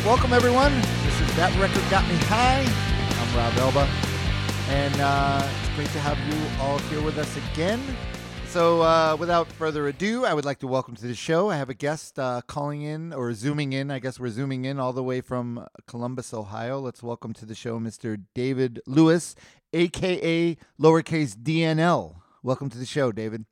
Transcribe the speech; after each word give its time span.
right, 0.00 0.06
welcome 0.06 0.32
everyone. 0.32 0.72
This 1.04 1.20
is 1.20 1.36
That 1.36 1.56
Record 1.60 1.82
Got 1.90 2.06
Me 2.08 2.16
High. 2.24 2.64
I'm 3.20 3.36
Rob 3.36 3.56
Elba. 3.58 3.88
And 4.68 4.94
uh, 5.00 5.48
it's 5.60 5.74
great 5.74 5.88
to 5.88 5.98
have 6.00 6.18
you 6.28 6.62
all 6.62 6.78
here 6.90 7.02
with 7.02 7.18
us 7.18 7.36
again. 7.52 7.80
So, 8.46 8.82
uh, 8.82 9.16
without 9.18 9.50
further 9.52 9.88
ado, 9.88 10.24
I 10.24 10.34
would 10.34 10.44
like 10.44 10.58
to 10.60 10.66
welcome 10.66 10.96
to 10.96 11.06
the 11.06 11.14
show. 11.14 11.50
I 11.50 11.56
have 11.56 11.70
a 11.70 11.74
guest 11.74 12.18
uh, 12.18 12.40
calling 12.46 12.82
in 12.82 13.12
or 13.12 13.32
zooming 13.32 13.72
in. 13.72 13.90
I 13.90 14.00
guess 14.00 14.18
we're 14.18 14.30
zooming 14.30 14.64
in 14.64 14.80
all 14.80 14.92
the 14.92 15.04
way 15.04 15.20
from 15.20 15.66
Columbus, 15.86 16.34
Ohio. 16.34 16.80
Let's 16.80 17.02
welcome 17.02 17.32
to 17.34 17.46
the 17.46 17.54
show 17.54 17.78
Mr. 17.78 18.20
David 18.34 18.80
Lewis, 18.86 19.34
aka 19.72 20.56
lowercase 20.80 21.36
DNL. 21.36 22.16
Welcome 22.42 22.70
to 22.70 22.78
the 22.78 22.86
show, 22.86 23.12
David. 23.12 23.44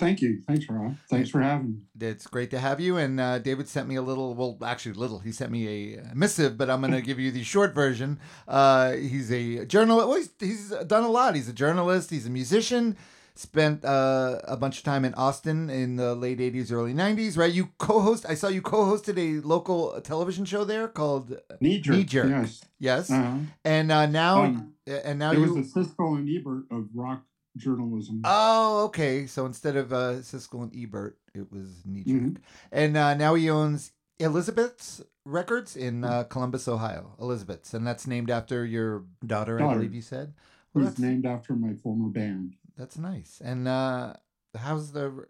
Thank 0.00 0.22
you. 0.22 0.42
Thanks, 0.48 0.66
Rob. 0.66 0.96
Thanks 1.10 1.28
for 1.28 1.42
having 1.42 1.84
me. 1.98 2.06
It's 2.08 2.26
great 2.26 2.50
to 2.52 2.58
have 2.58 2.80
you. 2.80 2.96
And 2.96 3.20
uh, 3.20 3.38
David 3.38 3.68
sent 3.68 3.86
me 3.86 3.96
a 3.96 4.02
little, 4.02 4.34
well, 4.34 4.56
actually, 4.64 4.94
little. 4.94 5.18
He 5.18 5.30
sent 5.30 5.52
me 5.52 5.94
a 5.98 6.14
missive, 6.14 6.56
but 6.56 6.70
I'm 6.70 6.80
going 6.80 6.92
to 7.00 7.02
give 7.02 7.20
you 7.20 7.30
the 7.30 7.44
short 7.44 7.74
version. 7.74 8.18
Uh, 8.48 8.92
he's 8.92 9.30
a 9.30 9.66
journalist. 9.66 10.08
Well, 10.08 10.16
he's, 10.16 10.30
he's 10.40 10.70
done 10.86 11.04
a 11.04 11.10
lot. 11.10 11.34
He's 11.34 11.50
a 11.50 11.52
journalist, 11.52 12.08
he's 12.10 12.26
a 12.26 12.30
musician. 12.30 12.96
Spent 13.34 13.84
uh, 13.84 14.38
a 14.44 14.56
bunch 14.56 14.78
of 14.78 14.84
time 14.84 15.04
in 15.04 15.14
Austin 15.14 15.70
in 15.70 15.96
the 15.96 16.14
late 16.14 16.38
80s, 16.40 16.72
early 16.72 16.92
90s, 16.92 17.38
right? 17.38 17.52
You 17.52 17.70
co 17.78 18.00
host, 18.00 18.26
I 18.28 18.34
saw 18.34 18.48
you 18.48 18.60
co 18.60 18.84
hosted 18.84 19.16
a 19.18 19.46
local 19.46 20.00
television 20.00 20.44
show 20.44 20.64
there 20.64 20.88
called 20.88 21.38
Knee 21.60 21.80
Jerk. 21.80 21.96
Knee 21.96 22.04
Jerk. 22.04 22.28
Yes. 22.28 22.64
Yes. 22.78 23.10
Uh-huh. 23.10 23.38
And 23.64 23.92
uh, 23.92 24.06
now, 24.06 24.42
um, 24.42 24.74
and 24.86 25.18
now 25.18 25.32
it 25.32 25.38
you. 25.38 25.54
was 25.54 25.72
the 25.72 25.80
Siskel 25.80 26.18
and 26.18 26.28
Ebert 26.28 26.64
of 26.70 26.88
rock 26.94 27.22
journalism. 27.56 28.22
Oh, 28.24 28.84
okay. 28.86 29.26
So 29.26 29.46
instead 29.46 29.76
of 29.76 29.92
uh, 29.92 30.14
Siskel 30.20 30.62
and 30.62 30.76
Ebert, 30.76 31.18
it 31.34 31.50
was 31.50 31.82
Nietzsche. 31.84 32.12
Mm-hmm. 32.12 32.36
And 32.72 32.96
uh, 32.96 33.14
now 33.14 33.34
he 33.34 33.50
owns 33.50 33.92
Elizabeth's 34.18 35.02
Records 35.24 35.76
in 35.76 36.04
uh, 36.04 36.24
Columbus, 36.24 36.66
Ohio. 36.66 37.14
Elizabeth's, 37.20 37.74
and 37.74 37.86
that's 37.86 38.06
named 38.06 38.30
after 38.30 38.64
your 38.64 39.04
daughter, 39.24 39.58
daughter 39.58 39.70
I 39.70 39.74
believe 39.74 39.94
you 39.94 40.02
said. 40.02 40.34
Well, 40.74 40.84
was 40.84 40.98
named 40.98 41.26
after 41.26 41.54
my 41.54 41.74
former 41.74 42.08
band. 42.08 42.54
That's 42.76 42.96
nice. 42.96 43.40
And 43.44 43.68
uh, 43.68 44.14
how's 44.56 44.92
the 44.92 45.26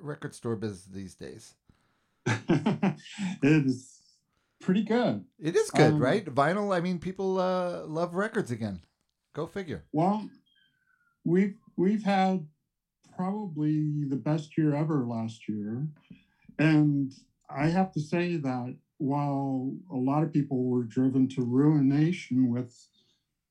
record 0.00 0.34
store 0.34 0.56
business 0.56 0.86
these 0.86 1.14
days? 1.14 1.54
it 2.26 2.96
is 3.42 4.00
pretty 4.60 4.82
good. 4.82 5.24
It 5.38 5.56
is 5.56 5.70
good, 5.70 5.92
um, 5.92 5.98
right? 5.98 6.24
Vinyl. 6.24 6.74
I 6.74 6.80
mean, 6.80 6.98
people 6.98 7.38
uh, 7.38 7.84
love 7.84 8.14
records 8.14 8.50
again. 8.50 8.80
Go 9.34 9.46
figure. 9.46 9.84
Well, 9.92 10.28
we've 11.24 11.56
we've 11.76 12.02
had 12.02 12.44
probably 13.16 14.04
the 14.04 14.16
best 14.16 14.56
year 14.56 14.74
ever 14.74 15.04
last 15.06 15.48
year. 15.48 15.88
And 16.58 17.12
I 17.50 17.68
have 17.68 17.90
to 17.92 18.00
say 18.00 18.36
that 18.36 18.74
while 18.98 19.74
a 19.90 19.96
lot 19.96 20.22
of 20.22 20.32
people 20.32 20.64
were 20.64 20.84
driven 20.84 21.28
to 21.28 21.42
ruination 21.42 22.48
with 22.48 22.88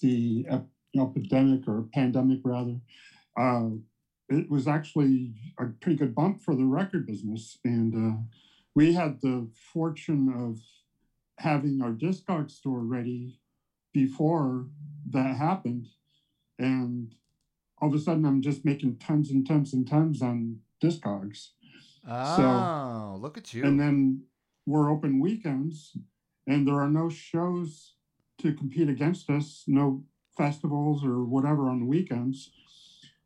the 0.01 0.45
ep- 0.49 0.65
epidemic 0.97 1.67
or 1.67 1.83
pandemic, 1.93 2.39
rather, 2.43 2.77
uh, 3.37 3.69
it 4.29 4.49
was 4.49 4.67
actually 4.67 5.33
a 5.59 5.67
pretty 5.81 5.95
good 5.95 6.15
bump 6.15 6.39
for 6.39 6.55
the 6.55 6.65
record 6.65 7.05
business. 7.05 7.57
And 7.63 7.95
uh, 7.95 8.17
we 8.75 8.93
had 8.93 9.21
the 9.21 9.47
fortune 9.53 10.29
of 10.29 10.57
having 11.39 11.81
our 11.81 11.91
discog 11.91 12.49
store 12.49 12.83
ready 12.83 13.39
before 13.93 14.67
that 15.09 15.35
happened. 15.35 15.87
And 16.57 17.13
all 17.83 17.89
of 17.89 17.95
a 17.95 17.99
sudden 17.99 18.25
I'm 18.25 18.41
just 18.41 18.63
making 18.63 18.95
tons 18.95 19.29
and 19.29 19.45
tons 19.45 19.73
and 19.73 19.85
tons 19.85 20.21
on 20.21 20.59
Discogs. 20.81 21.49
Oh, 22.09 22.37
so, 22.37 23.19
look 23.21 23.37
at 23.37 23.53
you. 23.53 23.65
And 23.65 23.77
then 23.77 24.23
we're 24.65 24.89
open 24.89 25.19
weekends 25.19 25.97
and 26.47 26.65
there 26.65 26.75
are 26.75 26.89
no 26.89 27.09
shows 27.09 27.95
to 28.41 28.53
compete 28.53 28.87
against 28.87 29.29
us, 29.29 29.65
no 29.67 30.01
festivals 30.37 31.03
or 31.03 31.25
whatever 31.25 31.69
on 31.69 31.81
the 31.81 31.85
weekends. 31.85 32.51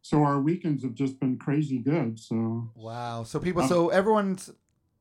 So 0.01 0.23
our 0.23 0.41
weekends 0.41 0.81
have 0.81 0.95
just 0.95 1.19
been 1.19 1.37
crazy 1.37 1.77
good. 1.77 2.19
So 2.19 2.71
wow. 2.73 3.21
So 3.25 3.39
people, 3.39 3.61
uh, 3.61 3.67
so 3.67 3.89
everyone's 3.89 4.49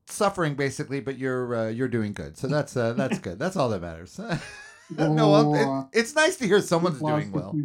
suffering 0.05 0.53
basically, 0.53 0.99
but 0.99 1.17
you're 1.17 1.55
uh, 1.55 1.69
you're 1.69 1.87
doing 1.87 2.13
good. 2.13 2.37
So 2.37 2.45
that's 2.45 2.77
uh, 2.77 2.93
that's 2.93 3.17
good. 3.17 3.39
That's 3.39 3.55
all 3.55 3.69
that 3.69 3.81
matters. 3.81 4.19
no, 4.89 5.31
well, 5.31 5.55
it, 5.55 5.67
uh, 5.67 5.83
it's 5.93 6.13
nice 6.13 6.35
to 6.35 6.45
hear 6.45 6.61
someone's 6.61 6.99
doing 6.99 7.31
well. 7.31 7.55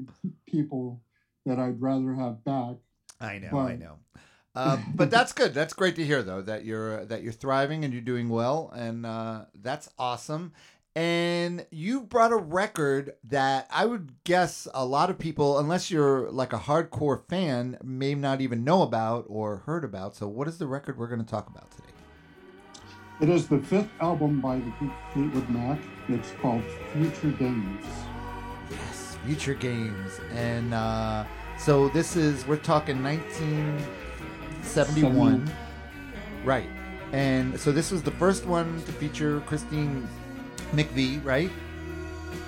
People 0.47 1.02
that 1.47 1.58
I'd 1.58 1.80
rather 1.80 2.14
have 2.14 2.44
back. 2.44 2.76
I 3.20 3.38
know, 3.38 3.48
but... 3.53 3.58
I 3.58 3.76
know. 3.76 3.98
Uh, 4.54 4.78
but 4.94 5.10
that's 5.12 5.32
good. 5.32 5.54
That's 5.54 5.72
great 5.72 5.97
to 5.97 6.04
hear, 6.04 6.22
though, 6.22 6.42
that 6.42 6.64
you're 6.64 7.00
uh, 7.00 7.04
that 7.06 7.22
you're 7.22 7.32
thriving 7.32 7.84
and 7.84 7.92
you're 7.92 8.03
doing 8.03 8.28
well, 8.28 8.72
and 8.75 9.06
uh, 9.06 9.47
that's 9.54 9.88
awesome. 9.98 10.52
And 10.94 11.64
you 11.70 12.02
brought 12.02 12.32
a 12.32 12.36
record 12.36 13.14
that 13.25 13.66
I 13.70 13.86
would 13.86 14.12
guess 14.25 14.69
a 14.75 14.84
lot 14.84 15.08
of 15.08 15.19
people, 15.19 15.58
unless 15.58 15.91
you're 15.91 16.31
like 16.31 16.52
a 16.52 16.58
hardcore 16.58 17.26
fan, 17.28 17.78
may 17.82 18.14
not 18.14 18.42
even 18.42 18.62
know 18.62 18.82
about 18.82 19.25
or 19.26 19.58
heard 19.64 19.84
about. 19.84 20.14
So, 20.14 20.28
what 20.28 20.48
is 20.48 20.58
the 20.58 20.66
record 20.66 20.98
we're 20.98 21.08
going 21.08 21.25
to 21.25 21.31
talk 21.31 21.48
about 21.48 21.70
today? 21.70 21.88
It 23.22 23.31
is 23.31 23.48
the 23.48 23.58
fifth 23.58 23.88
album 24.00 24.41
by 24.41 24.56
the 24.56 24.91
Fleetwood 25.12 25.48
Mac. 25.48 25.78
It's 26.08 26.32
called 26.42 26.62
Future 26.92 27.31
Games. 27.31 27.86
Future 29.27 29.55
Games. 29.55 30.21
And 30.34 30.75
uh, 30.75 31.25
so 31.59 31.88
this 31.88 32.15
is, 32.16 32.47
we're 32.47 32.56
talking 32.56 33.03
1971. 33.03 35.50
Right. 36.44 36.69
And 37.12 37.59
so 37.61 37.72
this 37.72 37.91
was 37.91 38.03
the 38.03 38.12
first 38.12 38.47
one 38.47 38.81
to 38.82 38.93
feature 38.93 39.41
Christine 39.41 40.09
McVie, 40.72 41.22
right? 41.25 41.50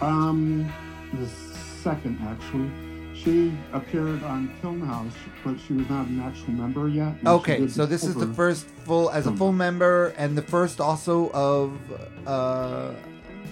Um, 0.01 0.73
the 1.13 1.27
second, 1.27 2.19
actually. 2.23 2.71
She 3.15 3.53
appeared 3.73 4.23
on 4.25 4.49
House, 4.85 5.13
but 5.45 5.59
she 5.61 5.75
was 5.75 5.89
not 5.89 6.09
an 6.09 6.21
actual 6.21 6.53
member 6.53 6.89
yet. 6.89 7.15
Okay, 7.25 7.69
so 7.69 7.87
this 7.87 8.05
is 8.05 8.15
the 8.15 8.27
first 8.27 8.67
full 8.85 9.11
as 9.11 9.27
a 9.27 9.33
full 9.33 9.53
member, 9.53 10.09
and 10.19 10.37
the 10.37 10.43
first 10.43 10.81
also 10.81 11.31
of 11.31 11.79
uh, 12.27 12.91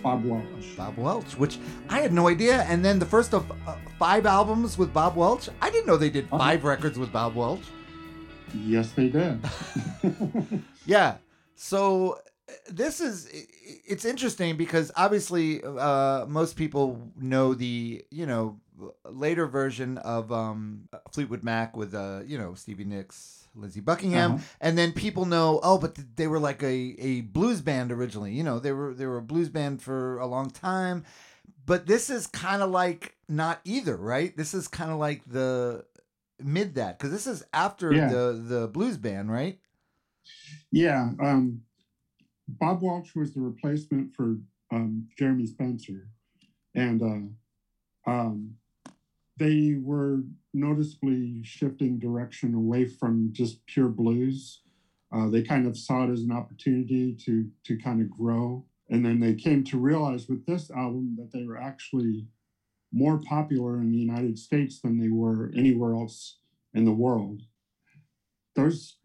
Bob 0.02 0.24
Welch. 0.24 0.76
Bob 0.76 0.96
Welch, 0.96 1.36
which 1.36 1.58
I 1.88 2.00
had 2.00 2.12
no 2.12 2.28
idea. 2.28 2.62
And 2.62 2.84
then 2.84 2.98
the 2.98 3.06
first 3.06 3.32
of 3.34 3.50
uh, 3.66 3.76
five 3.98 4.26
albums 4.26 4.76
with 4.76 4.92
Bob 4.92 5.16
Welch. 5.16 5.48
I 5.60 5.70
didn't 5.70 5.86
know 5.86 5.96
they 5.96 6.10
did 6.10 6.24
uh-huh. 6.26 6.38
5 6.38 6.58
uh-huh. 6.58 6.68
records 6.68 6.98
with 6.98 7.12
Bob 7.12 7.34
Welch. 7.34 7.62
Yes, 8.54 8.92
they 8.92 9.08
did. 9.08 9.38
yeah. 10.86 11.16
So 11.54 12.18
uh, 12.48 12.52
this 12.70 13.00
is 13.00 13.28
it's 13.86 14.04
interesting 14.04 14.56
because 14.56 14.90
obviously 14.96 15.62
uh, 15.62 16.26
most 16.26 16.56
people 16.56 17.00
know 17.16 17.54
the 17.54 18.04
you 18.10 18.26
know 18.26 18.58
later 19.04 19.46
version 19.46 19.98
of 19.98 20.32
um, 20.32 20.88
Fleetwood 21.12 21.44
Mac 21.44 21.76
with 21.76 21.94
uh, 21.94 22.20
you 22.26 22.36
know 22.36 22.54
Stevie 22.54 22.84
Nicks 22.84 23.41
Lindsey 23.54 23.80
Buckingham, 23.80 24.32
uh-huh. 24.32 24.44
and 24.60 24.78
then 24.78 24.92
people 24.92 25.26
know, 25.26 25.60
oh, 25.62 25.78
but 25.78 25.98
they 26.16 26.26
were 26.26 26.38
like 26.38 26.62
a, 26.62 26.96
a 26.98 27.20
blues 27.20 27.60
band 27.60 27.92
originally. 27.92 28.32
You 28.32 28.44
know, 28.44 28.58
they 28.58 28.72
were 28.72 28.94
they 28.94 29.06
were 29.06 29.18
a 29.18 29.22
blues 29.22 29.48
band 29.48 29.82
for 29.82 30.18
a 30.18 30.26
long 30.26 30.50
time, 30.50 31.04
but 31.66 31.86
this 31.86 32.10
is 32.10 32.26
kind 32.26 32.62
of 32.62 32.70
like 32.70 33.16
not 33.28 33.60
either, 33.64 33.96
right? 33.96 34.36
This 34.36 34.54
is 34.54 34.68
kind 34.68 34.90
of 34.90 34.98
like 34.98 35.22
the 35.26 35.84
mid 36.42 36.74
that 36.76 36.98
because 36.98 37.12
this 37.12 37.26
is 37.26 37.44
after 37.52 37.92
yeah. 37.92 38.08
the 38.08 38.42
the 38.44 38.68
blues 38.68 38.96
band, 38.96 39.30
right? 39.30 39.58
Yeah, 40.70 41.10
um, 41.20 41.62
Bob 42.48 42.82
Welch 42.82 43.14
was 43.14 43.34
the 43.34 43.40
replacement 43.40 44.14
for 44.14 44.36
um, 44.72 45.08
Jeremy 45.18 45.46
Spencer, 45.46 46.08
and 46.74 47.02
uh, 48.06 48.10
um, 48.10 48.54
they 49.36 49.76
were 49.80 50.20
noticeably 50.54 51.40
shifting 51.42 51.98
direction 51.98 52.54
away 52.54 52.86
from 52.86 53.30
just 53.32 53.64
pure 53.66 53.88
blues. 53.88 54.62
Uh, 55.12 55.28
they 55.28 55.42
kind 55.42 55.66
of 55.66 55.76
saw 55.76 56.04
it 56.04 56.10
as 56.10 56.22
an 56.22 56.32
opportunity 56.32 57.14
to 57.14 57.48
to 57.64 57.76
kind 57.78 58.00
of 58.00 58.10
grow, 58.10 58.64
and 58.88 59.04
then 59.04 59.20
they 59.20 59.34
came 59.34 59.62
to 59.64 59.78
realize 59.78 60.28
with 60.28 60.46
this 60.46 60.70
album 60.70 61.16
that 61.18 61.30
they 61.32 61.44
were 61.44 61.58
actually 61.58 62.26
more 62.92 63.18
popular 63.18 63.80
in 63.80 63.90
the 63.90 63.98
United 63.98 64.38
States 64.38 64.80
than 64.80 64.98
they 64.98 65.08
were 65.08 65.50
anywhere 65.56 65.94
else 65.94 66.38
in 66.74 66.84
the 66.84 66.92
world. 66.92 67.42
Those 68.54 68.96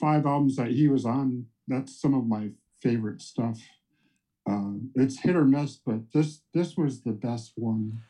five 0.00 0.26
albums 0.26 0.56
that 0.56 0.70
he 0.70 0.88
was 0.88 1.06
on, 1.06 1.46
that's 1.66 2.00
some 2.00 2.14
of 2.14 2.26
my 2.26 2.50
favorite 2.82 3.22
stuff. 3.22 3.58
Uh, 4.48 4.72
it's 4.94 5.20
hit 5.20 5.36
or 5.36 5.44
miss, 5.44 5.76
but 5.76 6.12
this 6.12 6.42
this 6.52 6.76
was 6.76 7.02
the 7.02 7.12
best 7.12 7.52
one. 7.56 8.02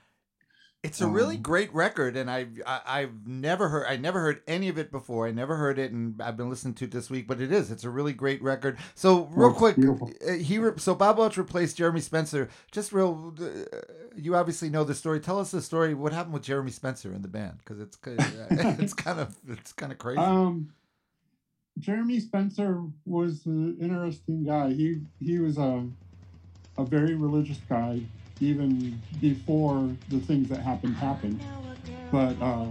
It's 0.84 1.00
a 1.00 1.08
really 1.08 1.36
um, 1.36 1.42
great 1.42 1.74
record, 1.74 2.14
and 2.14 2.30
I've 2.30 2.60
I, 2.66 2.72
have 2.72 2.82
i 2.86 3.00
have 3.00 3.26
never 3.26 3.70
heard 3.70 3.86
I 3.88 3.96
never 3.96 4.20
heard 4.20 4.42
any 4.46 4.68
of 4.68 4.76
it 4.76 4.92
before. 4.92 5.26
I 5.26 5.30
never 5.30 5.56
heard 5.56 5.78
it, 5.78 5.92
and 5.92 6.20
I've 6.20 6.36
been 6.36 6.50
listening 6.50 6.74
to 6.74 6.84
it 6.84 6.90
this 6.90 7.08
week. 7.08 7.26
But 7.26 7.40
it 7.40 7.50
is 7.50 7.70
it's 7.70 7.84
a 7.84 7.90
really 7.90 8.12
great 8.12 8.42
record. 8.42 8.78
So 8.94 9.24
real 9.32 9.54
quick, 9.54 9.78
uh, 9.78 10.32
he 10.32 10.58
re, 10.58 10.72
so 10.76 10.94
Bob 10.94 11.16
Welch 11.16 11.38
replaced 11.38 11.78
Jeremy 11.78 12.00
Spencer. 12.00 12.50
Just 12.70 12.92
real, 12.92 13.34
uh, 13.40 13.78
you 14.14 14.36
obviously 14.36 14.68
know 14.68 14.84
the 14.84 14.94
story. 14.94 15.20
Tell 15.20 15.40
us 15.40 15.52
the 15.52 15.62
story. 15.62 15.94
What 15.94 16.12
happened 16.12 16.34
with 16.34 16.42
Jeremy 16.42 16.70
Spencer 16.70 17.14
in 17.14 17.22
the 17.22 17.28
band? 17.28 17.58
Because 17.58 17.80
it's 17.80 17.98
it's 18.04 18.92
kind 18.92 19.20
of 19.20 19.34
it's 19.48 19.72
kind 19.72 19.90
of 19.90 19.96
crazy. 19.96 20.18
Um, 20.18 20.70
Jeremy 21.78 22.20
Spencer 22.20 22.82
was 23.06 23.46
an 23.46 23.78
interesting 23.80 24.44
guy. 24.44 24.70
He 24.74 25.00
he 25.18 25.38
was 25.38 25.56
a 25.56 25.88
a 26.76 26.84
very 26.84 27.14
religious 27.14 27.58
guy, 27.68 28.00
even 28.40 29.00
before 29.20 29.90
the 30.08 30.18
things 30.20 30.48
that 30.48 30.60
happened 30.60 30.96
happened. 30.96 31.40
But 32.10 32.40
uh, 32.40 32.66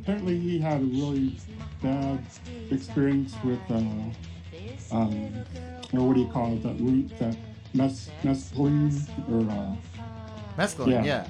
apparently, 0.00 0.38
he 0.38 0.58
had 0.58 0.80
a 0.80 0.84
really 0.84 1.36
bad 1.82 2.24
experience 2.70 3.34
with, 3.44 3.60
uh, 3.70 4.94
um, 4.94 5.44
or 5.92 6.08
what 6.08 6.14
do 6.14 6.20
you 6.20 6.28
call 6.28 6.52
it, 6.54 6.62
that 6.62 6.80
root, 6.80 7.10
that 7.18 7.36
mes- 7.74 8.10
mescaline, 8.22 9.08
or 9.30 9.50
uh, 9.50 9.76
Mescaline, 10.56 11.04
yeah. 11.04 11.26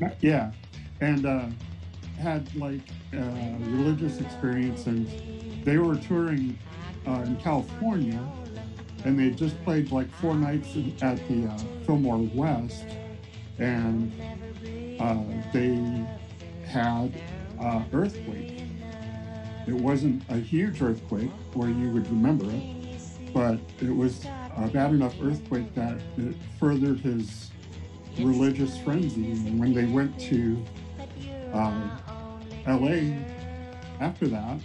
yeah. 0.00 0.12
yeah, 0.20 0.50
and 1.00 1.26
uh, 1.26 1.46
had 2.18 2.54
like 2.56 2.80
uh, 3.14 3.18
religious 3.70 4.20
experience, 4.20 4.86
and 4.86 5.06
they 5.64 5.78
were 5.78 5.96
touring 5.96 6.58
uh, 7.06 7.22
in 7.26 7.36
California, 7.36 8.20
and 9.04 9.18
they 9.18 9.30
just 9.30 9.62
played 9.64 9.90
like 9.90 10.10
four 10.16 10.34
nights 10.34 10.76
at 11.02 11.16
the 11.28 11.46
uh, 11.46 11.58
Fillmore 11.86 12.28
West, 12.34 12.84
and 13.58 14.12
uh, 15.00 15.22
they 15.52 16.04
had 16.66 17.12
uh, 17.60 17.82
earthquake. 17.92 18.62
It 19.66 19.74
wasn't 19.74 20.22
a 20.28 20.36
huge 20.36 20.80
earthquake 20.80 21.30
where 21.54 21.68
you 21.68 21.90
would 21.90 22.08
remember 22.08 22.50
it, 22.50 23.32
but 23.34 23.58
it 23.80 23.94
was 23.94 24.24
a 24.56 24.68
bad 24.72 24.90
enough 24.92 25.14
earthquake 25.22 25.74
that 25.74 25.98
it 26.16 26.34
furthered 26.58 27.00
his 27.00 27.50
religious 28.18 28.78
frenzy. 28.78 29.32
And 29.32 29.60
when 29.60 29.74
they 29.74 29.86
went 29.86 30.18
to 30.20 30.64
uh, 31.52 31.88
LA 32.66 33.14
after 34.00 34.26
that, 34.28 34.60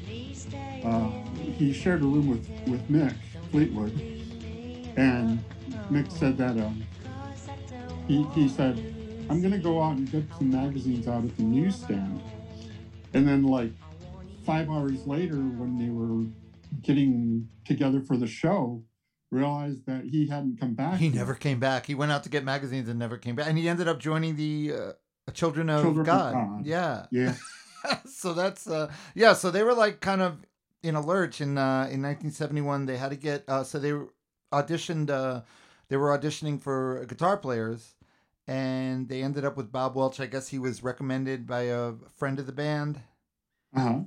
uh, 0.84 1.10
he 1.58 1.74
shared 1.74 2.02
a 2.02 2.06
room 2.06 2.28
with, 2.28 2.48
with 2.68 2.90
Mick 2.90 3.14
Fleetwood. 3.52 3.94
And 4.96 5.44
Mick 5.92 6.12
said 6.12 6.38
that 6.38 6.58
um, 6.58 6.86
he, 8.08 8.24
he 8.34 8.50
said, 8.50 8.78
I'm 9.30 9.42
going 9.42 9.54
to 9.54 9.60
go 9.60 9.82
out 9.82 9.98
and 9.98 10.12
get 10.12 10.24
some 10.38 10.52
magazines 10.52 11.08
out 11.08 11.24
at 11.24 11.36
the 11.38 11.44
newsstand. 11.44 12.22
And 13.14 13.28
then, 13.28 13.44
like, 13.44 13.72
five 14.46 14.70
hours 14.70 15.06
later, 15.08 15.36
when 15.36 15.78
they 15.78 15.90
were 15.90 16.26
getting 16.82 17.48
together 17.66 18.02
for 18.02 18.18
the 18.18 18.28
show, 18.28 18.84
realized 19.32 19.86
that 19.88 20.04
he 20.06 20.28
hadn't 20.28 20.60
come 20.60 20.74
back. 20.74 21.00
He 21.00 21.08
yet. 21.08 21.16
never 21.16 21.34
came 21.34 21.60
back. 21.60 21.86
He 21.86 21.96
went 21.96 22.12
out 22.12 22.24
to 22.24 22.30
get 22.30 22.44
magazines 22.44 22.88
and 22.90 23.00
never 23.00 23.18
came 23.18 23.36
back. 23.36 23.48
And 23.48 23.58
he 23.58 23.68
ended 23.68 23.88
up 23.88 24.00
joining 24.00 24.36
the 24.36 24.74
uh, 24.74 24.92
Children 25.32 25.70
of 25.70 25.82
Children 25.84 26.06
God. 26.06 26.34
God. 26.34 26.66
Yeah. 26.66 27.06
Yeah. 27.12 27.36
so 28.06 28.34
that's 28.34 28.68
uh 28.68 28.92
yeah, 29.16 29.34
so 29.34 29.52
they 29.52 29.64
were 29.64 29.74
like 29.74 30.00
kind 30.02 30.22
of 30.22 30.40
in 30.82 30.96
a 30.96 31.02
lurch 31.02 31.42
in 31.42 31.58
uh 31.58 31.88
in 31.90 32.02
1971 32.02 32.86
they 32.86 32.98
had 32.98 33.10
to 33.10 33.16
get 33.16 33.44
uh 33.48 33.64
so 33.64 33.80
they 33.80 33.94
auditioned 34.52 35.10
uh 35.10 35.42
they 35.94 35.98
were 35.98 36.18
auditioning 36.18 36.60
for 36.60 37.06
guitar 37.08 37.38
players 37.38 37.94
and 38.48 39.08
they 39.10 39.22
ended 39.22 39.46
up 39.46 39.56
with 39.56 39.72
Bob 39.72 39.96
Welch. 39.96 40.20
I 40.20 40.26
guess 40.26 40.48
he 40.48 40.58
was 40.58 40.82
recommended 40.82 41.46
by 41.46 41.66
a 41.66 41.94
friend 42.18 42.40
of 42.40 42.48
the 42.48 42.52
band. 42.52 43.00
Uh-huh. 43.78 44.00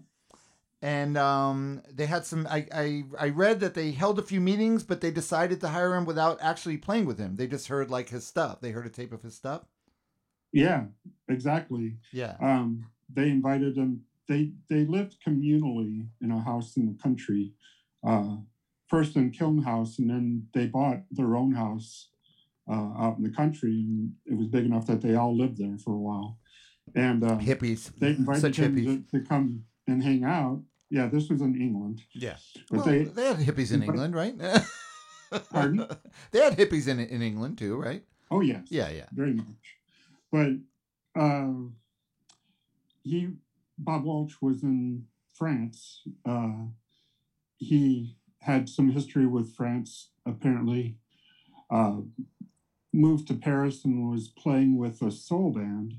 And 0.83 1.17
um, 1.17 1.83
they 1.89 2.07
had 2.07 2.27
some. 2.27 2.45
I, 2.51 2.67
I 2.75 3.05
I 3.21 3.29
read 3.29 3.61
that 3.61 3.75
they 3.75 3.93
held 3.93 4.19
a 4.19 4.23
few 4.23 4.41
meetings, 4.41 4.83
but 4.83 5.01
they 5.01 5.13
decided 5.13 5.61
to 5.61 5.69
hire 5.69 5.95
him 5.95 6.07
without 6.07 6.39
actually 6.43 6.77
playing 6.77 7.07
with 7.07 7.21
him. 7.21 7.37
They 7.37 7.47
just 7.47 7.69
heard 7.69 7.89
like 7.89 8.09
his 8.09 8.27
stuff. 8.27 8.61
They 8.61 8.73
heard 8.73 8.87
a 8.87 8.91
tape 8.91 9.13
of 9.13 9.23
his 9.23 9.37
stuff. 9.37 9.63
Yeah, 10.53 10.87
exactly. 11.29 11.99
Yeah. 12.13 12.35
Um, 12.41 12.85
they 13.15 13.31
invited 13.31 13.77
him. 13.77 14.03
They 14.27 14.51
they 14.69 14.87
lived 14.87 15.19
communally 15.25 16.05
in 16.21 16.33
a 16.33 16.41
house 16.41 16.77
in 16.77 16.87
the 16.87 17.01
country, 17.01 17.53
uh, 18.05 18.39
first 18.97 19.17
in 19.17 19.31
Kiln 19.31 19.63
House, 19.63 19.99
and 19.99 20.09
then 20.09 20.47
they 20.55 20.67
bought 20.67 21.01
their 21.11 21.37
own 21.37 21.53
house 21.53 22.09
uh, 22.71 22.93
out 22.99 23.17
in 23.19 23.25
the 23.25 23.31
country. 23.31 23.71
And 23.71 24.13
it 24.25 24.37
was 24.37 24.47
big 24.49 24.65
enough 24.65 24.87
that 24.87 25.03
they 25.03 25.15
all 25.15 25.37
lived 25.37 25.59
there 25.59 25.77
for 25.79 25.93
a 25.93 25.99
while. 25.99 26.39
And 26.95 27.23
uh, 27.23 27.37
Hippies. 27.37 27.93
they 27.99 28.09
invited 28.11 28.41
Such 28.41 28.57
him 28.57 28.77
hippies. 28.77 29.11
to, 29.11 29.19
to 29.19 29.25
come 29.27 29.65
and 29.87 30.03
hang 30.03 30.25
out. 30.25 30.63
Yeah, 30.89 31.09
this 31.09 31.29
was 31.29 31.41
in 31.43 31.61
England. 31.61 32.03
Yeah. 32.15 32.37
But 32.71 32.77
well, 32.79 32.87
they- 32.87 33.05
they, 33.05 33.27
had 33.27 33.37
hippies 33.39 33.73
in 33.73 33.83
England, 33.83 34.15
right? 34.15 34.35
Pardon? 35.51 35.87
they 36.31 36.39
had 36.39 36.57
hippies 36.57 36.87
in 36.87 37.01
in 37.01 37.21
England 37.21 37.59
too, 37.59 37.77
right? 37.77 38.03
Oh 38.31 38.41
yes. 38.41 38.63
Yeah, 38.69 38.89
yeah. 38.91 39.09
very 39.13 39.33
much. 39.35 39.65
But 40.31 40.53
uh, 41.21 41.53
he, 43.03 43.31
Bob 43.77 44.05
Welch, 44.05 44.41
was 44.41 44.63
in 44.63 45.07
France. 45.35 46.03
Uh, 46.25 46.71
he 47.59 48.17
had 48.47 48.69
some 48.69 48.91
history 48.91 49.27
with 49.27 49.55
France, 49.55 50.11
apparently. 50.25 50.97
Uh, 51.69 51.97
moved 52.93 53.27
to 53.29 53.35
Paris 53.35 53.85
and 53.85 54.11
was 54.11 54.29
playing 54.29 54.79
with 54.79 55.03
a 55.03 55.11
soul 55.11 55.51
band 55.51 55.95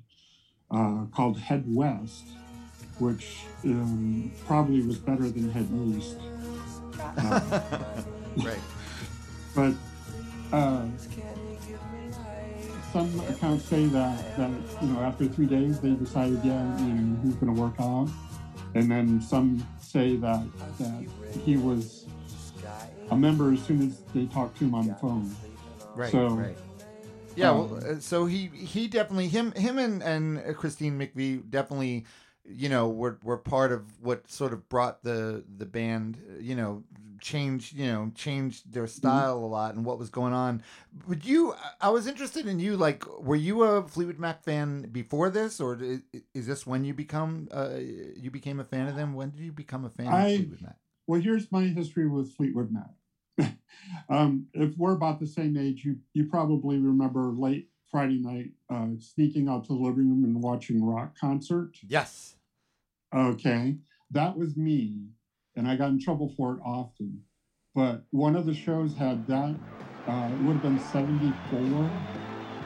uh, 0.72 1.06
called 1.14 1.38
Head 1.38 1.66
West, 1.68 2.24
which 3.00 3.42
um, 3.66 4.32
probably 4.46 4.82
was 4.82 4.98
better 4.98 5.30
than 5.30 5.52
Head 5.52 5.68
East. 5.96 6.18
Uh, 7.00 7.62
right. 8.38 8.60
but 9.54 9.74
uh, 10.54 10.86
some 12.94 13.20
accounts 13.30 13.66
say 13.66 13.86
that, 13.88 14.38
that 14.38 14.52
you 14.82 14.88
know 14.88 15.02
after 15.02 15.28
three 15.28 15.46
days 15.46 15.80
they 15.82 15.92
decided 15.92 16.40
yeah 16.44 16.80
you 16.80 16.94
know 16.94 17.20
he's 17.24 17.36
going 17.36 17.54
to 17.54 17.62
work 17.62 17.76
out 17.80 18.08
and 18.74 18.90
then 18.90 19.22
some 19.22 19.66
say 19.80 20.16
that 20.16 20.44
that 20.80 21.06
he 21.46 21.58
was 21.58 22.08
a 23.12 23.16
member 23.16 23.52
as 23.54 23.62
soon 23.64 23.88
as 23.88 24.14
they 24.14 24.26
talk 24.26 24.56
to 24.58 24.66
him 24.66 24.76
on 24.76 24.88
the 24.88 24.96
phone 24.96 25.36
Right. 25.96 26.12
So, 26.12 26.28
right. 26.28 26.58
Yeah. 27.36 27.50
um, 27.52 27.72
well, 27.72 27.82
uh, 27.84 28.00
so 28.00 28.26
he 28.26 28.48
he 28.48 28.88
definitely 28.88 29.28
him 29.28 29.52
him 29.54 29.78
and 29.80 30.04
and 30.04 30.38
uh, 30.38 30.54
Christine 30.54 30.98
McVie 31.00 31.50
definitely, 31.50 32.06
you 32.48 32.70
know, 32.70 32.88
were 32.88 33.18
were 33.24 33.38
part 33.38 33.72
of 33.72 33.82
what 34.02 34.30
sort 34.30 34.54
of 34.54 34.68
brought 34.70 35.04
the 35.04 35.44
the 35.58 35.66
band, 35.66 36.20
uh, 36.32 36.40
you 36.40 36.56
know, 36.56 36.84
changed 37.20 37.74
you 37.74 37.88
know 37.88 38.12
changed 38.16 38.72
their 38.72 38.86
style 38.88 39.38
a 39.38 39.46
lot 39.46 39.74
and 39.76 39.86
what 39.86 39.98
was 39.98 40.10
going 40.10 40.34
on. 40.34 40.62
Would 41.08 41.26
you? 41.26 41.56
I 41.82 41.90
was 41.90 42.06
interested 42.08 42.48
in 42.48 42.60
you. 42.60 42.78
Like, 42.78 43.04
were 43.20 43.36
you 43.36 43.64
a 43.64 43.88
Fleetwood 43.88 44.20
Mac 44.20 44.44
fan 44.44 44.90
before 44.92 45.30
this, 45.32 45.60
or 45.60 45.80
is 46.34 46.46
this 46.48 46.66
when 46.68 46.86
you 46.86 46.94
become 46.94 47.48
uh 47.52 47.76
you 47.78 48.30
became 48.32 48.60
a 48.60 48.64
fan 48.66 48.88
of 48.88 48.96
them? 48.96 49.14
When 49.16 49.30
did 49.32 49.40
you 49.42 49.52
become 49.52 49.86
a 49.86 49.90
fan 49.90 50.08
I- 50.14 50.26
of 50.28 50.36
Fleetwood 50.36 50.62
Mac? 50.62 50.78
Well 51.08 51.20
here's 51.22 51.52
my 51.52 51.64
history 51.64 52.08
with 52.08 52.34
fleetwood 52.36 52.70
mac 52.72 53.52
um, 54.10 54.48
if 54.54 54.78
we're 54.78 54.94
about 54.94 55.20
the 55.20 55.28
same 55.28 55.58
age 55.58 55.84
you 55.84 55.98
you 56.14 56.26
probably 56.26 56.78
remember 56.78 57.32
late 57.32 57.70
friday 57.90 58.20
night 58.20 58.52
uh, 58.70 58.88
sneaking 59.00 59.48
out 59.48 59.64
to 59.64 59.70
the 59.74 59.80
living 59.80 60.10
room 60.10 60.24
and 60.24 60.42
watching 60.42 60.84
rock 60.84 61.16
concert 61.20 61.72
Yes. 61.88 62.36
Okay, 63.16 63.78
that 64.12 64.38
was 64.38 64.58
me, 64.58 65.08
and 65.56 65.66
I 65.66 65.78
got 65.78 65.90
in 65.90 66.00
trouble 66.00 66.34
for 66.36 66.56
it 66.56 66.60
often. 66.66 67.22
But 67.74 68.04
one 68.12 68.36
of 68.36 68.46
the 68.46 68.54
shows 68.54 68.98
had 68.98 69.26
that. 69.28 69.58
Uh, 70.06 70.30
it 70.34 70.40
would 70.40 70.56
have 70.56 70.62
been 70.62 70.78
'74. 70.78 71.90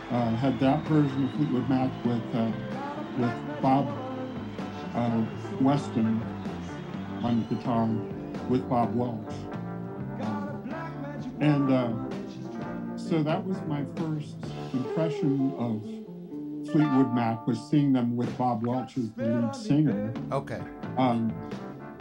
Uh, 0.10 0.36
had 0.36 0.60
that 0.60 0.84
version 0.88 1.24
of 1.24 1.32
Fleetwood 1.36 1.70
Mac 1.70 1.92
with 2.04 2.24
uh, 2.34 2.52
with 3.18 3.32
Bob 3.62 3.88
uh, 4.96 5.22
Weston 5.60 6.22
on 7.24 7.44
guitar 7.44 7.88
with 8.50 8.68
Bob 8.70 8.96
Welch, 8.96 9.34
and 11.40 11.72
uh, 11.72 11.94
so 12.96 13.24
that 13.24 13.46
was 13.46 13.58
my 13.68 13.84
first 13.96 14.36
impression 14.74 15.54
of 15.58 15.82
Fleetwood 16.72 17.14
Mac 17.14 17.46
was 17.48 17.60
seeing 17.70 17.92
them 17.92 18.16
with 18.16 18.36
Bob 18.38 18.66
Welch 18.66 18.98
as 18.98 19.12
the 19.12 19.24
lead 19.24 19.56
singer. 19.56 20.14
Okay. 20.32 20.62
Um, 20.98 21.34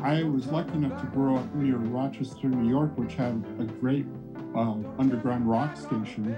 I 0.02 0.22
was 0.22 0.46
lucky 0.46 0.74
enough 0.74 1.00
to 1.00 1.06
grow 1.08 1.36
up 1.36 1.54
near 1.54 1.76
Rochester, 1.76 2.48
New 2.48 2.70
York, 2.70 2.96
which 2.96 3.14
had 3.14 3.44
a 3.58 3.64
great 3.64 4.06
uh, 4.54 4.76
underground 4.98 5.48
rock 5.48 5.76
station, 5.76 6.36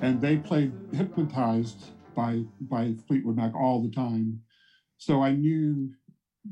and 0.00 0.20
they 0.20 0.36
played 0.36 0.72
"Hypnotized" 0.92 1.90
by 2.14 2.44
by 2.60 2.94
Fleetwood 3.08 3.36
Mac 3.36 3.54
all 3.54 3.82
the 3.82 3.90
time. 3.90 4.40
So 4.98 5.22
I 5.22 5.32
knew 5.32 5.92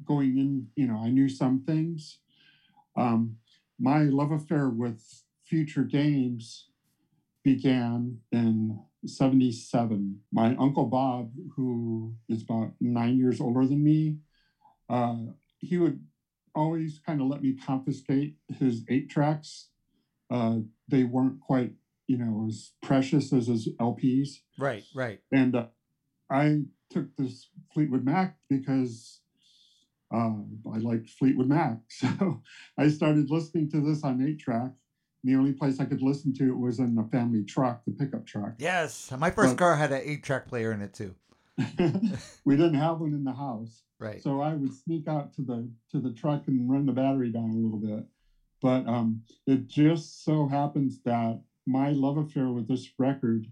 going 0.04 0.38
in, 0.38 0.68
you 0.74 0.86
know, 0.86 0.96
I 0.96 1.10
knew 1.10 1.28
some 1.28 1.62
things. 1.64 2.18
Um, 2.96 3.36
my 3.78 4.02
love 4.02 4.30
affair 4.30 4.68
with 4.68 5.24
Future 5.44 5.84
Games 5.84 6.68
began 7.44 8.18
in 8.30 8.78
77. 9.04 10.20
My 10.32 10.54
uncle 10.56 10.86
Bob, 10.86 11.32
who 11.56 12.14
is 12.28 12.42
about 12.42 12.72
nine 12.80 13.18
years 13.18 13.40
older 13.40 13.66
than 13.66 13.82
me, 13.82 14.18
uh, 14.88 15.16
he 15.58 15.78
would 15.78 16.00
always 16.54 17.00
kind 17.04 17.20
of 17.20 17.28
let 17.28 17.42
me 17.42 17.54
confiscate 17.54 18.36
his 18.58 18.84
eight 18.88 19.08
tracks. 19.10 19.68
Uh, 20.30 20.58
they 20.88 21.04
weren't 21.04 21.40
quite, 21.40 21.72
you 22.06 22.18
know, 22.18 22.46
as 22.48 22.72
precious 22.82 23.32
as 23.32 23.46
his 23.46 23.68
LPs. 23.80 24.28
Right. 24.58 24.84
Right. 24.94 25.20
And 25.32 25.56
uh, 25.56 25.66
I 26.30 26.62
took 26.90 27.16
this 27.16 27.48
Fleetwood 27.72 28.04
Mac 28.04 28.36
because 28.48 29.21
uh, 30.12 30.34
I 30.72 30.78
liked 30.78 31.08
Fleetwood 31.10 31.48
Mac. 31.48 31.78
So 31.90 32.42
I 32.78 32.88
started 32.88 33.30
listening 33.30 33.70
to 33.70 33.80
this 33.80 34.04
on 34.04 34.22
eight 34.26 34.38
track 34.38 34.72
The 35.24 35.34
only 35.36 35.52
place 35.52 35.78
I 35.80 35.84
could 35.84 36.02
listen 36.02 36.34
to 36.34 36.48
it 36.48 36.58
was 36.58 36.78
in 36.78 36.94
the 36.94 37.04
family 37.04 37.44
truck, 37.44 37.84
the 37.84 37.92
pickup 37.92 38.26
truck. 38.26 38.54
Yes, 38.58 39.10
my 39.18 39.30
first 39.30 39.52
But- 39.52 39.58
car 39.58 39.76
had 39.76 39.92
an 39.92 40.02
eight-track 40.04 40.46
player 40.48 40.72
in 40.72 40.82
it 40.82 40.92
too. 40.94 41.14
we 42.44 42.56
didn't 42.56 42.74
have 42.74 43.00
one 43.00 43.12
in 43.12 43.24
the 43.24 43.32
house. 43.32 43.82
Right. 44.00 44.22
So 44.22 44.40
I 44.40 44.54
would 44.54 44.74
sneak 44.74 45.06
out 45.06 45.32
to 45.34 45.42
the 45.42 45.68
to 45.92 46.00
the 46.00 46.12
truck 46.12 46.48
and 46.48 46.68
run 46.68 46.86
the 46.86 46.92
battery 46.92 47.30
down 47.30 47.50
a 47.50 47.54
little 47.54 47.78
bit. 47.78 48.04
But 48.60 48.86
um, 48.88 49.22
it 49.46 49.68
just 49.68 50.24
so 50.24 50.48
happens 50.48 51.00
that 51.04 51.40
my 51.66 51.90
love 51.90 52.16
affair 52.16 52.48
with 52.48 52.66
this 52.68 52.88
record 52.98 53.46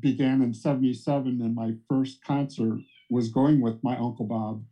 began 0.00 0.42
in 0.42 0.52
'77, 0.54 1.40
and 1.40 1.54
my 1.54 1.74
first 1.88 2.24
concert 2.24 2.80
was 3.10 3.28
going 3.28 3.60
with 3.60 3.84
my 3.84 3.96
uncle 3.96 4.26
Bob. 4.26 4.64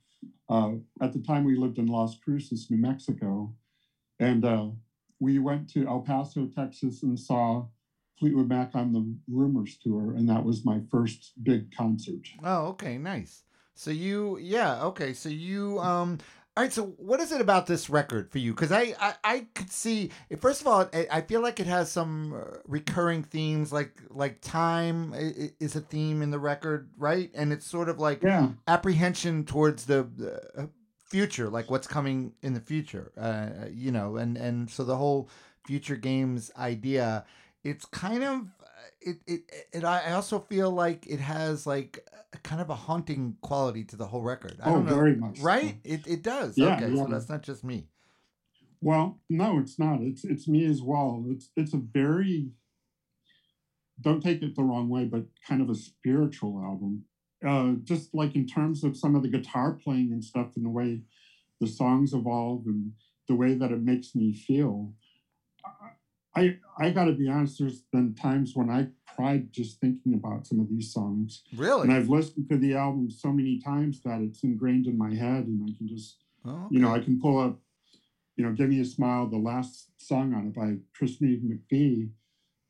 Uh, 0.49 0.73
at 1.01 1.13
the 1.13 1.21
time, 1.21 1.45
we 1.45 1.57
lived 1.57 1.79
in 1.79 1.87
Las 1.87 2.19
Cruces, 2.23 2.71
New 2.71 2.79
Mexico, 2.79 3.55
and 4.19 4.45
uh, 4.45 4.69
we 5.21 5.39
went 5.39 5.69
to 5.71 5.87
El 5.87 6.01
Paso, 6.01 6.47
Texas, 6.47 7.03
and 7.03 7.19
saw 7.19 7.67
Fleetwood 8.19 8.49
Mac 8.49 8.75
on 8.75 8.93
the 8.93 9.17
Rumors 9.29 9.79
tour, 9.79 10.15
and 10.15 10.29
that 10.29 10.45
was 10.45 10.65
my 10.65 10.81
first 10.91 11.33
big 11.43 11.75
concert. 11.75 12.29
Oh, 12.45 12.67
okay, 12.69 12.99
nice. 12.99 13.45
So 13.75 13.91
you, 13.91 14.39
yeah, 14.39 14.83
okay. 14.85 15.13
So 15.13 15.29
you, 15.29 15.79
um, 15.81 16.19
all 16.57 16.63
right. 16.65 16.73
So 16.73 16.85
what 16.99 17.21
is 17.21 17.33
it 17.33 17.41
about 17.41 17.67
this 17.67 17.89
record 17.89 18.31
for 18.31 18.39
you? 18.39 18.53
Because 18.53 18.73
I, 18.73 18.95
I, 19.01 19.15
I 19.25 19.47
could 19.55 19.71
see. 19.71 20.11
First 20.39 20.61
of 20.61 20.67
all, 20.67 20.89
I, 20.93 21.07
I 21.11 21.21
feel 21.23 21.41
like 21.41 21.61
it 21.61 21.67
has 21.67 21.91
some 21.91 22.35
uh, 22.35 22.59
recurring 22.67 23.23
themes, 23.23 23.73
like 23.73 23.93
like 24.11 24.41
time 24.41 25.15
is 25.17 25.77
a 25.77 25.81
theme 25.81 26.21
in 26.23 26.31
the 26.31 26.39
record, 26.39 26.91
right? 26.99 27.31
And 27.35 27.53
it's 27.53 27.67
sort 27.67 27.89
of 27.89 27.99
like 27.99 28.23
Yeah. 28.23 28.51
apprehension 28.69 29.45
towards 29.45 29.87
the. 29.87 30.09
the 30.17 30.71
future 31.05 31.51
like 31.51 31.71
what's 31.71 31.87
coming 31.87 32.33
in 32.41 32.55
the 32.55 32.61
future 32.61 33.13
uh 33.19 33.67
you 33.71 33.93
know 33.93 34.17
and 34.17 34.39
and 34.39 34.71
so 34.71 34.83
the 34.83 34.97
whole 34.97 35.29
future 35.63 35.95
games 35.95 36.51
idea 36.57 37.23
it's 37.65 37.85
kind 37.85 38.25
of 38.25 38.41
uh, 38.62 38.62
it 39.01 39.19
it, 39.27 39.41
it 39.73 39.85
I 39.85 40.13
also 40.13 40.39
feel 40.39 40.71
like 40.71 41.07
it 41.07 41.21
has 41.21 41.67
like 41.67 42.07
a, 42.33 42.39
kind 42.39 42.61
of 42.61 42.71
a 42.71 42.75
haunting 42.75 43.37
quality 43.41 43.85
to 43.85 43.97
the 43.97 44.07
whole 44.07 44.23
record. 44.23 44.59
I 44.63 44.71
Oh, 44.71 44.75
don't 44.75 44.87
know, 44.87 44.95
very 44.95 45.17
much 45.17 45.39
so. 45.39 45.45
right? 45.45 45.77
It 45.85 46.07
it 46.07 46.23
does. 46.23 46.57
Yeah, 46.57 46.77
okay, 46.77 46.91
yeah. 46.91 47.05
so 47.05 47.11
that's 47.11 47.29
not 47.29 47.43
just 47.43 47.65
me. 47.65 47.89
Well, 48.81 49.21
no, 49.31 49.59
it's 49.59 49.79
not. 49.79 50.01
It's 50.03 50.25
it's 50.25 50.49
me 50.49 50.65
as 50.67 50.83
well. 50.83 51.25
It's 51.29 51.51
it's 51.57 51.75
a 51.75 51.79
very 51.79 52.51
don't 54.01 54.23
take 54.23 54.43
it 54.43 54.57
the 54.57 54.63
wrong 54.65 54.89
way, 54.89 55.05
but 55.05 55.25
kind 55.47 55.63
of 55.63 55.71
a 55.71 55.75
spiritual 55.75 56.61
album. 56.63 57.05
Uh, 57.47 57.75
just 57.83 58.15
like 58.15 58.35
in 58.37 58.47
terms 58.47 58.85
of 58.85 58.97
some 58.97 59.15
of 59.15 59.23
the 59.23 59.29
guitar 59.29 59.73
playing 59.73 60.13
and 60.13 60.25
stuff, 60.25 60.49
and 60.57 60.65
the 60.65 60.71
way 60.71 61.01
the 61.61 61.67
songs 61.67 62.15
evolve, 62.15 62.67
and 62.67 62.93
the 63.29 63.35
way 63.35 63.55
that 63.55 63.71
it 63.73 63.83
makes 63.83 64.15
me 64.15 64.33
feel. 64.33 64.93
I 66.35 66.57
I 66.79 66.91
got 66.91 67.05
to 67.05 67.13
be 67.13 67.29
honest. 67.29 67.59
There's 67.59 67.81
been 67.93 68.15
times 68.15 68.53
when 68.55 68.71
I 68.71 68.89
cried 69.15 69.53
just 69.53 69.81
thinking 69.81 70.15
about 70.15 70.47
some 70.47 70.61
of 70.61 70.69
these 70.69 70.93
songs, 70.93 71.43
Really? 71.57 71.83
and 71.83 71.93
I've 71.93 72.09
listened 72.09 72.49
to 72.49 72.57
the 72.57 72.75
album 72.75 73.11
so 73.11 73.33
many 73.33 73.61
times 73.61 74.01
that 74.03 74.21
it's 74.23 74.43
ingrained 74.43 74.87
in 74.87 74.97
my 74.97 75.15
head, 75.15 75.47
and 75.47 75.63
I 75.69 75.77
can 75.77 75.89
just 75.89 76.19
Oh, 76.45 76.67
you 76.71 76.81
know, 76.81 76.93
I 76.93 76.99
can 76.99 77.21
pull 77.21 77.39
up, 77.39 77.61
you 78.37 78.45
know, 78.45 78.53
Give 78.53 78.69
Me 78.69 78.81
a 78.81 78.85
Smile, 78.85 79.29
the 79.29 79.37
last 79.37 79.91
song 79.97 80.35
on 80.35 80.49
it 80.49 80.55
by 80.55 80.77
Christine 80.97 81.61
McVie, 81.71 82.11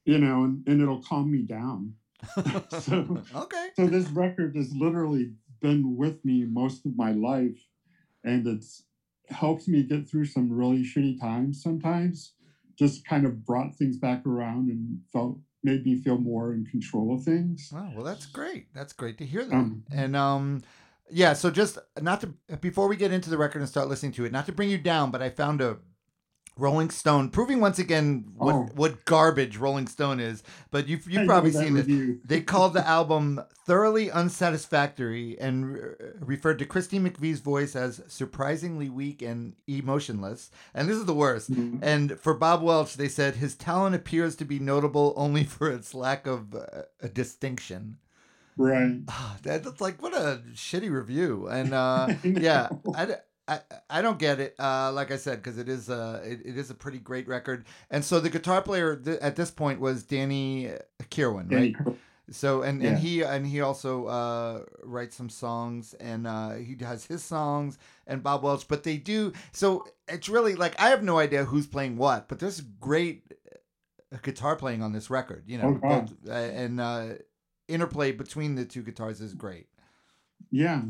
you 0.04 0.18
know, 0.18 0.44
and, 0.44 0.66
and 0.66 0.82
it'll 0.82 1.02
calm 1.02 1.30
me 1.30 1.42
down. 1.42 1.94
so, 2.68 3.22
okay. 3.34 3.68
so 3.74 3.86
this 3.86 4.08
record 4.10 4.54
has 4.56 4.74
literally 4.74 5.32
been 5.60 5.96
with 5.96 6.22
me 6.24 6.44
most 6.44 6.84
of 6.84 6.96
my 6.96 7.12
life 7.12 7.66
and 8.24 8.46
it's 8.46 8.84
helped 9.28 9.66
me 9.66 9.82
get 9.82 10.08
through 10.08 10.26
some 10.26 10.52
really 10.52 10.82
shitty 10.84 11.18
times 11.20 11.62
sometimes. 11.62 12.34
Just 12.78 13.06
kind 13.06 13.26
of 13.26 13.44
brought 13.44 13.74
things 13.76 13.98
back 13.98 14.26
around 14.26 14.68
and 14.68 15.00
felt 15.12 15.38
made 15.64 15.84
me 15.84 16.00
feel 16.02 16.18
more 16.18 16.52
in 16.52 16.64
control 16.66 17.14
of 17.14 17.22
things. 17.22 17.70
Oh, 17.74 17.90
well, 17.94 18.04
that's 18.04 18.26
great. 18.26 18.66
That's 18.74 18.92
great 18.92 19.18
to 19.18 19.26
hear 19.26 19.44
that. 19.44 19.54
Um, 19.54 19.84
and 19.92 20.16
um, 20.16 20.62
yeah. 21.10 21.32
So 21.34 21.50
just 21.50 21.78
not 22.00 22.20
to 22.22 22.34
before 22.60 22.88
we 22.88 22.96
get 22.96 23.12
into 23.12 23.30
the 23.30 23.38
record 23.38 23.60
and 23.60 23.68
start 23.68 23.88
listening 23.88 24.12
to 24.12 24.24
it, 24.24 24.32
not 24.32 24.46
to 24.46 24.52
bring 24.52 24.70
you 24.70 24.78
down, 24.78 25.10
but 25.10 25.22
I 25.22 25.30
found 25.30 25.60
a 25.60 25.78
Rolling 26.58 26.90
Stone 26.90 27.30
proving 27.30 27.60
once 27.60 27.78
again 27.78 28.24
what 28.36 28.54
Oh. 28.54 28.68
what 28.74 29.04
garbage 29.06 29.56
Rolling 29.56 29.86
Stone 29.86 30.20
is. 30.20 30.42
But 30.70 30.86
you've 30.86 31.10
you've 31.10 31.26
probably 31.26 31.50
seen 31.52 31.74
review. 31.74 32.20
They 32.24 32.40
called 32.52 32.74
the 32.74 32.86
album 32.86 33.40
thoroughly 33.66 34.10
unsatisfactory 34.10 35.38
and 35.40 35.72
re- 35.72 35.94
referred 36.20 36.58
to 36.58 36.66
Christine 36.66 37.08
McVie's 37.08 37.40
voice 37.40 37.74
as 37.74 38.02
surprisingly 38.06 38.90
weak 38.90 39.22
and 39.22 39.54
emotionless. 39.66 40.50
And 40.74 40.88
this 40.88 40.96
is 40.96 41.06
the 41.06 41.14
worst. 41.14 41.50
Mhm. 41.52 41.78
And 41.82 42.18
for 42.20 42.34
Bob 42.34 42.62
Welch, 42.62 42.94
they 42.94 43.08
said 43.08 43.36
his 43.36 43.54
talent 43.54 43.94
appears 43.94 44.36
to 44.36 44.44
be 44.44 44.58
notable 44.58 45.14
only 45.16 45.44
for 45.44 45.70
its 45.70 45.94
lack 45.94 46.26
of 46.26 46.54
uh, 46.54 46.82
a 47.00 47.08
distinction. 47.08 47.96
Right. 48.58 49.00
That- 49.42 49.64
That's 49.64 49.80
like 49.80 50.02
what 50.02 50.12
a 50.14 50.42
shitty 50.52 50.90
review. 50.90 51.48
And 51.48 51.72
uh, 51.84 52.08
yeah. 52.22 52.68
I, 52.94 53.16
I, 53.52 53.98
I 53.98 54.02
don't 54.02 54.18
get 54.18 54.40
it. 54.40 54.54
Uh, 54.58 54.92
like 54.92 55.10
I 55.10 55.16
said, 55.16 55.42
because 55.42 55.58
it 55.58 55.68
is 55.68 55.88
uh, 55.90 56.20
it, 56.24 56.40
it 56.44 56.56
is 56.58 56.70
a 56.70 56.74
pretty 56.74 56.98
great 56.98 57.28
record. 57.28 57.64
And 57.90 58.04
so 58.04 58.20
the 58.20 58.30
guitar 58.30 58.62
player 58.62 58.96
th- 58.96 59.18
at 59.20 59.36
this 59.36 59.50
point 59.50 59.80
was 59.80 60.02
Danny 60.02 60.70
Kirwan, 61.10 61.48
Danny 61.48 61.74
right? 61.76 61.86
So 62.30 62.62
and, 62.62 62.80
Yeah. 62.82 62.90
and 62.90 62.98
he 62.98 63.22
and 63.22 63.46
he 63.46 63.60
also 63.60 64.06
uh, 64.06 64.60
writes 64.82 65.16
some 65.16 65.28
songs 65.28 65.94
and 65.94 66.26
uh, 66.26 66.52
he 66.52 66.76
has 66.80 67.04
his 67.06 67.22
songs 67.22 67.78
and 68.06 68.22
Bob 68.22 68.42
Welch, 68.42 68.68
but 68.68 68.84
they 68.84 68.96
do 68.96 69.32
so 69.52 69.84
it's 70.08 70.28
really 70.28 70.54
like 70.54 70.80
I 70.80 70.88
have 70.90 71.02
no 71.02 71.18
idea 71.18 71.44
who's 71.44 71.66
playing 71.66 71.96
what, 71.96 72.28
but 72.28 72.38
there's 72.38 72.60
great 72.60 73.32
uh, 74.12 74.16
guitar 74.22 74.56
playing 74.56 74.82
on 74.82 74.92
this 74.92 75.10
record, 75.10 75.44
you 75.46 75.58
know, 75.58 75.80
Oh, 75.82 75.88
both, 75.88 76.14
uh, 76.28 76.32
and 76.32 76.80
uh, 76.80 77.06
interplay 77.68 78.12
between 78.12 78.54
the 78.54 78.64
two 78.64 78.82
guitars 78.82 79.20
is 79.20 79.34
great. 79.34 79.66
Yeah. 80.50 80.82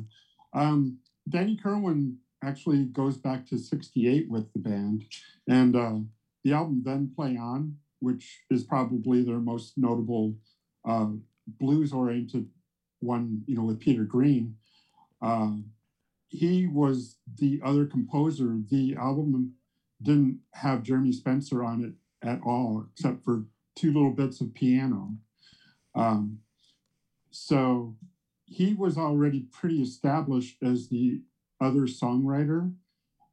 Um, 0.52 0.98
Danny 1.28 1.56
Kirwan 1.56 2.16
actually 2.42 2.84
goes 2.84 3.16
back 3.16 3.46
to 3.46 3.58
68 3.58 4.28
with 4.28 4.52
the 4.52 4.58
band. 4.58 5.04
And 5.48 5.76
uh, 5.76 5.98
the 6.44 6.52
album 6.52 6.82
Then 6.84 7.12
Play 7.14 7.36
On, 7.36 7.76
which 8.00 8.40
is 8.50 8.64
probably 8.64 9.22
their 9.22 9.38
most 9.38 9.74
notable 9.76 10.34
uh, 10.86 11.10
blues 11.46 11.92
oriented 11.92 12.48
one, 13.00 13.42
you 13.46 13.56
know, 13.56 13.64
with 13.64 13.80
Peter 13.80 14.04
Green. 14.04 14.56
Uh, 15.20 15.52
he 16.28 16.66
was 16.66 17.18
the 17.38 17.60
other 17.64 17.86
composer. 17.86 18.58
The 18.70 18.96
album 18.96 19.54
didn't 20.02 20.40
have 20.54 20.82
Jeremy 20.82 21.12
Spencer 21.12 21.62
on 21.62 21.84
it 21.84 22.26
at 22.26 22.40
all, 22.44 22.86
except 22.92 23.24
for 23.24 23.44
two 23.76 23.92
little 23.92 24.10
bits 24.10 24.40
of 24.40 24.54
piano. 24.54 25.14
Um, 25.94 26.38
so 27.30 27.96
he 28.44 28.74
was 28.74 28.96
already 28.96 29.46
pretty 29.52 29.82
established 29.82 30.56
as 30.62 30.88
the 30.88 31.20
other 31.62 31.82
songwriter. 31.82 32.74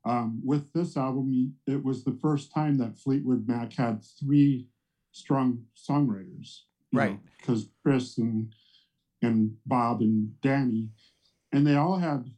Um, 0.05 0.41
with 0.43 0.71
this 0.73 0.95
album, 0.95 1.55
it 1.67 1.83
was 1.83 2.03
the 2.03 2.17
first 2.21 2.53
time 2.53 2.77
that 2.77 2.97
Fleetwood 2.97 3.47
Mac 3.47 3.73
had 3.73 4.01
three 4.19 4.67
strong 5.11 5.65
songwriters, 5.75 6.61
Right. 6.93 7.19
Because 7.37 7.67
Chris 7.83 8.17
and 8.17 8.53
and 9.21 9.57
Bob 9.65 9.99
and 9.99 10.39
Danny, 10.41 10.89
and 11.51 11.67
they 11.67 11.75
all 11.75 11.97
had 11.97 12.31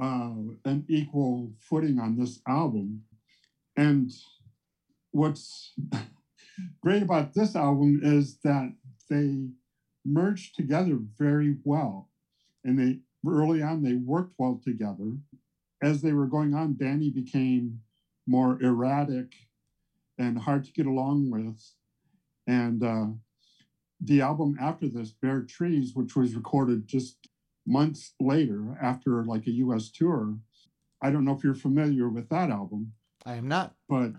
uh, 0.00 0.32
an 0.64 0.84
equal 0.88 1.52
footing 1.58 1.98
on 1.98 2.16
this 2.16 2.40
album. 2.46 3.02
And 3.76 4.10
what's 5.10 5.74
great 6.82 7.02
about 7.02 7.34
this 7.34 7.56
album 7.56 8.00
is 8.02 8.38
that 8.44 8.74
they 9.10 9.48
merged 10.04 10.54
together 10.54 10.98
very 11.18 11.56
well. 11.64 12.10
And 12.64 12.78
they 12.78 13.00
early 13.28 13.62
on 13.62 13.82
they 13.82 13.94
worked 13.94 14.34
well 14.38 14.60
together. 14.62 15.16
As 15.82 16.02
they 16.02 16.12
were 16.12 16.26
going 16.26 16.54
on, 16.54 16.76
Danny 16.78 17.10
became 17.10 17.80
more 18.26 18.60
erratic 18.62 19.34
and 20.18 20.38
hard 20.38 20.64
to 20.64 20.72
get 20.72 20.86
along 20.86 21.30
with. 21.30 21.60
And 22.46 22.82
uh, 22.82 23.06
the 24.00 24.20
album 24.20 24.56
after 24.60 24.88
this, 24.88 25.10
Bare 25.10 25.42
Trees, 25.42 25.92
which 25.94 26.16
was 26.16 26.34
recorded 26.34 26.86
just 26.86 27.28
months 27.66 28.14
later 28.20 28.78
after 28.80 29.24
like 29.24 29.46
a 29.46 29.50
US 29.52 29.90
tour. 29.90 30.38
I 31.02 31.10
don't 31.10 31.24
know 31.24 31.32
if 31.36 31.44
you're 31.44 31.54
familiar 31.54 32.08
with 32.08 32.28
that 32.30 32.48
album 32.50 32.92
I 33.26 33.34
am 33.34 33.48
not. 33.48 33.74
but 33.88 34.12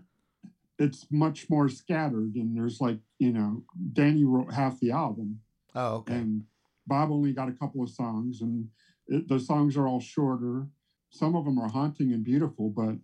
it's 0.78 1.08
much 1.10 1.50
more 1.50 1.70
scattered 1.70 2.36
and 2.36 2.56
there's 2.56 2.80
like 2.80 3.00
you 3.18 3.32
know 3.32 3.64
danny 3.94 4.24
wrote 4.26 4.54
half 4.54 4.80
the 4.80 4.92
album 4.92 5.40
Oh, 5.74 5.96
okay. 5.96 6.14
and 6.16 6.44
bob 6.86 7.10
only 7.10 7.34
got 7.34 7.50
a 7.50 7.54
couple 7.54 7.82
of 7.82 7.90
songs 7.90 8.42
and 8.42 8.68
it, 9.08 9.28
the 9.28 9.40
songs 9.40 9.78
are 9.78 9.88
all 9.88 10.00
shorter 10.00 10.68
some 11.10 11.36
of 11.36 11.46
them 11.46 11.60
are 11.60 11.70
haunting 11.70 12.14
and 12.14 12.24
beautiful 12.24 12.70
but 12.70 12.96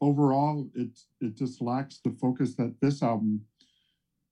overall 0.00 0.68
it 0.74 0.98
it 1.20 1.36
just 1.36 1.60
lacks 1.60 2.00
the 2.04 2.10
focus 2.20 2.54
that 2.54 2.74
this 2.80 3.02
album 3.02 3.42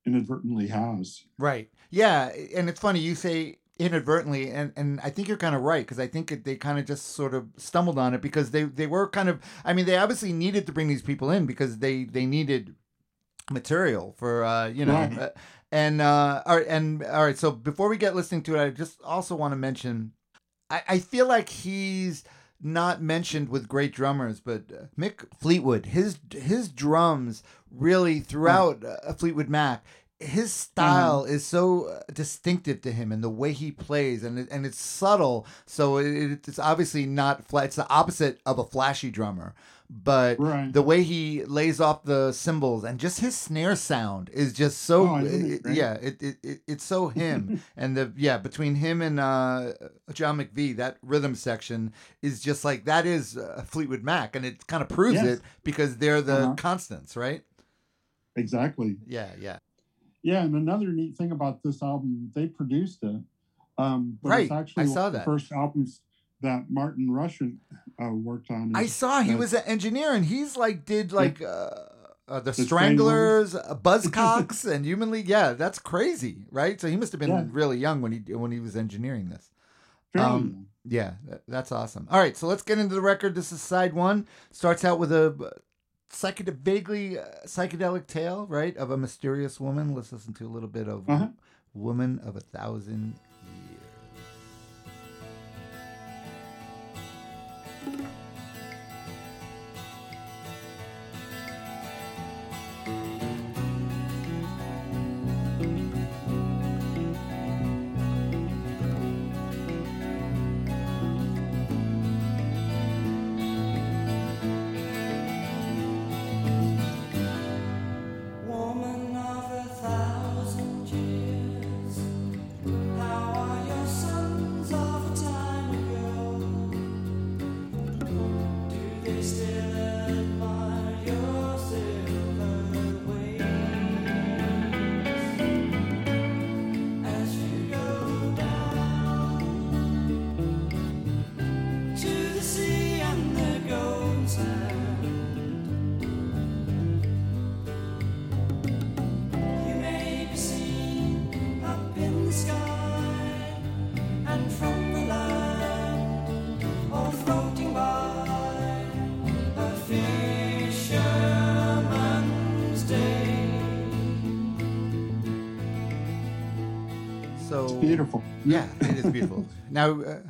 inadvertently 0.06 0.66
has 0.68 1.24
Right. 1.38 1.70
Yeah, 1.90 2.30
and 2.54 2.68
it's 2.68 2.80
funny 2.80 3.00
you 3.00 3.14
say 3.14 3.58
inadvertently, 3.78 4.50
and 4.50 4.72
and 4.76 5.00
I 5.00 5.10
think 5.10 5.28
you're 5.28 5.36
kind 5.36 5.54
of 5.54 5.62
right 5.62 5.84
because 5.84 5.98
I 5.98 6.06
think 6.06 6.32
it, 6.32 6.44
they 6.44 6.56
kind 6.56 6.78
of 6.78 6.84
just 6.84 7.08
sort 7.08 7.34
of 7.34 7.48
stumbled 7.56 7.98
on 7.98 8.14
it 8.14 8.20
because 8.20 8.50
they 8.50 8.64
they 8.64 8.86
were 8.86 9.08
kind 9.08 9.28
of. 9.28 9.40
I 9.64 9.72
mean, 9.72 9.86
they 9.86 9.96
obviously 9.96 10.32
needed 10.32 10.66
to 10.66 10.72
bring 10.72 10.88
these 10.88 11.02
people 11.02 11.30
in 11.30 11.46
because 11.46 11.78
they 11.78 12.04
they 12.04 12.26
needed 12.26 12.74
material 13.50 14.14
for 14.18 14.44
uh, 14.44 14.68
you 14.68 14.84
know. 14.84 14.96
Uh, 14.96 15.28
And 15.70 16.00
uh, 16.00 16.42
all 16.46 16.56
right, 16.56 16.66
and 16.66 17.04
all 17.04 17.24
right. 17.24 17.36
So 17.36 17.50
before 17.50 17.90
we 17.90 17.98
get 17.98 18.16
listening 18.16 18.42
to 18.44 18.56
it, 18.56 18.62
I 18.62 18.70
just 18.70 19.02
also 19.02 19.36
want 19.36 19.52
to 19.52 19.56
mention, 19.56 20.12
I, 20.70 20.82
I 20.88 20.98
feel 20.98 21.26
like 21.26 21.48
he's 21.48 22.24
not 22.60 23.00
mentioned 23.00 23.48
with 23.48 23.68
great 23.68 23.92
drummers, 23.92 24.40
but 24.40 24.62
uh, 24.72 24.84
Mick 24.98 25.26
Fleetwood, 25.38 25.86
his 25.86 26.18
his 26.30 26.68
drums 26.68 27.42
really 27.70 28.20
throughout 28.20 28.84
uh, 28.84 29.12
Fleetwood 29.12 29.48
Mac, 29.48 29.84
his 30.18 30.52
style 30.52 31.24
is 31.24 31.46
so 31.46 31.84
uh, 31.86 32.00
distinctive 32.12 32.80
to 32.82 32.92
him 32.92 33.12
and 33.12 33.22
the 33.22 33.30
way 33.30 33.52
he 33.52 33.70
plays, 33.70 34.24
and 34.24 34.38
it, 34.38 34.48
and 34.50 34.66
it's 34.66 34.80
subtle. 34.80 35.46
So 35.66 35.98
it, 35.98 36.48
it's 36.48 36.58
obviously 36.58 37.06
not 37.06 37.44
flat. 37.44 37.66
It's 37.66 37.76
the 37.76 37.88
opposite 37.88 38.40
of 38.44 38.58
a 38.58 38.64
flashy 38.64 39.10
drummer, 39.10 39.54
but 39.90 40.38
Right. 40.38 40.70
the 40.72 40.82
way 40.82 41.02
he 41.02 41.44
lays 41.44 41.80
off 41.80 42.04
the 42.04 42.30
cymbals 42.32 42.84
and 42.84 43.00
just 43.00 43.20
his 43.20 43.34
snare 43.36 43.74
sound 43.74 44.28
is 44.34 44.52
just 44.52 44.82
so 44.82 45.06
Oh, 45.06 45.16
it 45.24 45.62
yeah 45.66 45.94
it, 45.94 46.22
it, 46.22 46.36
it 46.42 46.60
it's 46.66 46.84
so 46.84 47.08
him 47.08 47.58
and 47.76 47.96
the 47.96 48.12
yeah 48.16 48.36
between 48.36 48.74
him 48.74 49.00
and 49.00 49.18
uh 49.18 49.72
john 50.12 50.36
mcvie 50.38 50.76
that 50.76 50.98
rhythm 51.02 51.34
section 51.34 51.90
is 52.20 52.42
just 52.42 52.64
like 52.66 52.84
that 52.84 53.06
is 53.06 53.38
uh, 53.38 53.64
fleetwood 53.66 54.02
mac 54.02 54.36
and 54.36 54.44
it 54.44 54.66
kind 54.66 54.82
of 54.82 54.88
proves 54.90 55.14
Yes. 55.22 55.38
it 55.38 55.40
because 55.64 55.96
they're 55.96 56.20
the 56.20 56.42
Uh-huh. 56.44 56.54
constants 56.56 57.16
right 57.16 57.42
Exactly. 58.36 58.96
yeah 59.06 59.30
yeah 59.40 59.58
Yeah, 60.22 60.42
and 60.44 60.54
another 60.54 60.88
neat 60.88 61.16
thing 61.16 61.32
about 61.32 61.62
this 61.62 61.82
album, 61.82 62.30
they 62.34 62.46
produced 62.46 63.02
it. 63.02 63.20
Um, 63.78 64.18
but 64.22 64.30
Right, 64.30 64.50
I 64.76 64.84
saw 64.84 65.08
that. 65.10 65.24
first 65.24 65.50
albums 65.52 66.02
that 66.40 66.66
Martin 66.70 67.10
Rushent 67.10 67.56
uh, 68.02 68.10
worked 68.10 68.50
on. 68.50 68.72
i 68.76 68.86
saw 68.86 69.22
he 69.22 69.34
was 69.34 69.52
an 69.52 69.62
engineer 69.66 70.12
and 70.14 70.24
he's 70.24 70.56
like 70.56 70.84
did 70.84 71.10
like 71.12 71.42
uh, 71.42 71.70
uh 72.28 72.40
the 72.40 72.52
The 72.52 72.62
stranglers 72.64 73.54
uh, 73.54 73.74
buzzcocks 73.82 74.64
and 74.72 74.84
human 74.84 75.10
league 75.10 75.28
yeah 75.28 75.52
that's 75.54 75.78
crazy 75.78 76.46
right 76.50 76.80
so 76.80 76.86
he 76.88 76.96
must 76.96 77.10
have 77.12 77.18
been 77.20 77.30
Yeah. 77.30 77.44
really 77.50 77.78
young 77.78 78.00
when 78.02 78.12
he 78.12 78.20
when 78.34 78.52
he 78.52 78.60
was 78.60 78.76
engineering 78.76 79.28
this 79.30 79.50
um. 80.16 80.66
Yeah, 80.90 81.14
that, 81.28 81.42
that's 81.46 81.70
awesome. 81.70 82.08
All 82.10 82.18
right, 82.18 82.34
so 82.34 82.46
let's 82.46 82.62
get 82.62 82.78
into 82.78 82.94
the 82.94 83.02
record. 83.02 83.34
This 83.34 83.52
is 83.52 83.60
side 83.60 83.92
one. 83.92 84.26
Starts 84.52 84.86
out 84.86 84.98
with 84.98 85.12
a 85.12 85.34
uh, 85.38 85.50
psychedelic, 86.10 86.56
vaguely 86.60 87.18
uh, 87.18 87.24
psychedelic 87.44 88.06
tale, 88.06 88.46
right, 88.46 88.74
of 88.78 88.90
a 88.90 88.96
mysterious 88.96 89.60
woman. 89.60 89.94
Let's 89.94 90.12
listen 90.12 90.32
to 90.34 90.46
a 90.46 90.48
little 90.48 90.68
bit 90.68 90.88
of 90.88 91.06
Uh-huh. 91.10 91.28
"Woman 91.74 92.20
of 92.20 92.36
a 92.36 92.40
Thousand 92.40 93.16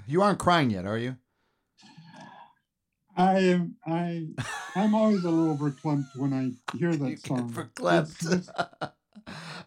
you 0.09 0.23
aren't 0.23 0.39
crying 0.39 0.71
yet, 0.71 0.87
are 0.87 0.99
you? 0.99 1.17
I 3.17 3.39
am. 3.39 3.77
I. 3.87 4.29
I'm 4.77 4.95
always 4.95 5.25
a 5.25 5.31
little 5.31 5.57
verklempt 5.57 6.15
when 6.17 6.33
I 6.33 6.77
hear 6.77 6.95
that 6.95 7.19
song. 7.27 7.53
verklempt. 7.53 8.49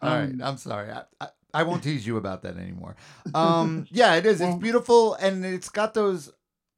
All 0.02 0.08
right, 0.10 0.24
um, 0.30 0.40
I'm 0.42 0.56
sorry. 0.56 0.90
I, 0.90 1.02
I, 1.20 1.28
I 1.54 1.62
won't 1.64 1.82
tease 1.84 2.06
you 2.06 2.16
about 2.16 2.42
that 2.42 2.56
anymore. 2.56 2.96
Um, 3.34 3.86
yeah, 3.90 4.14
it 4.14 4.24
is. 4.26 4.40
Well- 4.40 4.54
it's 4.54 4.62
beautiful, 4.62 5.14
and 5.14 5.44
it's 5.44 5.68
got 5.68 5.92
those 5.92 6.32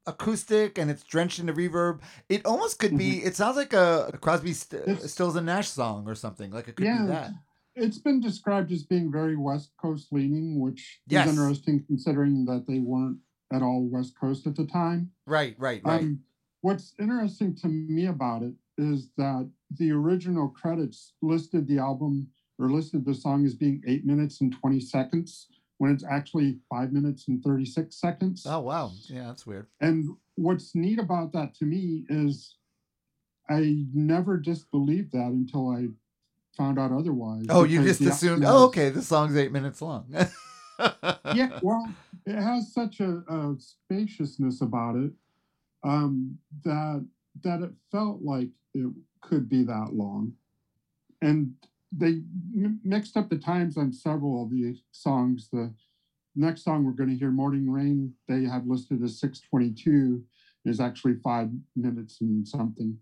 acoustic, 0.05 0.77
and 0.77 0.91
it's 0.91 1.03
drenched 1.03 1.39
in 1.39 1.45
the 1.45 1.53
reverb. 1.53 2.01
It 2.27 2.45
almost 2.45 2.77
could 2.77 2.97
be. 2.97 3.23
It 3.23 3.35
sounds 3.37 3.55
like 3.55 3.71
a, 3.73 4.11
a 4.13 4.17
Crosby, 4.17 4.51
St- 4.53 4.85
Mm-hmm. 4.85 5.05
Stills 5.07 5.35
and 5.37 5.45
Nash 5.45 5.69
song 5.69 6.03
or 6.07 6.15
something. 6.15 6.51
Like 6.51 6.67
it 6.67 6.75
could 6.75 6.85
Yeah. 6.85 7.01
be 7.03 7.07
that. 7.07 7.31
It's 7.77 7.97
been 7.97 8.19
described 8.21 8.71
as 8.73 8.83
being 8.83 9.11
very 9.11 9.35
West 9.37 9.71
Coast 9.81 10.07
leaning, 10.11 10.59
which 10.61 10.99
Yes. 11.07 11.27
is 11.27 11.37
interesting 11.37 11.83
considering 11.87 12.45
that 12.45 12.65
they 12.67 12.79
weren't 12.79 13.17
at 13.55 13.61
all 13.61 13.87
West 13.89 14.19
Coast 14.19 14.45
at 14.47 14.55
the 14.55 14.65
time. 14.65 15.11
Right, 15.25 15.55
right, 15.57 15.81
right. 15.83 16.01
Um, 16.01 16.19
what's 16.61 16.93
interesting 16.99 17.55
to 17.55 17.67
me 17.67 18.07
about 18.07 18.43
it 18.43 18.53
is 18.77 19.09
that 19.17 19.49
the 19.71 19.91
original 19.91 20.49
credits 20.49 21.13
listed 21.21 21.67
the 21.67 21.79
album 21.79 22.27
or 22.59 22.69
listed 22.69 23.05
the 23.05 23.13
song 23.13 23.45
as 23.45 23.53
being 23.53 23.81
eight 23.87 24.05
minutes 24.05 24.41
and 24.41 24.55
20 24.59 24.79
seconds 24.79 25.47
when 25.77 25.91
it's 25.91 26.05
actually 26.09 26.57
five 26.69 26.91
minutes 26.93 27.27
and 27.27 27.43
36 27.43 27.95
seconds. 27.95 28.45
oh 28.47 28.59
wow, 28.59 28.91
yeah, 29.07 29.25
that's 29.25 29.45
weird. 29.45 29.67
And 29.81 30.15
what's 30.35 30.73
neat 30.75 30.99
about 30.99 31.33
that 31.33 31.53
to 31.55 31.65
me 31.65 32.05
is 32.09 32.55
I 33.49 33.85
never 33.93 34.37
disbelieved 34.37 35.11
that 35.11 35.27
until 35.27 35.69
I 35.69 35.87
found 36.57 36.79
out 36.79 36.91
otherwise. 36.91 37.45
Oh, 37.49 37.63
you 37.63 37.83
just 37.83 38.01
assumed. 38.01 38.43
Oh, 38.45 38.65
okay, 38.65 38.89
the 38.89 39.01
song's 39.01 39.35
eight 39.35 39.51
minutes 39.51 39.81
long. 39.81 40.05
yeah, 41.33 41.51
well, 41.61 41.87
it 42.25 42.35
has 42.35 42.73
such 42.73 42.99
a, 42.99 43.23
a 43.27 43.55
spaciousness 43.59 44.61
about 44.61 44.95
it 44.95 45.11
um, 45.83 46.37
that 46.63 47.05
that 47.43 47.61
it 47.61 47.71
felt 47.91 48.21
like 48.21 48.49
it 48.73 48.91
could 49.21 49.49
be 49.49 49.63
that 49.63 49.89
long, 49.93 50.33
and 51.21 51.53
they 51.91 52.21
m- 52.55 52.79
mixed 52.83 53.17
up 53.17 53.29
the 53.29 53.37
times 53.37 53.77
on 53.77 53.91
several 53.93 54.43
of 54.43 54.49
the 54.49 54.75
songs. 54.91 55.49
The 55.51 55.73
next 56.35 56.63
song 56.63 56.83
we're 56.83 56.91
going 56.91 57.09
to 57.09 57.15
hear, 57.15 57.31
"Morning 57.31 57.69
Rain," 57.69 58.13
they 58.27 58.43
have 58.43 58.67
listed 58.67 59.03
as 59.03 59.19
six 59.19 59.39
twenty-two, 59.41 60.23
is 60.65 60.79
actually 60.79 61.15
five 61.23 61.49
minutes 61.75 62.21
and 62.21 62.47
something. 62.47 62.97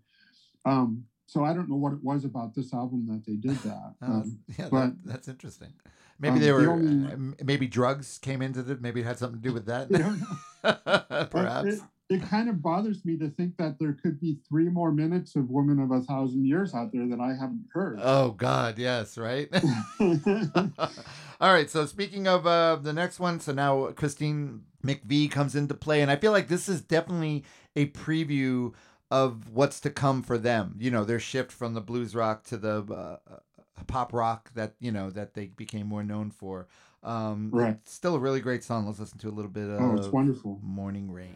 Um, 0.66 1.04
so 1.26 1.44
I 1.44 1.52
don't 1.54 1.68
know 1.68 1.76
what 1.76 1.92
it 1.92 2.02
was 2.02 2.24
about 2.24 2.54
this 2.54 2.72
album 2.74 3.06
that 3.08 3.24
they 3.26 3.36
did 3.36 3.56
that. 3.62 3.94
Oh, 4.02 4.06
Um, 4.06 4.38
yeah, 4.58 4.68
but- 4.70 4.80
that, 4.86 4.96
that's 5.04 5.28
interesting. 5.28 5.72
Maybe 6.20 6.34
um, 6.34 6.40
they 6.40 6.46
the 6.46 6.52
were. 6.54 6.70
only- 6.70 7.12
uh, 7.12 7.44
maybe 7.44 7.66
drugs 7.66 8.18
came 8.18 8.40
into 8.40 8.60
it. 8.70 8.80
Maybe 8.80 9.00
it 9.00 9.04
had 9.06 9.18
something 9.18 9.40
to 9.42 9.48
do 9.48 9.52
with 9.54 9.66
that. 9.66 9.88
I 9.94 9.98
don't 9.98 10.20
know. 10.20 10.36
But 10.84 11.30
Perhaps. 11.30 11.66
It, 11.74 11.80
it 12.10 12.22
kind 12.22 12.48
of 12.48 12.62
bothers 12.62 13.04
me 13.04 13.16
to 13.18 13.30
think 13.30 13.56
that 13.56 13.78
there 13.80 13.94
could 13.94 14.20
be 14.20 14.38
three 14.48 14.68
more 14.68 14.92
minutes 14.92 15.34
of 15.36 15.48
Woman 15.50 15.80
of 15.80 15.90
a 15.90 16.02
Thousand 16.02 16.46
Years 16.46 16.74
out 16.74 16.92
there 16.92 17.08
that 17.08 17.18
I 17.18 17.30
haven't 17.30 17.64
heard. 17.72 17.98
Oh 18.00 18.30
God, 18.32 18.78
yes, 18.78 19.16
right. 19.18 19.48
All 21.40 21.52
right. 21.52 21.68
So 21.68 21.86
speaking 21.86 22.26
of 22.28 22.46
uh, 22.46 22.76
the 22.76 22.92
next 22.92 23.18
one, 23.20 23.40
so 23.40 23.52
now 23.52 23.86
Christine 23.92 24.62
McVie 24.84 25.30
comes 25.30 25.54
into 25.56 25.74
play, 25.74 26.00
and 26.02 26.10
I 26.10 26.16
feel 26.16 26.32
like 26.32 26.48
this 26.48 26.68
is 26.68 26.80
definitely 26.82 27.44
a 27.76 27.86
preview 27.86 28.72
of 29.10 29.50
what's 29.50 29.80
to 29.80 29.90
come 29.90 30.22
for 30.22 30.38
them. 30.38 30.76
You 30.78 30.90
know, 30.90 31.04
their 31.04 31.20
shift 31.20 31.52
from 31.52 31.74
the 31.74 31.80
blues 31.80 32.14
rock 32.14 32.44
to 32.44 32.56
the 32.56 32.84
uh, 32.90 33.18
uh, 33.32 33.38
pop 33.86 34.12
rock 34.12 34.52
that 34.54 34.74
you 34.80 34.92
know 34.92 35.10
that 35.10 35.34
they 35.34 35.46
became 35.46 35.86
more 35.86 36.02
known 36.02 36.30
for. 36.30 36.66
Um, 37.02 37.50
Right. 37.52 37.78
Still 37.84 38.14
a 38.14 38.18
really 38.18 38.40
great 38.40 38.64
song. 38.64 38.86
Let's 38.86 38.98
listen 38.98 39.18
to 39.18 39.28
a 39.28 39.30
little 39.30 39.50
bit 39.50 39.68
of 39.68 39.80
oh, 39.80 39.96
it's 39.96 40.08
wonderful. 40.08 40.58
Morning 40.62 41.10
Rain. 41.10 41.34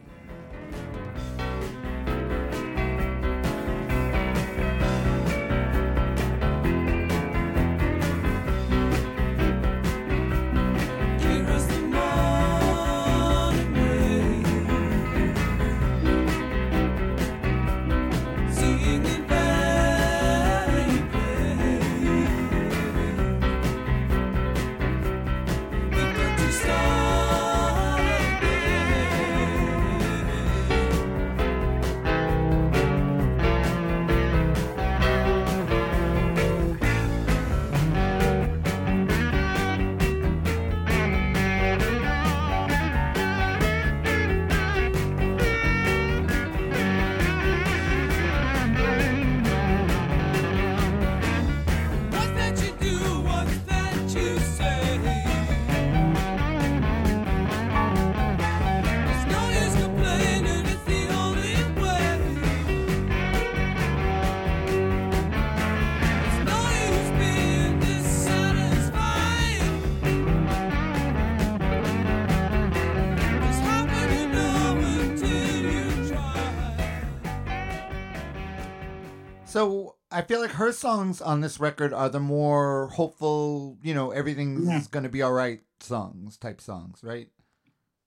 I 80.19 80.21
feel 80.21 80.41
like 80.41 80.51
her 80.51 80.73
songs 80.73 81.21
on 81.21 81.39
this 81.39 81.61
record 81.61 81.93
are 81.93 82.09
the 82.09 82.19
more 82.19 82.89
hopeful, 82.89 83.77
you 83.81 83.93
know, 83.93 84.11
everything's 84.11 84.67
Yeah. 84.67 84.81
going 84.91 85.03
to 85.03 85.09
be 85.09 85.21
all 85.21 85.31
right 85.31 85.61
songs 85.79 86.35
type 86.35 86.59
songs, 86.59 86.99
right? 87.03 87.29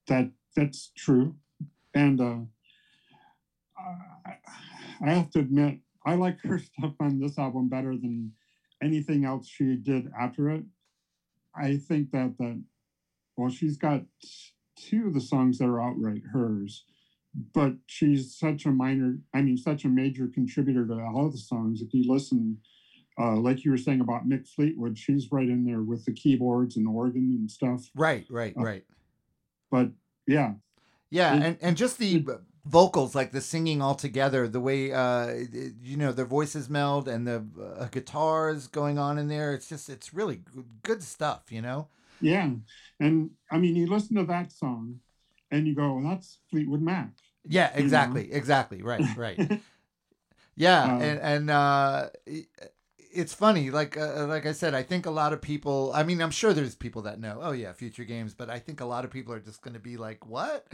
that 0.07 0.29
that's 0.55 0.91
true 0.97 1.33
and 1.95 2.19
uh 2.19 2.39
I, 4.25 4.37
I 5.01 5.11
have 5.13 5.31
to 5.31 5.39
admit 5.39 5.79
i 6.05 6.15
like 6.15 6.39
her 6.41 6.59
stuff 6.77 6.93
on 6.99 7.19
this 7.19 7.39
album 7.39 7.69
better 7.69 7.95
than 7.95 8.33
anything 8.83 9.23
else 9.23 9.47
she 9.47 9.77
did 9.77 10.11
after 10.19 10.49
it 10.49 10.65
i 11.55 11.77
think 11.77 12.11
that 12.11 12.37
that 12.37 12.61
well 13.37 13.49
she's 13.49 13.77
got 13.77 14.01
two 14.75 15.07
of 15.07 15.13
the 15.13 15.21
songs 15.21 15.57
that 15.59 15.69
are 15.69 15.81
outright 15.81 16.23
hers 16.33 16.83
but 17.53 17.73
she's 17.87 18.35
such 18.37 18.65
a 18.65 18.69
minor 18.71 19.17
i 19.33 19.41
mean 19.41 19.57
such 19.57 19.85
a 19.85 19.87
major 19.87 20.27
contributor 20.27 20.85
to 20.85 20.93
all 20.93 21.29
the 21.29 21.37
songs 21.37 21.81
if 21.81 21.93
you 21.93 22.11
listen 22.11 22.57
uh, 23.19 23.35
like 23.35 23.63
you 23.63 23.69
were 23.69 23.77
saying 23.77 24.01
about 24.01 24.27
Mick 24.27 24.47
Fleetwood, 24.47 24.97
she's 24.97 25.31
right 25.31 25.47
in 25.47 25.63
there 25.65 25.83
with 25.83 26.03
the 26.03 26.11
keyboards 26.13 26.77
and 26.77 26.87
organ 26.87 27.35
and 27.37 27.51
stuff. 27.51 27.91
Right, 27.93 28.25
right, 28.27 28.55
Uh, 28.57 28.63
right. 28.63 28.83
But 29.69 29.91
yeah, 30.25 30.53
Yeah, 31.11 31.35
it- 31.35 31.43
and, 31.43 31.57
and 31.61 31.77
just 31.77 31.99
the 31.99 32.25
vocals, 32.65 33.13
like 33.13 33.31
the 33.31 33.39
singing 33.39 33.83
all 33.83 33.93
together, 33.93 34.47
the 34.47 34.59
way 34.59 34.91
uh, 34.93 35.27
it- 35.27 35.53
it- 35.53 35.73
you 35.83 35.95
know 35.95 36.11
their 36.11 36.25
voices 36.25 36.71
meld 36.71 37.07
and 37.07 37.27
the 37.27 37.45
uh, 37.77 37.85
guitars 37.89 38.65
going 38.65 38.97
on 38.97 39.19
in 39.19 39.27
there. 39.27 39.53
It's 39.53 39.69
just 39.69 39.89
it's 39.89 40.11
really 40.11 40.41
good 40.81 41.03
stuff, 41.03 41.51
you 41.51 41.61
know. 41.61 41.89
Yeah. 42.19 42.49
And 42.99 43.29
I 43.51 43.59
mean, 43.59 43.75
you 43.75 43.85
listen 43.85 44.15
to 44.15 44.23
that 44.23 44.51
song 44.51 45.01
and 45.53 45.67
you 45.67 45.75
go, 45.75 45.93
well, 45.93 46.09
that's 46.09 46.39
Fleetwood 46.49 46.81
Mac. 46.81 47.09
Yeah, 47.45 47.67
know? 47.67 47.79
exactly, 47.79 48.31
exactly, 48.33 48.81
right, 48.81 49.05
right. 49.15 49.61
Yeah, 50.55 50.83
Um, 50.83 51.01
and 51.01 51.19
and 51.19 51.49
uh, 51.49 52.09
it's 53.13 53.33
funny. 53.33 53.69
Like 53.69 53.97
uh, 53.97 54.25
like 54.27 54.45
I 54.45 54.51
said, 54.51 54.73
I 54.73 54.83
think 54.83 55.05
a 55.05 55.11
lot 55.11 55.33
of 55.33 55.41
people. 55.41 55.91
I 55.93 56.03
mean, 56.03 56.21
I'm 56.21 56.31
sure 56.31 56.53
there's 56.53 56.75
people 56.75 57.03
that 57.03 57.19
know. 57.19 57.39
Oh 57.41 57.51
yeah, 57.51 57.71
future 57.73 58.03
games, 58.03 58.33
but 58.33 58.49
I 58.49 58.59
think 58.59 58.81
a 58.81 58.85
lot 58.85 59.05
of 59.05 59.11
people 59.11 59.33
are 59.33 59.39
just 59.39 59.61
going 59.61 59.73
to 59.73 59.79
be 59.79 59.97
like, 59.97 60.25
what? 60.25 60.67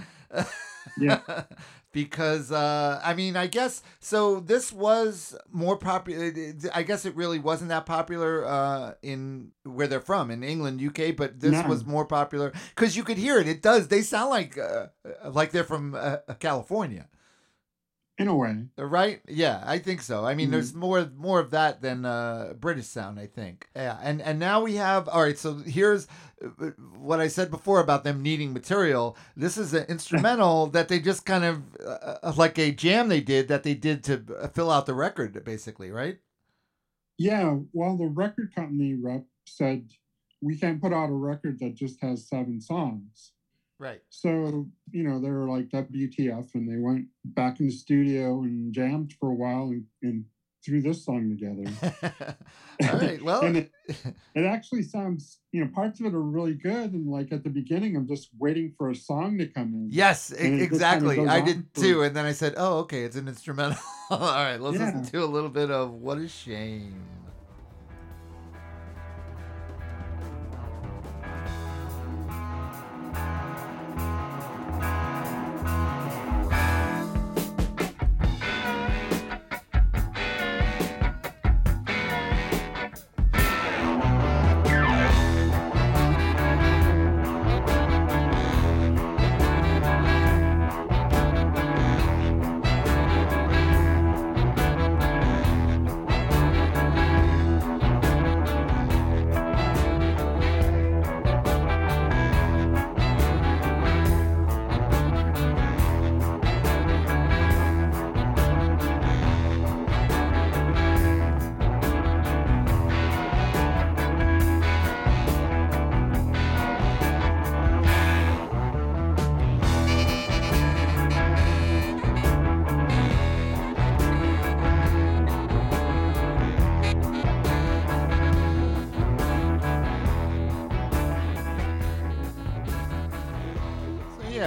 Yeah. 0.99 1.21
because 1.91 2.51
uh, 2.51 3.01
I 3.03 3.13
mean, 3.13 3.35
I 3.35 3.47
guess 3.47 3.81
so. 3.99 4.39
This 4.39 4.71
was 4.71 5.35
more 5.51 5.77
popular. 5.77 6.31
I 6.73 6.83
guess 6.83 7.05
it 7.05 7.15
really 7.15 7.39
wasn't 7.39 7.69
that 7.69 7.85
popular 7.85 8.45
uh, 8.45 8.93
in 9.01 9.51
where 9.63 9.87
they're 9.87 9.99
from 9.99 10.31
in 10.31 10.43
England, 10.43 10.81
UK, 10.81 11.15
but 11.15 11.39
this 11.39 11.51
No. 11.51 11.63
was 11.67 11.85
more 11.85 12.05
popular 12.05 12.53
because 12.75 12.95
you 12.95 13.03
could 13.03 13.17
hear 13.17 13.39
it. 13.39 13.47
It 13.47 13.61
does. 13.61 13.87
They 13.87 14.01
sound 14.01 14.29
like 14.29 14.57
uh, 14.57 14.87
like 15.29 15.51
they're 15.51 15.63
from 15.63 15.95
uh, 15.95 16.17
California. 16.39 17.07
In 18.19 18.27
a 18.27 18.35
way. 18.35 18.65
Right? 18.77 19.21
Yeah, 19.29 19.63
I 19.65 19.79
think 19.79 20.01
so. 20.01 20.25
I 20.25 20.35
mean, 20.35 20.49
Mhm. 20.49 20.51
there's 20.51 20.73
more 20.73 21.09
more 21.15 21.39
of 21.39 21.51
that 21.51 21.81
than 21.81 22.03
uh, 22.05 22.53
British 22.59 22.87
sound. 22.87 23.17
I 23.17 23.27
think. 23.27 23.69
Yeah, 23.75 23.97
and 24.03 24.21
and 24.21 24.37
now 24.39 24.61
we 24.61 24.75
have. 24.75 25.07
All 25.07 25.21
right, 25.23 25.37
so 25.37 25.55
here's 25.59 26.05
uh, 26.43 26.71
what 26.97 27.21
I 27.21 27.29
said 27.29 27.49
before 27.49 27.79
about 27.79 28.03
them 28.03 28.21
needing 28.21 28.51
material. 28.51 29.15
This 29.37 29.57
is 29.57 29.73
an 29.73 29.85
instrumental 29.87 30.67
that 30.75 30.89
they 30.89 30.99
just 30.99 31.25
kind 31.25 31.45
of 31.45 31.63
uh, 31.79 32.17
uh, 32.23 32.33
like 32.35 32.59
a 32.59 32.71
jam 32.73 33.07
they 33.07 33.21
did 33.21 33.47
that 33.47 33.63
they 33.63 33.73
did 33.73 34.03
to 34.05 34.21
uh, 34.37 34.49
fill 34.49 34.69
out 34.69 34.85
the 34.85 34.93
record, 34.93 35.41
basically, 35.45 35.89
right? 35.89 36.19
Yeah. 37.17 37.57
Well, 37.71 37.95
the 37.97 38.07
record 38.07 38.53
company 38.53 38.95
rep 39.01 39.23
said, 39.45 39.91
we 40.41 40.57
can't 40.57 40.81
put 40.81 40.93
out 40.93 41.09
a 41.09 41.13
record 41.13 41.59
that 41.59 41.75
just 41.75 42.01
has 42.01 42.27
seven 42.27 42.59
songs. 42.61 43.31
Right. 43.79 44.01
So, 44.09 44.67
you 44.91 45.03
know, 45.03 45.21
they 45.21 45.29
were 45.29 45.49
like 45.49 45.69
WTF 45.69 46.53
and 46.53 46.69
they 46.69 46.77
went 46.77 47.05
back 47.23 47.61
in 47.61 47.67
the 47.67 47.71
studio 47.71 48.41
and 48.41 48.73
jammed 48.73 49.13
for 49.19 49.31
a 49.31 49.35
while 49.35 49.69
and, 49.69 49.85
and 50.03 50.25
threw 50.65 50.81
this 50.81 51.05
song 51.05 51.29
together. 51.29 52.37
all 52.89 52.97
right. 52.97 53.23
Well. 53.23 53.55
it, 53.55 53.71
it 53.87 54.45
actually 54.45 54.83
sounds, 54.83 55.39
you 55.53 55.63
know, 55.63 55.71
parts 55.73 56.01
of 56.01 56.05
it 56.07 56.13
are 56.13 56.21
really 56.21 56.55
good. 56.55 56.91
And 56.91 57.07
like 57.07 57.31
at 57.31 57.45
the 57.45 57.49
beginning, 57.49 57.95
I'm 57.95 58.07
just 58.07 58.29
waiting 58.37 58.73
for 58.77 58.89
a 58.89 58.95
song 58.95 59.37
to 59.37 59.47
come 59.47 59.73
in. 59.73 59.87
Yes, 59.91 60.31
it 60.31 60.61
exactly. 60.61 61.15
kinda 61.15 61.31
I 61.31 61.41
did 61.41 61.73
too, 61.73 62.03
and 62.03 62.15
then 62.15 62.25
I 62.25 62.33
said, 62.33 62.55
"Oh, 62.57 62.79
okay, 62.79 63.03
it's 63.03 63.15
an 63.15 63.27
instrumental." 63.27 63.79
All 64.11 64.19
right, 64.19 64.59
let's 64.59 64.77
Yeah. 64.77 64.85
listen 64.85 65.03
to 65.05 65.23
a 65.23 65.25
little 65.25 65.49
bit 65.49 65.71
of 65.71 65.93
"What 65.93 66.19
a 66.19 66.27
Shame." 66.27 67.18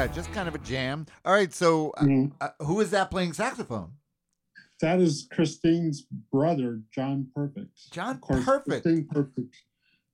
Yeah, 0.03 0.13
just 0.13 0.33
kind 0.33 0.49
of 0.49 0.55
a 0.55 0.59
jam. 0.59 1.07
All 1.25 1.33
right, 1.33 1.53
so 1.53 1.91
uh, 1.97 2.03
Mhm. 2.03 2.33
uh, 2.41 2.51
who 2.61 2.81
is 2.81 2.91
that 2.91 3.11
playing 3.11 3.33
saxophone? 3.33 3.93
That 4.81 5.01
is 5.01 5.29
Christine's 5.31 6.03
brother, 6.03 6.83
John 6.91 7.31
Perfect. 7.35 7.91
John 7.93 8.19
course, 8.19 8.45
Perfect. 8.45 8.83
Christine 8.83 9.07
Perfect 9.07 9.55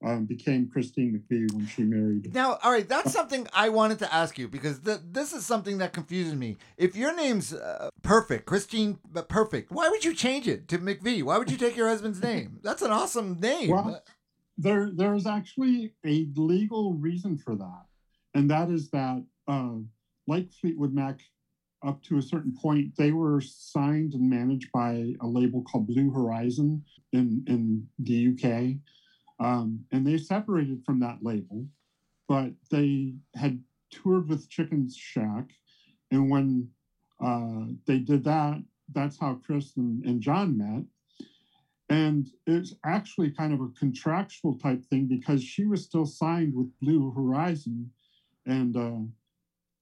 um, 0.04 0.26
became 0.26 0.68
Christine 0.68 1.12
McVie 1.18 1.50
when 1.52 1.66
she 1.66 1.84
married. 1.84 2.32
Now, 2.34 2.58
all 2.62 2.70
right, 2.70 2.86
that's 2.86 3.12
something 3.12 3.48
I 3.54 3.70
wanted 3.70 3.98
to 4.00 4.14
ask 4.14 4.38
you 4.38 4.46
because 4.46 4.78
th- 4.80 5.00
this 5.10 5.32
is 5.32 5.46
something 5.46 5.78
that 5.78 5.92
confuses 5.94 6.34
me. 6.34 6.58
If 6.76 6.94
your 6.94 7.16
name's 7.16 7.54
uh, 7.54 7.88
Perfect, 8.02 8.44
Christine 8.44 8.98
Perfect, 9.28 9.72
why 9.72 9.88
would 9.88 10.04
you 10.04 10.14
change 10.14 10.46
it 10.46 10.68
to 10.68 10.78
McVie? 10.78 11.22
Why 11.22 11.38
would 11.38 11.50
you 11.50 11.56
take 11.56 11.76
your 11.76 11.88
husband's 11.88 12.20
name? 12.22 12.60
That's 12.62 12.82
an 12.82 12.90
awesome 12.90 13.40
name. 13.40 13.70
Well, 13.70 14.02
there 14.58 14.90
there 14.94 15.14
is 15.14 15.26
actually 15.26 15.94
a 16.04 16.28
legal 16.36 16.92
reason 16.94 17.38
for 17.38 17.56
that, 17.56 17.86
and 18.34 18.50
that 18.50 18.68
is 18.70 18.90
that 18.90 19.24
uh, 19.48 19.76
like 20.26 20.52
Fleetwood 20.52 20.92
Mac, 20.92 21.20
up 21.84 22.02
to 22.02 22.18
a 22.18 22.22
certain 22.22 22.52
point, 22.52 22.92
they 22.96 23.12
were 23.12 23.40
signed 23.40 24.14
and 24.14 24.28
managed 24.28 24.70
by 24.72 25.12
a 25.20 25.26
label 25.26 25.62
called 25.62 25.86
Blue 25.86 26.10
Horizon 26.10 26.82
in 27.12 27.42
in 27.46 27.86
the 27.98 28.28
UK, 28.28 28.76
um, 29.44 29.84
and 29.92 30.06
they 30.06 30.18
separated 30.18 30.80
from 30.84 31.00
that 31.00 31.18
label, 31.22 31.66
but 32.28 32.52
they 32.70 33.14
had 33.36 33.60
toured 33.90 34.28
with 34.28 34.48
Chicken 34.48 34.88
Shack, 34.92 35.52
and 36.10 36.30
when 36.30 36.68
uh, 37.20 37.66
they 37.86 37.98
did 37.98 38.24
that, 38.24 38.58
that's 38.92 39.18
how 39.18 39.34
Chris 39.34 39.76
and, 39.76 40.04
and 40.04 40.20
John 40.20 40.56
met. 40.56 40.84
And 41.90 42.28
it's 42.46 42.74
actually 42.84 43.30
kind 43.30 43.52
of 43.52 43.60
a 43.60 43.68
contractual 43.78 44.54
type 44.54 44.84
thing 44.90 45.06
because 45.06 45.42
she 45.42 45.64
was 45.64 45.84
still 45.84 46.04
signed 46.04 46.54
with 46.54 46.68
Blue 46.82 47.10
Horizon. 47.12 47.90
And 48.46 48.76
uh, 48.76 49.00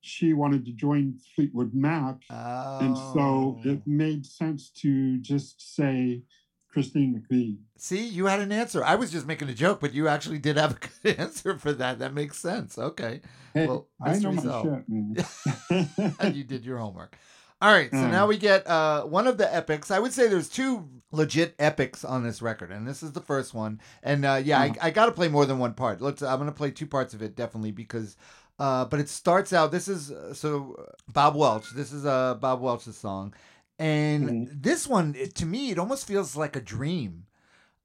she 0.06 0.32
wanted 0.32 0.64
to 0.66 0.72
join 0.72 1.18
Fleetwood 1.34 1.74
Mac. 1.74 2.16
And 2.30 2.96
so 2.96 3.58
Oh. 3.58 3.60
it 3.64 3.80
made 3.86 4.24
sense 4.26 4.70
to 4.82 5.18
just 5.18 5.74
say 5.76 6.22
Christine 6.68 7.22
McVie. 7.30 7.56
See, 7.78 8.06
you 8.06 8.26
had 8.26 8.40
an 8.40 8.52
answer. 8.52 8.84
I 8.84 8.94
was 8.96 9.10
just 9.10 9.26
making 9.26 9.48
a 9.48 9.54
joke, 9.54 9.80
but 9.80 9.94
you 9.94 10.08
actually 10.08 10.38
did 10.38 10.56
have 10.56 10.72
a 10.76 10.88
good 11.02 11.16
answer 11.18 11.58
for 11.58 11.72
that. 11.72 11.98
That 11.98 12.12
makes 12.14 12.38
sense. 12.38 12.78
Okay. 12.78 13.20
Hey, 13.54 13.66
Well, 13.66 13.88
I 14.02 14.18
know 14.18 14.32
my 14.32 14.62
shit, 14.62 14.84
man. 14.88 16.34
you 16.34 16.44
did 16.44 16.64
your 16.64 16.78
homework. 16.78 17.16
All 17.62 17.72
right, 17.72 17.90
so 17.90 17.96
Mm. 17.96 18.10
now 18.10 18.26
we 18.26 18.36
get 18.36 18.66
uh, 18.66 19.04
one 19.04 19.26
of 19.26 19.38
the 19.38 19.52
epics. 19.54 19.90
I 19.90 19.98
would 19.98 20.12
say 20.12 20.28
there's 20.28 20.50
two 20.50 20.86
legit 21.10 21.54
epics 21.58 22.04
on 22.04 22.22
this 22.22 22.42
record, 22.42 22.70
and 22.70 22.86
this 22.86 23.02
is 23.02 23.12
the 23.12 23.22
first 23.22 23.54
one. 23.54 23.80
And 24.02 24.26
uh, 24.26 24.42
yeah, 24.44 24.68
Mhm. 24.68 24.76
I, 24.82 24.88
I 24.88 24.90
got 24.90 25.06
to 25.06 25.12
play 25.12 25.28
more 25.28 25.46
than 25.46 25.58
one 25.58 25.72
part. 25.72 26.02
Let's. 26.02 26.20
I'm 26.22 26.38
gonna 26.38 26.52
play 26.52 26.70
two 26.70 26.86
parts 26.86 27.14
of 27.14 27.22
it 27.22 27.34
definitely 27.34 27.72
because. 27.72 28.16
Uh, 28.58 28.84
but 28.86 29.00
it 29.00 29.08
starts 29.08 29.52
out. 29.52 29.70
This 29.70 29.88
is 29.88 30.10
uh, 30.10 30.32
so 30.34 30.76
uh, 30.78 30.92
Bob 31.12 31.34
Welch. 31.36 31.70
This 31.72 31.92
is 31.92 32.06
uh, 32.06 32.34
Bob 32.34 32.60
Welch's 32.60 32.96
song, 32.96 33.34
and 33.78 34.28
Mhm. 34.48 34.62
this 34.62 34.86
one 34.86 35.14
it, 35.16 35.34
to 35.36 35.46
me 35.46 35.70
it 35.70 35.78
almost 35.78 36.06
feels 36.06 36.36
like 36.36 36.56
a 36.56 36.60
dream. 36.60 37.26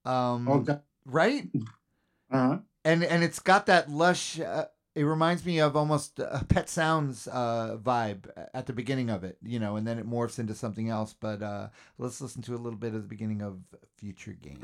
Um, 0.06 0.48
Oh, 0.48 0.60
that, 0.62 0.84
right? 1.06 1.50
uh, 2.32 2.58
and 2.86 3.04
and 3.04 3.24
it's 3.24 3.40
got 3.40 3.66
that 3.68 3.90
lush. 3.90 4.40
Uh, 4.40 4.66
it 4.96 5.04
reminds 5.04 5.46
me 5.46 5.60
of 5.60 5.76
almost 5.78 6.20
a 6.20 6.46
Pet 6.48 6.70
Sounds 6.70 7.28
uh, 7.28 7.78
vibe 7.82 8.30
at 8.54 8.66
the 8.66 8.74
beginning 8.74 9.10
of 9.10 9.24
it, 9.24 9.38
you 9.42 9.60
know, 9.60 9.78
and 9.78 9.88
then 9.88 9.98
it 10.00 10.10
morphs 10.10 10.40
into 10.40 10.54
something 10.56 10.90
else. 10.90 11.14
But 11.18 11.42
uh, 11.42 11.70
let's 11.98 12.20
listen 12.22 12.42
to 12.44 12.56
a 12.56 12.60
little 12.64 12.80
bit 12.80 12.94
of 12.94 13.02
the 13.04 13.08
beginning 13.08 13.42
of 13.42 13.60
Future 13.98 14.34
Game. 14.34 14.60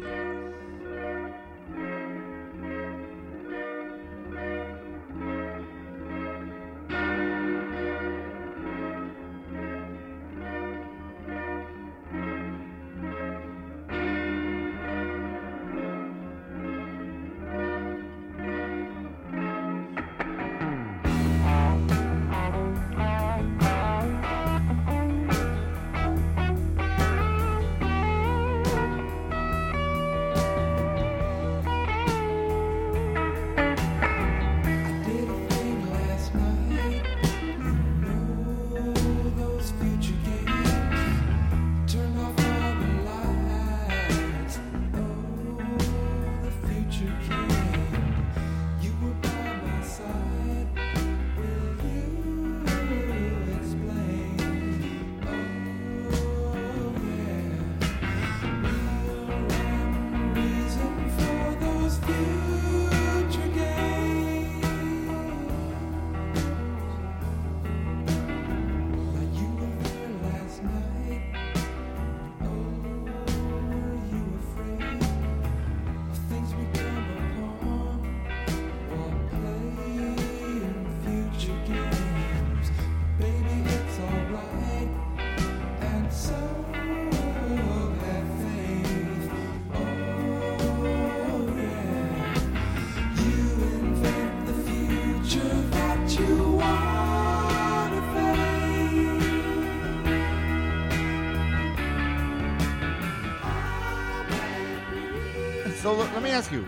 Ask 106.37 106.51
you, 106.51 106.67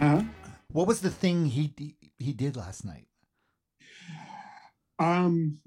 uh, 0.00 0.24
what 0.72 0.88
was 0.88 1.02
the 1.02 1.10
thing 1.10 1.46
he 1.46 1.72
he 2.18 2.32
did 2.32 2.56
last 2.56 2.84
night? 2.84 3.06
um, 4.98 5.58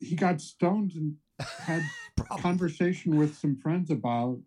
he 0.00 0.14
got 0.14 0.38
stoned 0.42 0.92
and 0.94 1.16
had 1.60 1.80
conversation 2.40 3.16
with 3.16 3.34
some 3.34 3.56
friends 3.56 3.90
about 3.90 4.38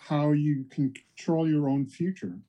how 0.00 0.32
you 0.32 0.64
can 0.68 0.92
control 0.92 1.48
your 1.48 1.68
own 1.68 1.86
future. 1.86 2.40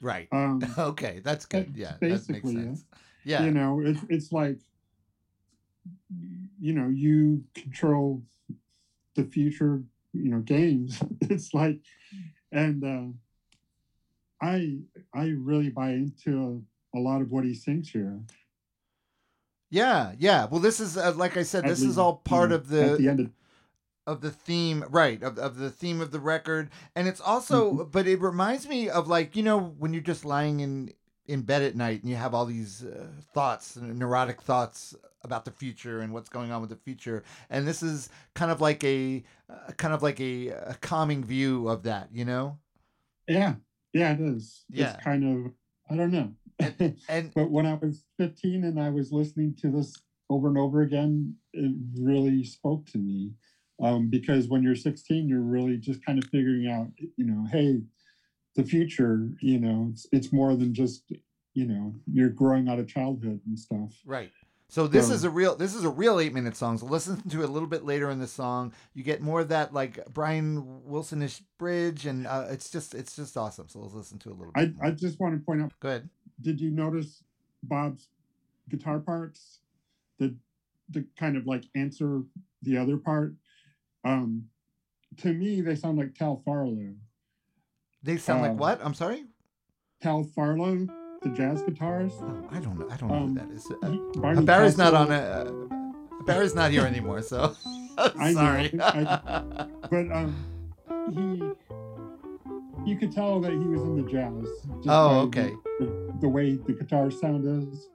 Right. 0.00 0.28
Um, 0.30 0.60
Okay, 0.78 1.20
that's 1.24 1.44
good. 1.44 1.66
That's 1.66 1.76
Yeah, 1.76 1.92
that 1.98 2.00
makes 2.00 2.28
basically 2.28 2.62
sense. 2.62 2.84
Yeah. 3.24 3.42
You 3.46 3.50
know, 3.50 3.82
it's 3.84 4.00
it's 4.08 4.30
like 4.30 4.58
you 6.60 6.72
know, 6.72 6.86
you 6.86 7.42
control 7.52 8.22
the 9.16 9.24
future, 9.24 9.82
you 10.12 10.30
know, 10.30 10.38
games. 10.38 11.02
It's 11.22 11.52
like 11.52 11.80
and 12.52 12.84
uh 12.84 13.12
I 14.42 14.78
I 15.14 15.28
really 15.28 15.70
buy 15.70 15.90
into 15.90 16.64
a, 16.94 16.98
a 16.98 17.00
lot 17.00 17.20
of 17.22 17.30
what 17.30 17.44
he 17.44 17.54
sings 17.54 17.90
here. 17.90 18.20
Yeah, 19.70 20.14
yeah. 20.18 20.46
Well, 20.46 20.60
this 20.60 20.80
is 20.80 20.96
uh, 20.96 21.12
like 21.16 21.36
I 21.36 21.42
said, 21.42 21.64
At 21.64 21.68
this 21.68 21.84
is 21.84 21.84
least, 21.86 21.98
all 21.98 22.22
you 22.30 22.30
part 22.30 22.52
of 22.52 22.68
the 22.68 22.96
the 22.98 23.08
end 23.08 23.20
of 23.20 23.30
of 24.06 24.20
the 24.20 24.30
theme 24.30 24.84
right 24.88 25.22
of, 25.22 25.38
of 25.38 25.56
the 25.56 25.70
theme 25.70 26.00
of 26.00 26.12
the 26.12 26.20
record 26.20 26.70
and 26.94 27.08
it's 27.08 27.20
also 27.20 27.72
Mm-hmm. 27.72 27.90
but 27.90 28.06
it 28.06 28.20
reminds 28.20 28.68
me 28.68 28.88
of 28.88 29.08
like 29.08 29.34
you 29.36 29.42
know 29.42 29.58
when 29.58 29.92
you're 29.92 30.02
just 30.02 30.24
lying 30.24 30.60
in 30.60 30.92
in 31.26 31.42
bed 31.42 31.62
at 31.62 31.74
night 31.74 32.00
and 32.02 32.10
you 32.10 32.16
have 32.16 32.32
all 32.34 32.46
these 32.46 32.84
uh, 32.84 33.08
thoughts 33.34 33.76
neurotic 33.76 34.40
thoughts 34.42 34.94
about 35.22 35.44
the 35.44 35.50
future 35.50 36.00
and 36.00 36.12
what's 36.12 36.28
going 36.28 36.52
on 36.52 36.60
with 36.60 36.70
the 36.70 36.76
future 36.76 37.24
and 37.50 37.66
this 37.66 37.82
is 37.82 38.08
kind 38.34 38.52
of 38.52 38.60
like 38.60 38.84
a 38.84 39.24
uh, 39.50 39.72
kind 39.72 39.92
of 39.92 40.02
like 40.02 40.20
a, 40.20 40.48
a 40.50 40.74
calming 40.80 41.24
view 41.24 41.68
of 41.68 41.82
that 41.82 42.08
you 42.12 42.24
know 42.24 42.58
Yeah, 43.28 43.56
yeah, 43.96 44.12
it 44.12 44.20
is. 44.20 44.64
Yeah. 44.68 44.92
It's 44.94 45.02
kind 45.02 45.46
of 45.46 45.52
I 45.90 45.96
don't 45.96 46.12
know. 46.12 46.32
and 47.08 47.32
but 47.34 47.50
when 47.50 47.66
I 47.66 47.74
was 47.74 48.04
15 48.18 48.64
and 48.64 48.80
I 48.80 48.90
was 48.90 49.12
listening 49.12 49.54
to 49.60 49.70
this 49.70 49.94
over 50.30 50.48
and 50.48 50.58
over 50.58 50.82
again, 50.82 51.34
it 51.52 51.72
really 52.00 52.44
spoke 52.44 52.86
to 52.86 52.98
me. 52.98 53.32
Um, 53.82 54.08
because 54.08 54.48
when 54.48 54.62
you're 54.62 54.74
16, 54.74 55.28
you're 55.28 55.40
really 55.42 55.76
just 55.76 56.04
kind 56.04 56.18
of 56.18 56.28
figuring 56.30 56.66
out, 56.66 56.88
you 56.98 57.26
know, 57.26 57.46
hey, 57.52 57.82
the 58.54 58.64
future, 58.64 59.28
you 59.42 59.60
know, 59.60 59.88
it's, 59.92 60.06
it's 60.12 60.32
more 60.32 60.56
than 60.56 60.72
just, 60.72 61.12
you 61.52 61.66
know, 61.66 61.94
you're 62.10 62.30
growing 62.30 62.68
out 62.68 62.78
of 62.78 62.88
childhood 62.88 63.40
and 63.46 63.58
stuff. 63.58 63.92
Right. 64.06 64.30
So 64.68 64.88
this 64.88 65.10
is 65.10 65.22
a 65.24 65.30
real 65.30 65.54
this 65.54 65.74
is 65.74 65.84
a 65.84 65.88
real 65.88 66.18
eight 66.18 66.34
minute 66.34 66.56
song. 66.56 66.76
So 66.78 66.86
listen 66.86 67.20
to 67.30 67.42
it 67.42 67.48
a 67.48 67.52
little 67.52 67.68
bit 67.68 67.84
later 67.84 68.10
in 68.10 68.18
the 68.18 68.26
song. 68.26 68.72
You 68.94 69.04
get 69.04 69.22
more 69.22 69.40
of 69.40 69.48
that 69.48 69.72
like 69.72 69.98
Brian 70.12 70.80
Wilsonish 70.88 71.40
bridge, 71.58 72.04
and 72.06 72.26
uh, 72.26 72.46
it's 72.50 72.68
just 72.70 72.94
it's 72.94 73.14
just 73.14 73.36
awesome. 73.36 73.68
So 73.68 73.78
let's 73.80 73.94
listen 73.94 74.18
to 74.20 74.30
it 74.30 74.32
a 74.32 74.34
little 74.36 74.52
bit. 74.52 74.74
I 74.82 74.88
I 74.88 74.90
just 74.90 75.20
want 75.20 75.34
to 75.38 75.44
point 75.44 75.62
out, 75.62 75.72
Go 75.80 75.88
ahead. 75.88 76.08
did 76.40 76.60
you 76.60 76.70
notice 76.70 77.22
Bob's 77.62 78.08
guitar 78.68 78.98
parts 78.98 79.60
that 80.18 80.34
the 80.90 81.06
kind 81.16 81.36
of 81.36 81.46
like 81.46 81.64
answer 81.76 82.22
the 82.62 82.76
other 82.76 82.96
part? 82.96 83.34
Um, 84.04 84.46
to 85.18 85.32
me, 85.32 85.60
they 85.60 85.76
sound 85.76 85.96
like 85.98 86.14
Tal 86.14 86.42
Farlow. 86.44 86.94
They 88.02 88.16
sound 88.18 88.42
like 88.42 88.50
Um, 88.52 88.56
what? 88.58 88.80
I'm 88.84 88.94
sorry. 88.94 89.24
Tal 90.02 90.24
Farlow, 90.24 90.86
the 91.30 91.36
jazz 91.36 91.62
guitarist. 91.62 92.22
Oh, 92.22 92.48
I 92.50 92.60
don't 92.60 92.78
know. 92.78 92.88
I 92.90 92.96
don't 92.96 93.08
know 93.08 93.14
Um, 93.16 93.28
who 93.28 93.34
that 93.34 93.50
is. 93.50 93.70
Uh, 93.82 94.20
Barney 94.20 94.44
Barry's 94.44 94.78
not 94.78 94.94
on 94.94 95.10
it. 95.12 95.22
Uh, 95.22 95.50
Barry's 96.24 96.54
not 96.54 96.70
here 96.70 96.82
anymore. 96.86 97.22
So 97.22 97.54
I 97.98 98.32
know, 98.32 98.34
sorry. 98.34 98.70
I- 98.80 99.66
But 99.90 100.12
um, 100.12 100.36
he, 101.12 102.90
you 102.90 102.96
could 102.98 103.12
tell 103.12 103.40
that 103.40 103.52
he 103.52 103.58
was 103.58 103.82
in 103.82 104.04
the 104.04 104.10
jazz. 104.10 104.46
oh, 104.86 105.20
okay. 105.22 105.52
The, 105.80 106.14
the, 106.20 106.28
way 106.28 106.56
the 106.56 106.72
guitar 106.72 107.10
sound 107.10 107.44
is, 107.72 107.88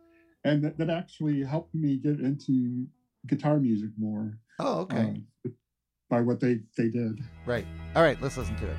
and 0.44 0.64
that, 0.64 0.78
that 0.78 0.90
actually 0.90 1.44
helped 1.44 1.74
me 1.74 1.98
get 1.98 2.20
into 2.20 2.88
guitar 3.28 3.58
music 3.58 3.92
more. 3.98 4.38
Oh, 4.60 4.80
okay. 4.82 5.22
uh, 5.46 5.50
by 6.10 6.20
what 6.22 6.40
they 6.42 6.60
they 6.78 6.90
did. 6.90 7.22
Right. 7.46 7.66
All 7.96 8.04
right. 8.04 8.22
Let's 8.22 8.36
listen 8.38 8.56
to 8.58 8.68
it. 8.68 8.78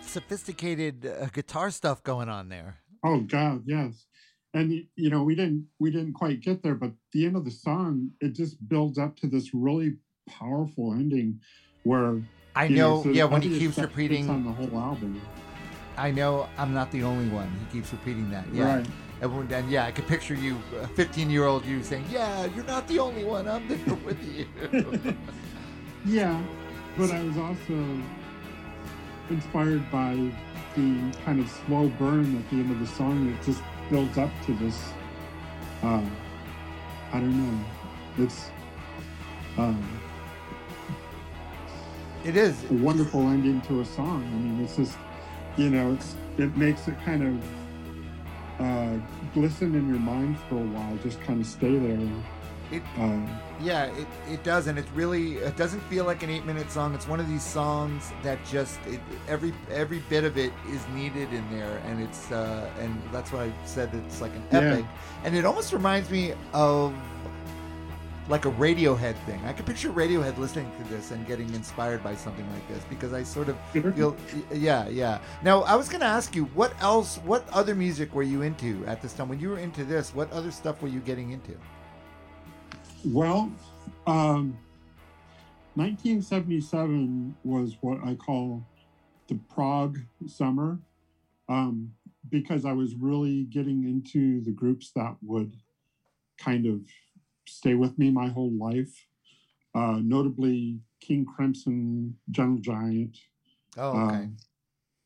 Sophisticated 0.00 1.06
uh, 1.06 1.26
guitar 1.26 1.70
stuff 1.70 2.02
going 2.02 2.28
on 2.28 2.48
there. 2.48 2.78
Oh 3.04 3.20
God, 3.20 3.62
yes. 3.66 4.06
And 4.54 4.72
you 4.96 5.10
know, 5.10 5.22
we 5.22 5.34
didn't 5.34 5.66
we 5.78 5.90
didn't 5.90 6.14
quite 6.14 6.40
get 6.40 6.62
there, 6.62 6.74
but 6.74 6.92
the 7.12 7.26
end 7.26 7.36
of 7.36 7.44
the 7.44 7.50
song, 7.50 8.10
it 8.20 8.34
just 8.34 8.56
builds 8.68 8.98
up 8.98 9.16
to 9.18 9.26
this 9.26 9.52
really 9.52 9.96
powerful 10.28 10.92
ending 10.92 11.40
where 11.84 12.20
I 12.56 12.68
know, 12.68 13.02
so 13.02 13.10
yeah, 13.10 13.24
when 13.24 13.42
he 13.42 13.58
keeps 13.58 13.78
repeating, 13.78 14.28
on 14.28 14.44
the 14.44 14.52
whole 14.52 14.78
album. 14.78 15.20
I 15.96 16.10
know 16.10 16.48
I'm 16.56 16.72
not 16.72 16.90
the 16.90 17.02
only 17.02 17.28
one. 17.28 17.50
He 17.66 17.78
keeps 17.78 17.92
repeating 17.92 18.30
that. 18.30 18.46
Yeah. 18.52 18.76
Right. 18.76 18.86
And, 19.20 19.68
yeah, 19.68 19.84
I 19.84 19.90
could 19.90 20.06
picture 20.06 20.34
you, 20.34 20.56
a 20.80 20.86
15 20.86 21.28
year 21.28 21.44
old 21.44 21.64
you 21.64 21.82
saying, 21.82 22.04
Yeah, 22.10 22.46
you're 22.54 22.64
not 22.64 22.86
the 22.86 23.00
only 23.00 23.24
one. 23.24 23.48
I'm 23.48 23.66
there 23.66 23.96
with 23.96 24.18
you. 24.24 25.16
Yeah, 26.04 26.40
but 26.96 27.10
I 27.10 27.22
was 27.24 27.36
also 27.36 28.00
inspired 29.30 29.90
by 29.90 30.14
the 30.76 31.12
kind 31.24 31.40
of 31.40 31.48
slow 31.48 31.88
burn 31.98 32.36
at 32.36 32.50
the 32.50 32.56
end 32.56 32.70
of 32.70 32.80
the 32.80 32.86
song 32.86 33.30
that 33.30 33.44
just 33.44 33.62
builds 33.90 34.18
up 34.18 34.30
to 34.46 34.54
this. 34.54 34.92
Uh, 35.82 36.04
I 37.12 37.20
don't 37.20 37.36
know. 37.36 37.64
It's 38.18 38.50
um, 39.56 40.00
it 42.24 42.36
is. 42.36 42.62
a 42.70 42.74
wonderful 42.74 43.22
ending 43.28 43.60
to 43.62 43.80
a 43.80 43.84
song. 43.84 44.22
I 44.24 44.38
mean, 44.38 44.62
it's 44.62 44.76
just, 44.76 44.96
you 45.56 45.70
know, 45.70 45.92
it's 45.92 46.14
it 46.36 46.56
makes 46.56 46.86
it 46.88 46.94
kind 47.04 47.22
of 47.26 48.64
uh, 48.64 48.98
glisten 49.34 49.74
in 49.74 49.88
your 49.88 49.98
mind 49.98 50.38
for 50.48 50.56
a 50.56 50.66
while, 50.66 50.96
just 50.98 51.20
kind 51.22 51.40
of 51.40 51.46
stay 51.46 51.76
there. 51.78 52.08
It, 52.70 52.82
Uh, 52.98 53.18
yeah, 53.60 53.84
it, 53.84 54.06
it 54.30 54.42
does. 54.44 54.66
And 54.66 54.78
it's 54.78 54.90
really, 54.92 55.36
it 55.36 55.56
doesn't 55.56 55.80
feel 55.84 56.04
like 56.04 56.22
an 56.22 56.30
eight 56.30 56.44
minute 56.44 56.70
song. 56.70 56.94
It's 56.94 57.08
one 57.08 57.18
of 57.20 57.28
these 57.28 57.42
songs 57.42 58.12
that 58.22 58.38
just, 58.46 58.78
it, 58.86 59.00
every 59.26 59.52
every 59.70 60.00
bit 60.10 60.24
of 60.24 60.36
it 60.36 60.52
is 60.70 60.80
needed 60.94 61.32
in 61.32 61.48
there. 61.50 61.80
And 61.86 62.02
it's, 62.02 62.30
uh, 62.30 62.70
and 62.78 63.00
that's 63.12 63.32
why 63.32 63.44
I 63.44 63.52
said 63.64 63.90
it's 63.94 64.20
like 64.20 64.32
an 64.32 64.44
Yeah. 64.52 64.58
epic. 64.58 64.84
And 65.24 65.34
it 65.34 65.44
almost 65.44 65.72
reminds 65.72 66.10
me 66.10 66.34
of 66.52 66.92
like 68.28 68.44
a 68.44 68.50
Radiohead 68.50 69.16
thing. 69.24 69.40
I 69.46 69.54
can 69.54 69.64
picture 69.64 69.88
Radiohead 69.90 70.36
listening 70.36 70.70
to 70.76 70.84
this 70.94 71.12
and 71.12 71.26
getting 71.26 71.48
inspired 71.54 72.04
by 72.04 72.14
something 72.14 72.46
like 72.52 72.68
this 72.68 72.84
because 72.90 73.14
I 73.14 73.22
sort 73.22 73.48
of 73.48 73.56
feel, 73.72 74.14
yeah, 74.52 74.86
yeah. 74.88 75.18
Now, 75.42 75.62
I 75.62 75.76
was 75.76 75.88
going 75.88 76.02
to 76.02 76.06
ask 76.06 76.36
you, 76.36 76.44
what 76.54 76.74
else, 76.82 77.16
what 77.24 77.48
other 77.50 77.74
music 77.74 78.14
were 78.14 78.22
you 78.22 78.42
into 78.42 78.84
at 78.86 79.00
this 79.00 79.14
time? 79.14 79.30
When 79.30 79.40
you 79.40 79.48
were 79.48 79.58
into 79.58 79.82
this, 79.82 80.14
what 80.14 80.30
other 80.30 80.50
stuff 80.50 80.82
were 80.82 80.88
you 80.88 81.00
getting 81.00 81.30
into? 81.30 81.56
Well, 83.04 83.52
um, 84.06 84.58
1977 85.74 87.36
was 87.44 87.76
what 87.80 87.98
I 88.04 88.14
call 88.14 88.64
the 89.28 89.38
Prague 89.54 90.00
summer 90.26 90.80
um, 91.48 91.92
because 92.28 92.64
I 92.64 92.72
was 92.72 92.94
really 92.94 93.44
getting 93.44 93.84
into 93.84 94.42
the 94.42 94.50
groups 94.50 94.90
that 94.96 95.16
would 95.22 95.52
kind 96.38 96.66
of 96.66 96.80
stay 97.46 97.74
with 97.74 97.96
me 97.98 98.10
my 98.10 98.28
whole 98.28 98.52
life. 98.52 99.06
Uh, 99.74 100.00
notably, 100.02 100.80
King 101.00 101.24
Crimson, 101.24 102.16
Gentle 102.30 102.58
Giant. 102.58 103.16
Oh, 103.76 103.90
okay. 103.90 104.00
Um, 104.00 104.36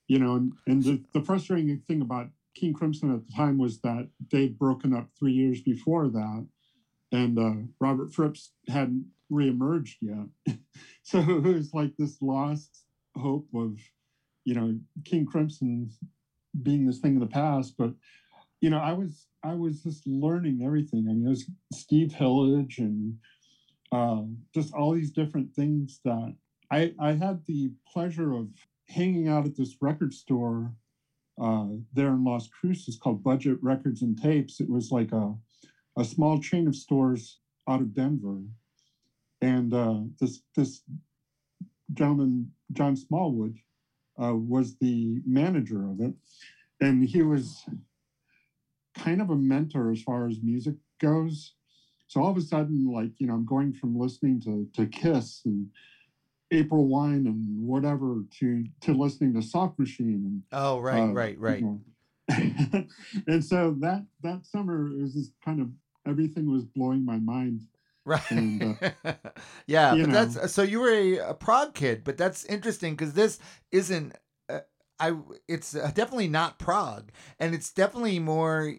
you 0.09 0.19
know, 0.19 0.37
and, 0.37 0.53
and 0.67 0.83
the, 0.83 1.03
the 1.13 1.21
frustrating 1.21 1.79
thing 1.87 2.01
about 2.01 2.29
King 2.55 2.73
Crimson 2.73 3.15
at 3.15 3.27
the 3.27 3.33
time 3.35 3.59
was 3.59 3.81
that 3.81 4.09
they'd 4.31 4.59
broken 4.59 4.95
up 4.95 5.09
three 5.19 5.33
years 5.33 5.61
before 5.61 6.09
that, 6.09 6.47
and 7.13 7.39
uh, 7.39 7.67
Robert 7.81 8.13
Fripp 8.13 8.37
hadn't 8.69 9.07
reemerged 9.31 9.97
yet. 10.01 10.57
so 11.03 11.19
it 11.19 11.43
was 11.43 11.73
like 11.75 11.93
this 11.99 12.21
lost 12.21 12.85
hope 13.17 13.47
of, 13.55 13.79
you 14.45 14.55
know, 14.55 14.79
King 15.05 15.27
Crimson 15.27 15.91
being 16.63 16.87
this 16.87 16.99
thing 16.99 17.15
in 17.15 17.21
the 17.21 17.27
past. 17.27 17.75
But 17.79 17.93
you 18.61 18.71
know, 18.71 18.79
I 18.79 18.93
was 18.93 19.27
I 19.45 19.55
was 19.55 19.83
just 19.83 20.07
learning 20.07 20.63
everything. 20.65 21.07
I 21.09 21.13
mean, 21.13 21.27
it 21.27 21.31
was 21.31 21.51
Steve 21.73 22.13
Hillage 22.13 22.79
and 22.79 23.19
uh, 23.93 24.23
just 24.55 24.73
all 24.73 24.93
these 24.93 25.11
different 25.11 25.55
things 25.55 26.01
that 26.05 26.35
I, 26.71 26.95
I 26.99 27.13
had 27.13 27.45
the 27.47 27.73
pleasure 27.93 28.33
of 28.33 28.49
hanging 28.89 29.29
out 29.29 29.45
at 29.45 29.57
this 29.57 29.77
record 29.81 30.15
store 30.15 30.73
uh, 31.41 31.67
there 31.93 32.09
in 32.09 32.25
Las 32.25 32.49
Cruces 32.49 32.99
called 32.99 33.23
Budget 33.23 33.59
Records 33.63 34.01
and 34.03 34.21
Tapes. 34.21 34.61
It 34.61 34.71
was 34.71 34.91
like 34.91 35.13
a, 35.13 35.35
a 35.97 36.05
small 36.05 36.39
chain 36.39 36.67
of 36.67 36.77
stores 36.77 37.39
out 37.69 37.81
of 37.81 37.95
Denver. 37.95 38.39
And 39.41 39.75
uh, 39.75 40.01
this, 40.21 40.41
this 40.57 40.83
gentleman, 41.93 42.53
John 42.73 42.97
Smallwood, 42.97 43.59
uh, 44.23 44.35
was 44.35 44.77
the 44.77 45.21
manager 45.27 45.91
of 45.91 46.01
it. 46.01 46.15
And 46.81 47.05
he 47.05 47.23
was 47.23 47.65
kind 48.95 49.21
of 49.21 49.31
a 49.31 49.37
mentor 49.37 49.91
as 49.91 50.03
far 50.03 50.27
as 50.27 50.39
music 50.43 50.75
goes. 51.01 51.55
So 52.07 52.21
all 52.21 52.31
of 52.31 52.37
a 52.37 52.43
sudden, 52.43 52.87
like, 52.93 53.13
you 53.19 53.27
know, 53.27 53.35
I'm 53.35 53.47
going 53.47 53.73
from 53.73 53.99
listening 53.99 54.41
to, 54.43 54.69
to 54.75 54.87
Kiss 54.87 55.43
and 55.45 55.69
April 56.53 56.87
Wine 56.87 57.27
and 57.27 57.67
whatever 57.67 58.23
to 58.39 58.65
to 58.83 58.93
listening 58.93 59.33
to 59.35 59.43
Soft 59.43 59.79
Machine 59.79 60.23
and 60.27 60.43
Oh, 60.53 60.79
right, 60.79 61.01
uh, 61.01 61.13
right, 61.13 61.39
right. 61.39 61.61
you 61.61 61.65
know. 61.65 61.81
and 63.27 63.45
so 63.45 63.75
that 63.81 64.05
that 64.23 64.45
summer 64.45 64.89
it 64.89 65.01
was 65.01 65.15
just 65.15 65.33
kind 65.45 65.61
of 65.61 65.69
everything 66.07 66.51
was 66.51 66.65
blowing 66.65 67.05
my 67.05 67.19
mind. 67.19 67.63
Right. 68.05 68.23
And, 68.31 68.61
yeah, 69.67 69.95
but 69.95 70.11
know. 70.11 70.13
that's 70.13 70.53
so 70.53 70.63
you 70.63 70.81
were 70.81 70.91
a, 70.93 71.19
a 71.31 71.35
prog 71.35 71.75
kid, 71.75 72.03
but 72.03 72.17
that's 72.17 72.45
interesting 72.47 72.95
because 72.95 73.13
this 73.15 73.39
isn't. 73.71 74.17
Uh, 74.49 74.61
I 74.99 75.17
it's 75.47 75.77
uh, 75.77 75.91
definitely 75.95 76.29
not 76.29 76.59
prog, 76.59 77.13
and 77.39 77.55
it's 77.55 77.73
definitely 77.73 78.19
more 78.19 78.75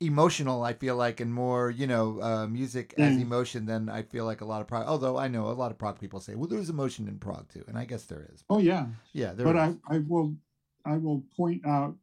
emotional. 0.00 0.62
I 0.62 0.72
feel 0.74 0.94
like, 0.94 1.18
and 1.20 1.34
more 1.34 1.70
you 1.70 1.88
know, 1.88 2.22
uh, 2.22 2.46
music 2.46 2.94
as 2.96 3.16
Mm. 3.16 3.22
emotion 3.22 3.66
than 3.66 3.88
I 3.88 4.02
feel 4.02 4.24
like 4.24 4.40
a 4.40 4.44
lot 4.44 4.60
of 4.60 4.68
prog. 4.68 4.86
Although 4.86 5.18
I 5.18 5.26
know 5.26 5.48
a 5.48 5.52
lot 5.52 5.72
of 5.72 5.78
prog 5.78 5.98
people 5.98 6.20
say, 6.20 6.36
well, 6.36 6.48
there's 6.48 6.70
emotion 6.70 7.08
in 7.08 7.18
prog 7.18 7.48
too, 7.48 7.64
and 7.66 7.76
I 7.76 7.84
guess 7.86 8.04
there 8.04 8.28
is. 8.32 8.44
Oh 8.48 8.58
yeah, 8.58 8.86
Yeah, 9.12 9.32
there 9.32 9.46
but 9.46 9.56
is. 9.56 9.76
I, 9.88 9.96
I 9.96 9.98
will 9.98 10.36
I 10.84 10.96
will 10.96 11.24
point 11.36 11.66
out 11.66 11.96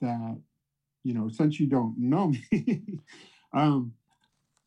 that 0.00 0.38
you 1.04 1.14
know 1.14 1.28
since 1.28 1.60
you 1.60 1.66
don't 1.66 1.96
know 1.98 2.28
me, 2.28 2.42
um, 3.54 3.92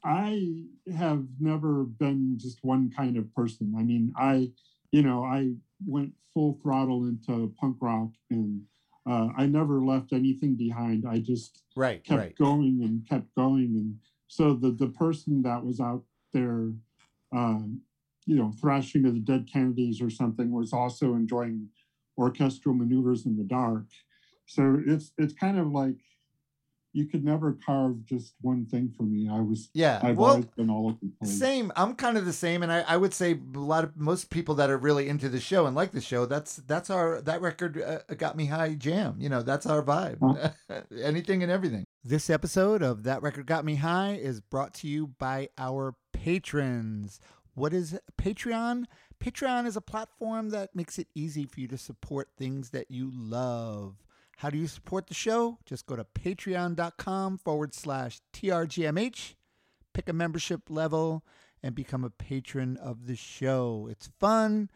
I 0.04 0.66
have 0.96 1.26
never 1.40 1.84
been 1.84 2.38
just 2.38 2.60
one 2.64 2.92
kind 2.96 3.18
of 3.18 3.34
person. 3.34 3.74
I 3.78 3.84
mean, 3.84 4.14
I 4.18 4.52
you 4.92 5.02
know 5.02 5.24
I 5.24 5.54
went 5.86 6.14
full 6.34 6.60
throttle 6.62 7.06
into 7.06 7.54
punk 7.60 7.78
rock 7.82 8.10
and 8.30 8.62
uh, 9.08 9.30
I 9.38 9.46
never 9.46 9.82
left 9.82 10.14
anything 10.14 10.56
behind. 10.56 11.06
I 11.08 11.20
just 11.20 11.64
right, 11.76 12.04
kept 12.04 12.20
right. 12.20 12.38
going 12.38 12.82
and 12.84 13.08
kept 13.08 13.34
going 13.36 13.76
and 13.76 13.98
so 14.28 14.54
the 14.54 14.72
the 14.72 14.88
person 14.88 15.42
that 15.44 15.64
was 15.64 15.80
out 15.80 16.04
there 16.34 16.72
um, 17.34 17.82
you 18.26 18.36
know 18.36 18.52
thrashing 18.60 19.04
to 19.04 19.12
the 19.12 19.20
dead 19.20 19.48
kennedys 19.52 20.02
or 20.02 20.10
something 20.10 20.52
was 20.52 20.74
also 20.74 21.14
enjoying 21.14 21.70
orchestral 22.18 22.76
maneuvers 22.76 23.26
in 23.26 23.38
the 23.38 23.44
dark 23.44 23.86
so 24.46 24.82
it's 24.86 25.12
it's 25.18 25.34
kind 25.34 25.60
of 25.60 25.72
like 25.72 25.98
you 26.96 27.06
could 27.06 27.26
never 27.26 27.58
carve 27.66 28.06
just 28.06 28.36
one 28.42 28.66
thing 28.66 28.92
for 28.96 29.04
me 29.04 29.30
i 29.30 29.40
was 29.40 29.70
Yeah, 29.74 30.00
i've 30.02 30.18
well, 30.18 30.32
always 30.32 30.46
been 30.46 30.70
all 30.70 30.88
over 30.88 30.98
the 31.02 31.12
place 31.20 31.38
Same. 31.38 31.72
I'm 31.76 31.96
kind 31.96 32.18
of 32.18 32.26
the 32.26 32.34
same, 32.34 32.64
and 32.64 32.72
I, 32.72 32.82
I 32.82 32.98
would 32.98 33.14
say 33.14 33.34
a 33.34 33.60
lot 33.60 33.84
of 33.84 33.98
most 33.98 34.30
people 34.30 34.56
that 34.56 34.70
are 34.70 34.78
really 34.78 35.10
into 35.10 35.30
the 35.30 35.40
show 35.40 35.66
and 35.66 35.76
like 35.76 35.92
the 35.92 36.02
show. 36.02 36.26
That's 36.26 36.58
that's 36.58 36.90
our 36.90 37.22
that 37.22 37.42
record 37.42 37.82
uh, 37.82 38.00
got 38.16 38.38
me 38.38 38.46
high 38.46 38.76
jam. 38.76 39.16
You 39.20 39.30
know, 39.30 39.42
that's 39.42 39.66
our 39.66 39.84
vibe. 39.84 40.54
Anything 41.02 41.44
and 41.44 41.52
everything. 41.52 41.86
This 42.04 42.30
episode 42.30 42.82
of 42.82 43.04
That 43.04 43.24
Record 43.24 43.48
Got 43.48 43.66
Me 43.66 43.76
High 43.76 44.14
is 44.14 44.40
brought 44.40 44.74
to 44.76 44.88
you 44.88 45.08
by 45.08 45.50
our 45.58 45.96
patrons. 46.14 47.20
What 47.54 47.74
is 47.74 47.98
Patreon? 48.18 48.86
Patreon 49.20 49.66
is 49.66 49.76
a 49.76 49.82
platform 49.82 50.50
that 50.50 50.76
makes 50.76 51.00
it 51.00 51.08
easy 51.16 51.46
for 51.46 51.60
you 51.60 51.68
to 51.70 51.78
support 51.78 52.30
things 52.38 52.70
that 52.72 52.92
you 52.92 53.10
love. 53.12 53.96
How 54.38 54.50
do 54.50 54.58
you 54.58 54.68
support 54.68 55.08
the 55.08 55.14
show? 55.14 55.58
Just 55.66 55.86
go 55.86 55.96
to 55.96 56.04
patreon.com 56.04 57.38
forward 57.38 57.74
slash 57.74 58.20
TRGMH 58.34 59.36
pick 59.96 60.10
a 60.10 60.14
membership 60.14 60.64
level 60.70 61.24
and 61.64 61.74
become 61.74 62.04
a 62.04 62.10
patron 62.12 62.78
of 62.78 63.08
the 63.08 63.16
show. 63.16 63.88
It's 63.90 64.10
fun. 64.20 64.70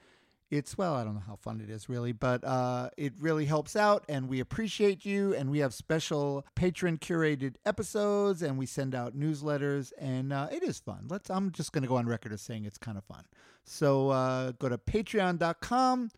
It's 0.50 0.76
well, 0.76 0.96
I 0.96 1.04
don't 1.04 1.14
know 1.14 1.24
how 1.28 1.36
fun 1.36 1.62
it 1.62 1.70
is 1.70 1.88
really, 1.88 2.12
but 2.12 2.44
uh, 2.44 2.90
it 2.98 3.14
really 3.20 3.46
helps 3.46 3.76
out, 3.76 4.04
and 4.10 4.28
we 4.28 4.40
appreciate 4.40 5.06
you. 5.06 5.36
And 5.36 5.52
we 5.52 5.60
have 5.60 5.76
special 5.76 6.44
patron 6.56 6.98
curated 6.98 7.56
episodes, 7.68 8.42
and 8.42 8.58
we 8.58 8.66
send 8.66 8.96
out 8.96 9.16
newsletters, 9.16 9.92
and 10.00 10.34
uh, 10.34 10.48
it 10.52 10.64
is 10.64 10.80
fun. 10.80 11.06
Let's. 11.08 11.30
I'm 11.30 11.52
just 11.52 11.72
going 11.72 11.84
to 11.84 11.88
go 11.88 11.98
on 11.98 12.08
record 12.08 12.34
as 12.34 12.42
saying 12.42 12.66
it's 12.66 12.80
kind 12.80 12.98
of 12.98 13.04
fun. 13.04 13.26
So 13.64 14.10
uh, 14.10 14.54
go 14.54 14.70
to 14.70 14.80
patreon.com 14.80 16.10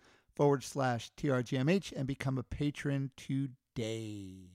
forward 0.42 0.64
slash 0.64 1.12
trgmh 1.22 1.94
and 1.96 2.08
become 2.08 2.40
a 2.40 2.42
patron 2.42 3.12
today. 3.16 4.50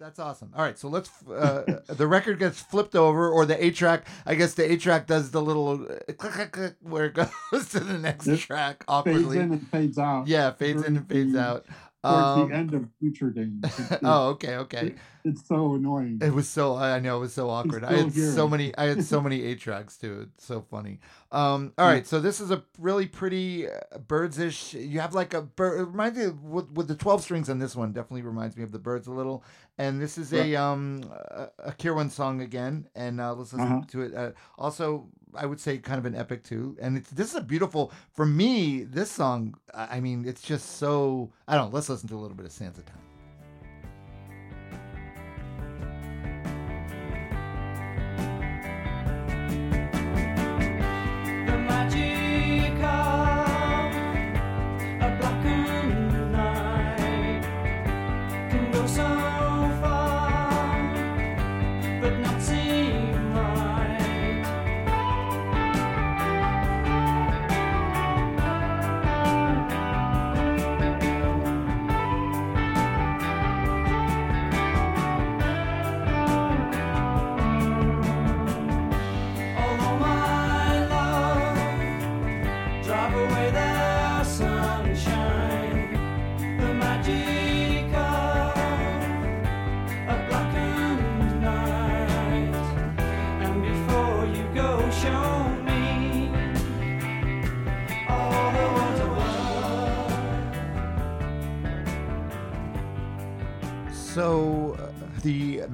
That's 0.00 0.18
awesome. 0.18 0.52
All 0.52 0.62
right, 0.64 0.76
so 0.76 0.88
let's. 0.88 1.10
Uh, 1.28 1.78
the 1.86 2.08
record 2.08 2.40
gets 2.40 2.60
flipped 2.60 2.96
over, 2.96 3.28
or 3.30 3.46
the 3.46 3.64
A 3.64 3.70
track. 3.70 4.08
I 4.26 4.34
guess 4.34 4.54
the 4.54 4.68
A 4.72 4.76
track 4.76 5.06
does 5.06 5.30
the 5.30 5.40
little 5.40 5.84
uh, 5.84 6.12
click, 6.14 6.32
click, 6.32 6.52
click, 6.52 6.74
where 6.80 7.04
it 7.04 7.14
goes 7.52 7.68
to 7.70 7.78
the 7.78 7.98
next 7.98 8.28
track 8.40 8.84
awkwardly. 8.88 9.36
fades 9.36 9.44
in 9.44 9.52
and 9.52 9.68
fades 9.68 9.98
out 9.98 10.26
Yeah, 10.26 10.50
fades 10.50 10.82
in 10.82 10.96
and 10.96 11.08
fades 11.08 11.36
out. 11.36 11.66
Towards 12.04 12.16
Um, 12.42 12.48
the 12.48 12.54
end 12.54 12.74
of 12.74 12.88
Future 13.00 13.30
Games. 13.30 13.64
It- 13.64 13.90
it- 13.92 14.00
oh, 14.02 14.28
okay, 14.30 14.56
okay. 14.56 14.94
It's 15.24 15.46
so 15.46 15.74
annoying. 15.74 16.20
It 16.22 16.32
was 16.32 16.48
so 16.48 16.76
I 16.76 17.00
know 17.00 17.18
it 17.18 17.20
was 17.20 17.34
so 17.34 17.50
awkward. 17.50 17.84
I 17.84 17.92
had 17.92 18.12
here. 18.12 18.30
so 18.32 18.48
many 18.48 18.74
I 18.78 18.84
had 18.84 19.04
so 19.04 19.20
many 19.26 19.42
eight 19.42 19.60
tracks 19.60 19.98
too. 19.98 20.28
It's 20.34 20.46
so 20.46 20.62
funny. 20.70 21.00
Um, 21.30 21.74
all 21.76 21.86
right, 21.86 22.06
so 22.06 22.18
this 22.20 22.40
is 22.40 22.50
a 22.50 22.62
really 22.78 23.06
pretty 23.06 23.68
uh, 23.68 23.98
birdsish. 24.06 24.72
You 24.88 25.00
have 25.00 25.12
like 25.14 25.34
a 25.34 25.42
bird. 25.42 25.80
It 25.80 25.84
reminds 25.84 26.18
me 26.18 26.24
of, 26.26 26.42
with, 26.42 26.70
with 26.70 26.88
the 26.88 26.94
twelve 26.94 27.22
strings 27.22 27.50
on 27.50 27.58
this 27.58 27.76
one. 27.76 27.92
Definitely 27.92 28.22
reminds 28.22 28.56
me 28.56 28.62
of 28.62 28.72
the 28.72 28.78
birds 28.78 29.06
a 29.06 29.12
little. 29.12 29.44
And 29.78 30.00
this 30.00 30.18
is 30.18 30.32
a 30.32 30.56
um 30.56 31.02
a, 31.12 31.48
a 31.66 31.72
Kirwan 31.72 32.10
song 32.10 32.40
again. 32.40 32.88
And 32.94 33.20
uh, 33.20 33.34
let's 33.34 33.52
listen 33.52 33.60
Uh-huh. 33.66 33.82
to 33.92 34.02
it. 34.02 34.14
Uh, 34.14 34.30
also, 34.58 35.06
I 35.34 35.46
would 35.46 35.60
say 35.60 35.78
kind 35.78 35.98
of 35.98 36.06
an 36.06 36.14
epic 36.16 36.42
too. 36.42 36.76
And 36.80 36.96
it's 36.96 37.10
this 37.10 37.28
is 37.30 37.36
a 37.36 37.40
beautiful 37.42 37.92
for 38.12 38.26
me. 38.26 38.82
This 38.84 39.10
song. 39.10 39.54
I 39.72 40.00
mean, 40.00 40.24
it's 40.26 40.42
just 40.42 40.76
so. 40.78 41.30
I 41.46 41.54
don't. 41.54 41.70
know, 41.70 41.74
Let's 41.76 41.88
listen 41.88 42.08
to 42.08 42.16
a 42.16 42.22
little 42.24 42.36
bit 42.36 42.46
of 42.46 42.52
Sands 42.52 42.78
of 42.78 42.86
Time. 42.86 43.07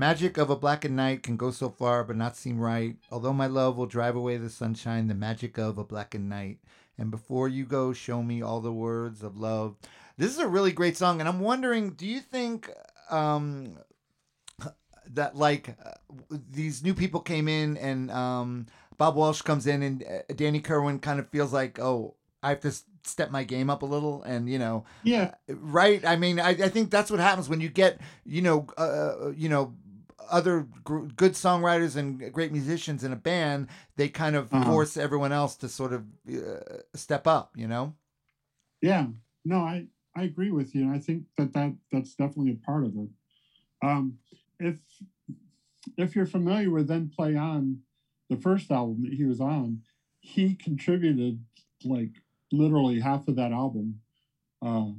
Magic 0.05 0.37
of 0.37 0.51
a 0.51 0.57
blackened 0.57 0.97
night 0.97 1.23
can 1.23 1.39
go 1.39 1.51
so 1.51 1.71
far 1.71 2.05
but 2.05 2.15
not 2.15 2.37
seem 2.37 2.61
right. 2.61 2.99
Although 3.11 3.33
my 3.33 3.47
love 3.47 3.79
will 3.79 3.87
drive 3.87 4.15
away 4.15 4.37
the 4.37 4.51
sunshine, 4.51 5.09
the 5.09 5.15
magic 5.15 5.57
of 5.57 5.79
a 5.79 5.85
blackened 5.85 6.29
night. 6.29 6.59
And 6.99 7.11
before 7.11 7.49
you 7.49 7.65
go, 7.65 7.95
show 7.95 8.23
me 8.23 8.43
all 8.43 8.61
the 8.61 8.71
words 8.71 9.23
of 9.23 9.39
love. 9.39 9.77
This 10.19 10.31
is 10.31 10.39
a 10.39 10.47
really 10.47 10.73
great 10.73 10.99
song, 10.99 11.21
and 11.21 11.29
I'm 11.29 11.41
wondering, 11.41 11.93
do 11.93 12.05
you 12.07 12.21
think 12.21 12.69
um, 13.09 13.79
that 15.11 15.37
like 15.37 15.75
uh, 15.83 15.93
these 16.51 16.83
new 16.83 16.93
people 16.93 17.21
came 17.21 17.49
in 17.49 17.79
and 17.79 18.11
um, 18.11 18.67
Bob 18.99 19.17
Welch 19.17 19.43
comes 19.43 19.67
in 19.67 19.83
and 19.83 20.05
uh, 20.05 20.35
Danny 20.35 20.61
Kirwan 20.61 20.99
kind 20.99 21.19
of 21.19 21.31
feels 21.31 21.51
like, 21.51 21.81
oh, 21.81 22.15
I 22.43 22.51
have 22.51 22.61
to 22.61 22.75
step 23.05 23.31
my 23.31 23.43
game 23.43 23.71
up 23.71 23.81
a 23.81 23.87
little, 23.87 24.23
and 24.25 24.51
you 24.51 24.59
know, 24.59 24.85
yeah, 25.03 25.35
right 25.49 26.05
i 26.05 26.17
mean 26.17 26.39
i, 26.41 26.51
I 26.51 26.69
think 26.69 26.91
that's 26.91 27.11
what 27.11 27.21
happens 27.21 27.49
when 27.49 27.61
you 27.61 27.69
get 27.69 28.01
you 28.25 28.43
know 28.43 28.67
uh, 28.77 29.31
you 29.35 29.49
know 29.49 29.75
other 30.31 30.67
gr- 30.85 31.07
good 31.17 31.33
songwriters 31.33 31.97
and 31.97 32.33
great 32.33 32.53
musicians 32.53 33.05
in 33.05 33.13
a 33.13 33.17
band 33.17 33.69
they 33.97 34.09
kind 34.09 34.37
of 34.37 34.53
Uh-huh. 34.53 34.65
force 34.71 34.97
everyone 34.97 35.33
else 35.33 35.57
to 35.57 35.69
sort 35.69 35.93
of 35.93 36.05
uh, 36.29 36.79
step 36.95 37.27
up 37.27 37.53
you 37.57 37.67
know 37.69 37.95
yeah. 38.83 39.07
No, 39.47 39.59
I 39.61 39.87
I 40.17 40.25
agree 40.25 40.51
with 40.51 40.75
you, 40.75 40.83
and 40.83 40.91
I 40.93 40.99
think 40.99 41.25
that 41.39 41.53
that 41.55 41.75
that's 41.91 42.15
definitely 42.15 42.53
a 42.53 42.67
part 42.67 42.85
of 42.85 42.95
it. 42.97 43.09
Um, 43.83 44.19
if 44.61 44.77
if 45.97 46.15
you're 46.17 46.27
familiar 46.27 46.71
with 46.71 46.89
Then 46.89 47.11
Play 47.15 47.37
On, 47.37 47.81
the 48.31 48.37
first 48.37 48.71
album 48.71 49.03
that 49.03 49.13
he 49.15 49.25
was 49.25 49.41
on, 49.41 49.83
he 50.21 50.55
contributed 50.55 51.45
like 51.85 52.13
literally 52.53 53.01
half 53.01 53.29
of 53.29 53.37
that 53.37 53.53
album. 53.53 54.01
Uh, 54.63 54.93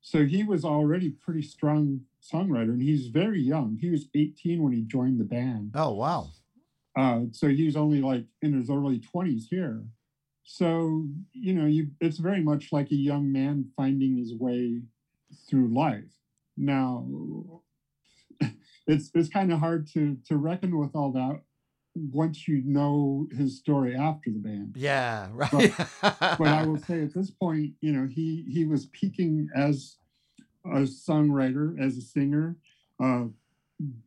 so 0.00 0.24
he 0.26 0.44
was 0.44 0.64
already 0.64 1.10
pretty 1.10 1.42
strong 1.42 2.02
songwriter, 2.22 2.72
and 2.72 2.82
he's 2.82 3.08
very 3.08 3.40
young. 3.40 3.76
He 3.80 3.90
was 3.90 4.08
18 4.14 4.62
when 4.62 4.72
he 4.72 4.82
joined 4.82 5.18
the 5.20 5.24
band. 5.24 5.72
oh 5.74 5.92
wow 5.92 6.28
Uh, 6.96 7.22
so 7.32 7.48
he 7.48 7.64
was 7.64 7.76
only 7.76 8.00
like 8.00 8.24
in 8.42 8.52
his 8.52 8.68
early 8.70 8.98
20s 9.00 9.44
here. 9.50 9.84
So, 10.42 11.04
you 11.32 11.52
know, 11.54 11.66
you 11.66 11.88
it's 12.00 12.18
very 12.18 12.42
much 12.42 12.72
like 12.72 12.90
a 12.90 12.96
young 12.96 13.30
man 13.30 13.70
finding 13.76 14.16
his 14.16 14.34
way 14.34 14.82
through 15.48 15.68
life. 15.74 16.12
Now, 16.56 17.06
it's 18.86 19.10
it's 19.14 19.28
kind 19.28 19.52
of 19.52 19.58
hard 19.60 19.86
to 19.94 20.16
to 20.28 20.36
reckon 20.36 20.78
with 20.78 20.94
all 20.94 21.12
that 21.12 21.42
once 21.94 22.46
you 22.48 22.62
know 22.64 23.26
his 23.36 23.58
story 23.58 23.94
after 23.94 24.30
the 24.30 24.38
band. 24.38 24.74
yeah 24.76 25.28
right 25.32 25.72
But 26.38 26.48
I 26.48 26.64
will 26.64 26.78
say 26.78 27.02
at 27.02 27.12
this 27.14 27.30
point, 27.30 27.72
you 27.80 27.92
know, 27.92 28.06
he 28.06 28.44
he 28.48 28.64
was 28.64 28.86
peaking 28.86 29.48
as 29.54 29.96
a 30.72 30.80
songwriter, 30.82 31.78
as 31.80 31.96
a 31.96 32.02
singer. 32.02 32.56
Uh, 33.00 33.24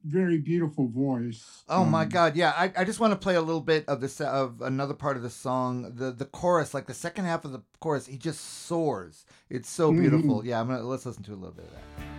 very 0.05 0.37
beautiful 0.37 0.89
voice. 0.89 1.63
Oh 1.69 1.85
my 1.85 2.03
Um, 2.03 2.09
God! 2.09 2.35
Yeah, 2.35 2.51
I, 2.57 2.73
I 2.75 2.83
just 2.83 2.99
want 2.99 3.13
to 3.13 3.17
play 3.17 3.35
a 3.35 3.41
little 3.41 3.61
bit 3.61 3.87
of 3.87 4.01
this 4.01 4.19
of 4.19 4.61
another 4.61 4.93
part 4.93 5.15
of 5.15 5.23
the 5.23 5.29
song. 5.29 5.93
The 5.95 6.11
the 6.11 6.25
chorus, 6.25 6.73
like 6.73 6.87
the 6.87 6.93
second 6.93 7.23
half 7.23 7.45
of 7.45 7.53
the 7.53 7.61
chorus, 7.79 8.05
he 8.05 8.17
just 8.17 8.41
soars. 8.41 9.25
It's 9.49 9.69
so 9.69 9.91
Mhm. 9.93 10.01
beautiful. 10.01 10.45
Yeah, 10.45 10.59
I'm 10.59 10.67
gonna 10.67 10.83
let's 10.83 11.05
listen 11.05 11.23
to 11.23 11.33
a 11.33 11.35
little 11.35 11.55
bit 11.55 11.65
of 11.65 11.71
that. 11.71 12.10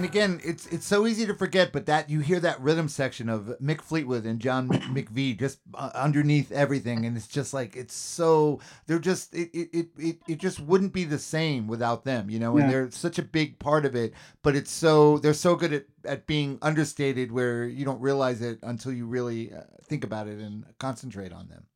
And 0.00 0.08
again, 0.08 0.40
it's 0.42 0.66
it's 0.68 0.86
so 0.86 1.06
easy 1.06 1.26
to 1.26 1.34
forget, 1.34 1.72
but 1.72 1.84
that 1.84 2.08
you 2.08 2.20
hear 2.20 2.40
that 2.40 2.58
rhythm 2.58 2.88
section 2.88 3.28
of 3.28 3.54
Mick 3.60 3.82
Fleetwood 3.82 4.24
and 4.24 4.40
John 4.40 4.70
McVie 4.88 5.38
just 5.38 5.58
uh, 5.74 5.90
underneath 5.94 6.50
everything, 6.50 7.04
and 7.04 7.18
it's 7.18 7.26
just 7.26 7.52
like 7.52 7.76
it's 7.76 7.92
so 7.92 8.60
they're 8.86 8.98
just 8.98 9.34
it 9.34 9.50
it, 9.52 9.88
it, 9.98 10.16
it 10.26 10.38
just 10.38 10.58
wouldn't 10.58 10.94
be 10.94 11.04
the 11.04 11.18
same 11.18 11.66
without 11.68 12.04
them, 12.04 12.30
you 12.30 12.38
know. 12.38 12.56
And 12.56 12.60
Yeah. 12.64 12.70
they're 12.70 12.90
such 12.90 13.18
a 13.18 13.22
big 13.22 13.58
part 13.58 13.84
of 13.84 13.94
it, 13.94 14.14
but 14.42 14.56
it's 14.56 14.70
so 14.70 15.18
they're 15.18 15.34
so 15.34 15.54
good 15.54 15.74
at 15.74 15.84
at 16.06 16.26
being 16.26 16.58
understated 16.62 17.30
where 17.30 17.64
you 17.66 17.84
don't 17.84 18.00
realize 18.00 18.40
it 18.40 18.58
until 18.62 18.94
you 18.94 19.04
really 19.04 19.52
uh, 19.52 19.64
think 19.84 20.02
about 20.02 20.28
it 20.28 20.38
and 20.38 20.64
concentrate 20.78 21.30
on 21.34 21.48
them. 21.48 21.66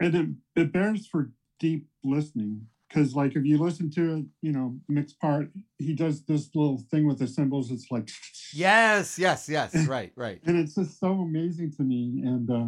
and 0.00 0.14
it, 0.14 0.28
it 0.62 0.72
bears 0.72 1.06
for 1.06 1.32
deep 1.60 1.86
listening 2.02 2.68
because 2.88 3.14
like 3.14 3.36
if 3.36 3.44
you 3.44 3.58
listen 3.58 3.90
to 3.90 4.16
it 4.16 4.24
you 4.42 4.52
know 4.52 4.76
Mick's 4.88 5.12
part 5.12 5.50
he 5.78 5.94
does 5.94 6.24
this 6.24 6.50
little 6.54 6.78
thing 6.90 7.06
with 7.06 7.18
the 7.18 7.26
cymbals 7.26 7.70
it's 7.70 7.90
like 7.90 8.08
Yes, 8.52 9.18
yes, 9.18 9.48
yes, 9.48 9.74
right, 9.86 10.12
right. 10.16 10.40
and 10.44 10.56
it's 10.58 10.74
just 10.74 10.98
so 11.00 11.12
amazing 11.12 11.72
to 11.72 11.82
me 11.82 12.22
and 12.24 12.50
uh 12.50 12.66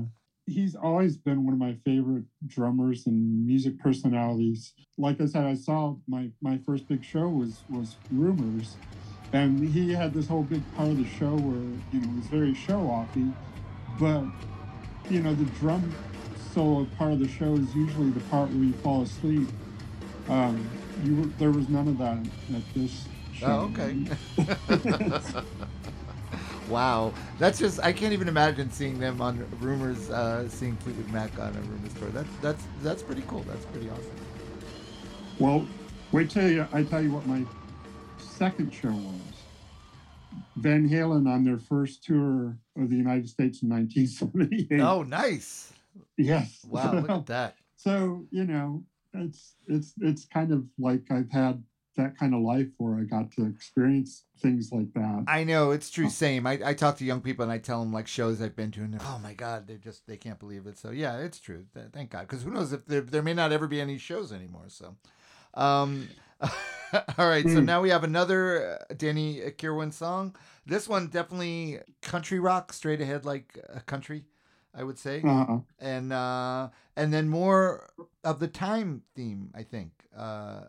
he's 0.49 0.75
always 0.75 1.17
been 1.17 1.45
one 1.45 1.53
of 1.53 1.61
my 1.61 1.77
favorite 1.85 2.25
drummers 2.47 3.07
and 3.07 3.47
music 3.47 3.79
personalities. 3.79 4.73
Like 4.97 5.21
I 5.21 5.27
said, 5.27 5.45
I 5.45 5.55
saw 5.55 5.97
my 6.09 6.31
my 6.41 6.59
first 6.67 6.89
big 6.89 7.05
show 7.05 7.29
was 7.29 7.65
was 7.69 7.99
Rumors, 8.11 8.77
and 9.33 9.63
he 9.63 9.93
had 9.93 10.15
this 10.15 10.29
whole 10.29 10.43
big 10.43 10.63
part 10.75 10.89
of 10.89 10.97
the 10.97 11.05
show 11.05 11.37
where 11.37 11.61
you 11.93 12.01
know 12.01 12.13
it 12.13 12.17
was 12.17 12.27
very 12.29 12.55
show 12.55 12.81
offy, 12.81 13.33
but 14.01 14.25
you 15.11 15.21
know 15.21 15.35
the 15.35 15.45
drum 15.61 15.95
solo 16.53 16.87
part 16.99 17.13
of 17.13 17.21
the 17.21 17.29
show 17.29 17.55
is 17.55 17.75
usually 17.75 18.11
the 18.11 18.21
part 18.21 18.49
where 18.49 18.65
you 18.65 18.73
fall 18.75 19.03
asleep. 19.03 19.49
Um, 20.29 20.69
you 21.05 21.17
were, 21.17 21.27
there 21.39 21.51
was 21.51 21.69
none 21.69 21.89
of 21.89 21.99
that 21.99 22.19
at 22.55 22.75
this 22.75 23.07
show. 23.35 23.47
Oh, 23.47 23.73
okay. 23.73 25.43
wow, 26.69 27.13
that's 27.39 27.59
just 27.59 27.81
I 27.81 27.93
can't 27.93 28.13
even 28.13 28.29
imagine 28.29 28.71
seeing 28.71 28.99
them 28.99 29.21
on 29.21 29.47
Rumors, 29.61 30.11
uh, 30.11 30.49
seeing 30.49 30.77
Fleetwood 30.77 31.11
Mac 31.11 31.39
on 31.39 31.57
a 31.57 31.61
Rumors 31.61 31.95
tour. 31.95 32.09
That's 32.11 32.29
that's 32.43 32.65
that's 32.83 33.03
pretty 33.03 33.25
cool. 33.27 33.43
That's 33.45 33.65
pretty 33.67 33.89
awesome. 33.91 34.05
Well, 35.39 35.67
wait 36.13 36.31
till 36.31 36.51
you, 36.51 36.67
I 36.73 36.83
tell 36.83 37.03
you 37.03 37.13
what 37.13 37.27
my 37.27 37.45
second 38.19 38.73
show 38.73 38.91
was. 38.91 39.15
Van 40.57 40.89
Halen 40.89 41.33
on 41.33 41.45
their 41.45 41.59
first 41.59 42.05
tour 42.05 42.57
of 42.77 42.91
the 42.91 42.97
United 42.97 43.29
States 43.29 43.63
in 43.63 43.69
1978. 43.69 44.81
Oh, 44.81 45.03
nice! 45.03 45.73
yes. 46.17 46.61
Wow, 46.69 46.95
look 46.95 47.11
at 47.11 47.27
that. 47.27 47.55
So 47.81 48.27
you 48.33 48.45
know, 48.45 48.83
it's 49.19 49.55
it's 49.67 49.93
it's 50.01 50.25
kind 50.25 50.53
of 50.53 50.65
like 50.79 51.03
I've 51.11 51.31
had 51.31 51.63
that 51.97 52.17
kind 52.17 52.33
of 52.35 52.41
life 52.43 52.69
where 52.79 52.95
I 52.99 53.03
got 53.03 53.33
to 53.33 53.47
experience 53.47 54.25
things 54.41 54.71
like 54.73 54.93
that. 54.95 55.25
I 55.27 55.43
know 55.45 55.73
it's 55.73 55.91
true. 55.91 56.09
Same. 56.09 56.47
I, 56.47 56.61
I 56.65 56.75
talk 56.75 56.97
to 56.99 57.05
young 57.05 57.21
people 57.21 57.43
and 57.43 57.51
I 57.53 57.59
tell 57.59 57.81
them 57.81 57.93
like 57.93 58.07
shows 58.07 58.41
I've 58.41 58.55
been 58.57 58.71
to, 58.73 58.81
and 58.81 58.95
they're, 58.95 59.01
oh 59.05 59.19
my 59.23 59.35
god, 59.35 59.67
they 59.67 59.75
just 59.77 60.07
they 60.07 60.17
can't 60.17 60.39
believe 60.39 60.67
it. 60.67 60.79
So 60.79 60.91
yeah, 60.91 61.19
it's 61.19 61.41
true. 61.41 61.65
Th- 61.75 61.87
Thank 61.93 62.11
God, 62.11 62.23
because 62.29 62.43
who 62.45 62.51
knows 62.51 62.73
if 62.73 62.87
there 62.87 63.01
there 63.01 63.23
may 63.23 63.35
not 63.35 63.53
ever 63.53 63.67
be 63.67 63.81
any 63.81 63.99
shows 63.99 64.33
anymore. 64.33 64.67
So, 64.69 64.95
um, 65.55 66.09
all 66.41 67.29
right. 67.29 67.49
So 67.49 67.61
Hmm. 67.61 67.65
now 67.67 67.81
we 67.81 67.91
have 67.91 68.05
another 68.05 68.79
uh, 68.91 68.95
Danny 68.97 69.41
Kirwan 69.59 69.91
song. 69.93 70.37
This 70.67 70.89
one 70.89 71.09
definitely 71.09 71.81
country 72.01 72.39
rock, 72.39 72.73
straight 72.73 73.01
ahead 73.01 73.25
like 73.25 73.59
a 73.73 73.81
country, 73.81 74.25
I 74.79 74.85
would 74.85 74.99
say, 74.99 75.23
Uh, 75.25 75.59
and 75.81 76.13
uh, 76.13 76.69
and 76.97 77.13
then 77.13 77.29
more 77.29 77.91
of 78.23 78.39
the 78.39 78.49
time 78.49 79.03
theme. 79.17 79.51
I 79.55 79.65
think. 79.65 79.91
Uh, 80.17 80.61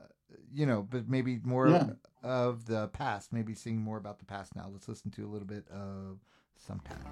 you 0.51 0.66
know, 0.66 0.82
but 0.89 1.07
maybe 1.07 1.39
more 1.43 1.70
Yeah. 1.70 1.89
of 2.24 2.66
the 2.66 2.88
past. 2.88 3.32
Maybe 3.32 3.53
seeing 3.53 3.80
more 3.82 3.97
about 3.97 4.18
the 4.20 4.26
past 4.26 4.55
now. 4.55 4.68
Let's 4.72 4.88
listen 4.88 5.12
to 5.12 5.26
a 5.26 5.30
little 5.30 5.47
bit 5.47 5.68
of 5.70 6.20
sometimes. 6.57 7.05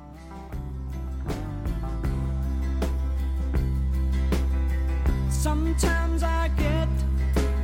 Sometimes 5.29 6.23
I 6.23 6.47
get 6.57 6.87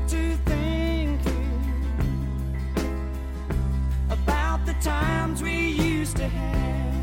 to 0.10 0.36
thinking 0.46 1.62
about 4.10 4.66
the 4.66 4.74
times 4.82 5.42
we 5.42 5.70
used 5.70 6.18
to 6.18 6.28
have. 6.28 7.03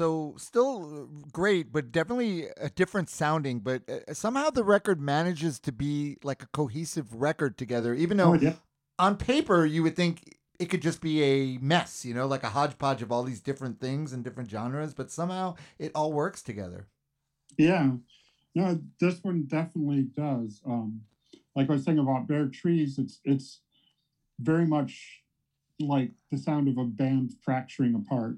So 0.00 0.32
still 0.38 1.10
great, 1.30 1.74
but 1.74 1.92
definitely 1.92 2.46
a 2.56 2.70
different 2.70 3.10
sounding. 3.10 3.60
But 3.60 3.82
uh, 3.86 4.14
somehow 4.14 4.48
the 4.48 4.64
record 4.64 4.98
manages 4.98 5.60
to 5.60 5.72
be 5.72 6.16
like 6.22 6.42
a 6.42 6.46
cohesive 6.46 7.12
record 7.12 7.58
together, 7.58 7.92
even 7.92 8.16
though 8.16 8.30
oh, 8.30 8.38
yeah. 8.40 8.54
on 8.98 9.18
paper 9.18 9.66
you 9.66 9.82
would 9.82 9.96
think 9.96 10.38
it 10.58 10.70
could 10.70 10.80
just 10.80 11.02
be 11.02 11.22
a 11.22 11.58
mess, 11.58 12.02
you 12.06 12.14
know, 12.14 12.26
like 12.26 12.44
a 12.44 12.48
hodgepodge 12.48 13.02
of 13.02 13.12
all 13.12 13.22
these 13.22 13.42
different 13.42 13.78
things 13.78 14.14
and 14.14 14.24
different 14.24 14.48
genres. 14.48 14.94
But 14.94 15.10
somehow 15.10 15.56
it 15.78 15.92
all 15.94 16.14
works 16.14 16.40
together. 16.40 16.88
Yeah. 17.58 17.90
No, 18.54 18.80
this 19.00 19.22
one 19.22 19.44
definitely 19.48 20.04
does. 20.16 20.62
Um, 20.64 21.02
like 21.54 21.68
I 21.68 21.74
was 21.74 21.84
saying 21.84 21.98
about 21.98 22.26
Bare 22.26 22.48
Trees, 22.48 22.98
it's 22.98 23.20
it's 23.26 23.60
very 24.38 24.66
much 24.66 25.20
like 25.78 26.12
the 26.30 26.38
sound 26.38 26.68
of 26.68 26.78
a 26.78 26.84
band 26.86 27.34
fracturing 27.44 27.94
apart. 27.94 28.36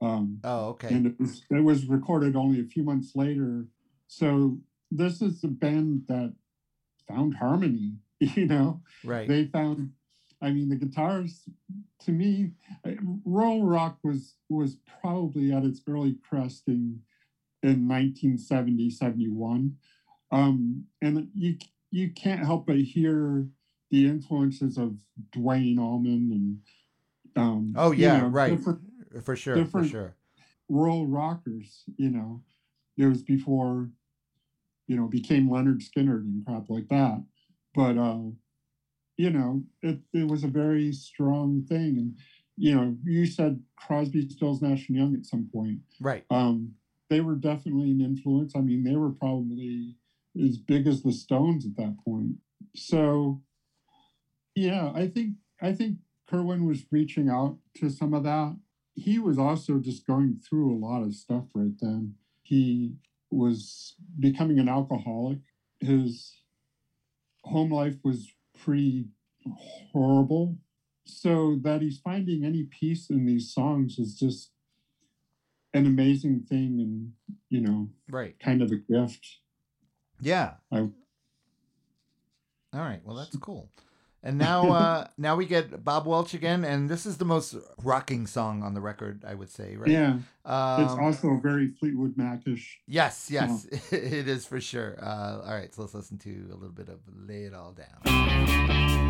Um, 0.00 0.40
Oh, 0.44 0.68
okay. 0.70 0.88
and 0.88 1.06
it 1.06 1.18
was 1.18 1.42
it 1.50 1.62
was 1.62 1.86
recorded 1.86 2.36
only 2.36 2.60
a 2.60 2.64
few 2.64 2.84
months 2.84 3.16
later. 3.16 3.66
So 4.06 4.58
this 4.90 5.20
is 5.20 5.40
the 5.40 5.48
band 5.48 6.04
that 6.08 6.34
found 7.08 7.34
harmony. 7.34 7.96
You 8.20 8.46
know, 8.46 8.80
right. 9.04 9.28
they 9.28 9.44
found. 9.44 9.92
I 10.42 10.50
mean, 10.50 10.68
the 10.68 10.74
guitars 10.74 11.48
to 12.00 12.10
me, 12.10 12.50
Rural 13.24 13.64
rock 13.64 13.98
was 14.02 14.34
was 14.48 14.78
probably 15.00 15.52
at 15.52 15.62
its 15.62 15.80
early 15.88 16.16
cresting 16.28 17.02
in 17.62 17.70
in 17.70 17.88
1970, 17.88 18.90
71. 18.90 19.76
Um, 20.32 20.84
and 21.00 21.28
you 21.32 21.58
you 21.92 22.10
can't 22.10 22.44
help 22.44 22.66
but 22.66 22.76
hear 22.76 23.46
the 23.90 24.06
influences 24.06 24.78
of 24.78 24.96
Duane 25.32 25.78
Allman 25.78 26.32
and 26.32 26.58
um, 27.36 27.72
oh, 27.76 27.92
you 27.92 28.02
yeah, 28.02 28.22
know, 28.22 28.26
right. 28.28 28.56
different 28.56 28.80
For 29.22 29.36
sure. 29.36 29.64
For 29.66 29.84
sure. 29.84 30.14
rural 30.68 31.06
rockers, 31.06 31.84
you 31.96 32.10
know. 32.10 32.42
It 32.96 33.06
was 33.06 33.22
before, 33.22 33.90
you 34.86 34.96
know, 34.96 35.06
became 35.06 35.48
Lynyrd 35.48 35.82
Skynyrd 35.82 36.22
and 36.22 36.44
crap 36.44 36.68
like 36.68 36.88
that. 36.88 37.22
But 37.74 37.96
uh, 37.96 38.30
you 39.16 39.30
know, 39.30 39.62
it 39.82 39.98
it 40.12 40.26
was 40.26 40.44
a 40.44 40.48
very 40.48 40.92
strong 40.92 41.62
thing. 41.68 41.98
And 41.98 42.18
you 42.56 42.74
know, 42.74 42.96
you 43.04 43.26
said 43.26 43.62
Crosby, 43.76 44.28
Stills, 44.28 44.60
Nash 44.62 44.88
and 44.88 44.98
Young 44.98 45.14
at 45.14 45.26
some 45.26 45.48
point. 45.52 45.78
Right. 46.00 46.24
Um, 46.30 46.74
they 47.08 47.20
were 47.20 47.36
definitely 47.36 47.90
an 47.92 48.00
influence. 48.00 48.54
I 48.56 48.60
mean, 48.60 48.84
they 48.84 48.96
were 48.96 49.10
probably 49.12 49.94
as 50.38 50.58
big 50.58 50.86
as 50.86 51.02
the 51.02 51.12
Stones 51.12 51.64
at 51.64 51.76
that 51.76 51.96
point. 52.04 52.34
So, 52.74 53.42
yeah, 54.54 54.92
I 54.94 55.06
think 55.06 55.34
I 55.62 55.72
think 55.72 55.98
Kirwan 56.28 56.66
was 56.66 56.84
reaching 56.90 57.28
out 57.28 57.58
to 57.76 57.90
some 57.90 58.12
of 58.12 58.24
that. 58.24 58.56
He 58.98 59.18
was 59.18 59.38
also 59.38 59.78
just 59.78 60.06
going 60.06 60.40
through 60.46 60.74
a 60.74 60.78
lot 60.78 61.02
of 61.02 61.14
stuff 61.14 61.44
right 61.54 61.72
then. 61.80 62.14
He 62.42 62.94
was 63.30 63.94
becoming 64.18 64.58
an 64.58 64.68
alcoholic. 64.68 65.38
His 65.80 66.34
home 67.44 67.70
life 67.70 67.96
was 68.02 68.32
pretty 68.58 69.08
horrible. 69.92 70.56
So 71.04 71.58
that 71.62 71.80
he's 71.80 71.98
finding 71.98 72.44
any 72.44 72.64
peace 72.64 73.08
in 73.08 73.24
these 73.24 73.52
songs 73.52 73.98
is 73.98 74.18
just 74.18 74.50
an 75.72 75.86
amazing 75.86 76.44
thing 76.48 76.80
and, 76.80 77.12
you 77.48 77.60
know, 77.60 77.88
Right. 78.10 78.38
kind 78.40 78.62
of 78.62 78.72
a 78.72 78.76
gift. 78.76 79.38
Yeah. 80.20 80.56
I- 80.72 80.80
All 80.80 80.90
right. 82.80 83.02
Well, 83.04 83.16
that's 83.16 83.36
cool. 83.36 83.70
And 84.22 84.36
now, 84.38 84.70
uh, 84.72 85.06
now 85.16 85.36
we 85.36 85.46
get 85.46 85.84
Bob 85.84 86.06
Welch 86.06 86.34
again, 86.34 86.64
and 86.64 86.88
this 86.90 87.06
is 87.06 87.18
the 87.18 87.24
most 87.24 87.54
rocking 87.82 88.26
song 88.26 88.62
on 88.62 88.74
the 88.74 88.80
record, 88.80 89.24
I 89.26 89.34
would 89.34 89.50
say, 89.50 89.76
right? 89.76 89.90
Yeah, 89.90 90.18
Um, 90.44 90.84
it's 90.84 90.92
also 90.92 91.36
very 91.42 91.68
Fleetwood 91.68 92.16
Macish. 92.16 92.78
yes, 92.86 93.28
yes, 93.30 93.64
it 93.92 94.26
is 94.28 94.44
for 94.44 94.60
sure. 94.60 94.98
Uh, 95.00 95.40
all 95.46 95.54
right, 95.54 95.72
so 95.74 95.82
let's 95.82 95.94
listen 95.94 96.18
to 96.18 96.48
a 96.50 96.54
little 96.54 96.74
bit 96.74 96.88
of 96.88 96.98
"Lay 97.28 97.44
It 97.44 97.54
All 97.54 97.72
Down." 97.72 99.07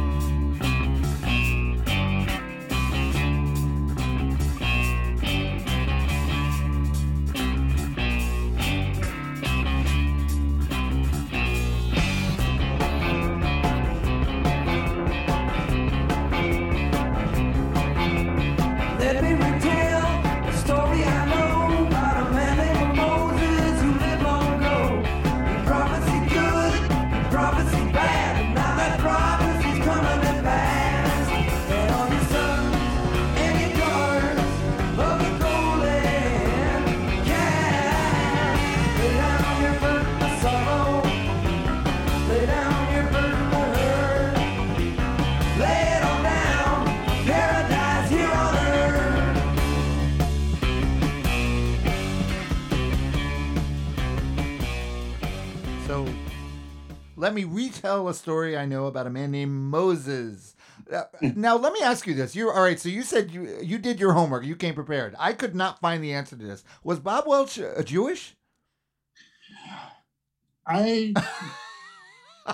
Let 57.18 57.34
me 57.34 57.44
retell 57.44 58.08
a 58.08 58.14
story 58.14 58.56
I 58.56 58.64
know 58.64 58.86
about 58.86 59.06
a 59.06 59.10
man 59.10 59.30
named 59.30 59.52
Moses. 59.52 60.54
Uh, 60.92 61.02
now, 61.20 61.56
let 61.56 61.72
me 61.72 61.80
ask 61.82 62.06
you 62.06 62.14
this: 62.14 62.34
You 62.36 62.50
all 62.50 62.62
right? 62.62 62.78
So 62.78 62.88
you 62.88 63.02
said 63.02 63.30
you 63.30 63.58
you 63.62 63.78
did 63.78 63.98
your 64.00 64.12
homework. 64.12 64.44
You 64.44 64.56
came 64.56 64.74
prepared. 64.74 65.14
I 65.18 65.32
could 65.32 65.54
not 65.54 65.80
find 65.80 66.02
the 66.02 66.12
answer 66.14 66.36
to 66.36 66.44
this. 66.44 66.64
Was 66.84 67.00
Bob 67.00 67.24
Welch 67.26 67.58
uh, 67.58 67.82
Jewish? 67.82 68.36
I 70.66 71.12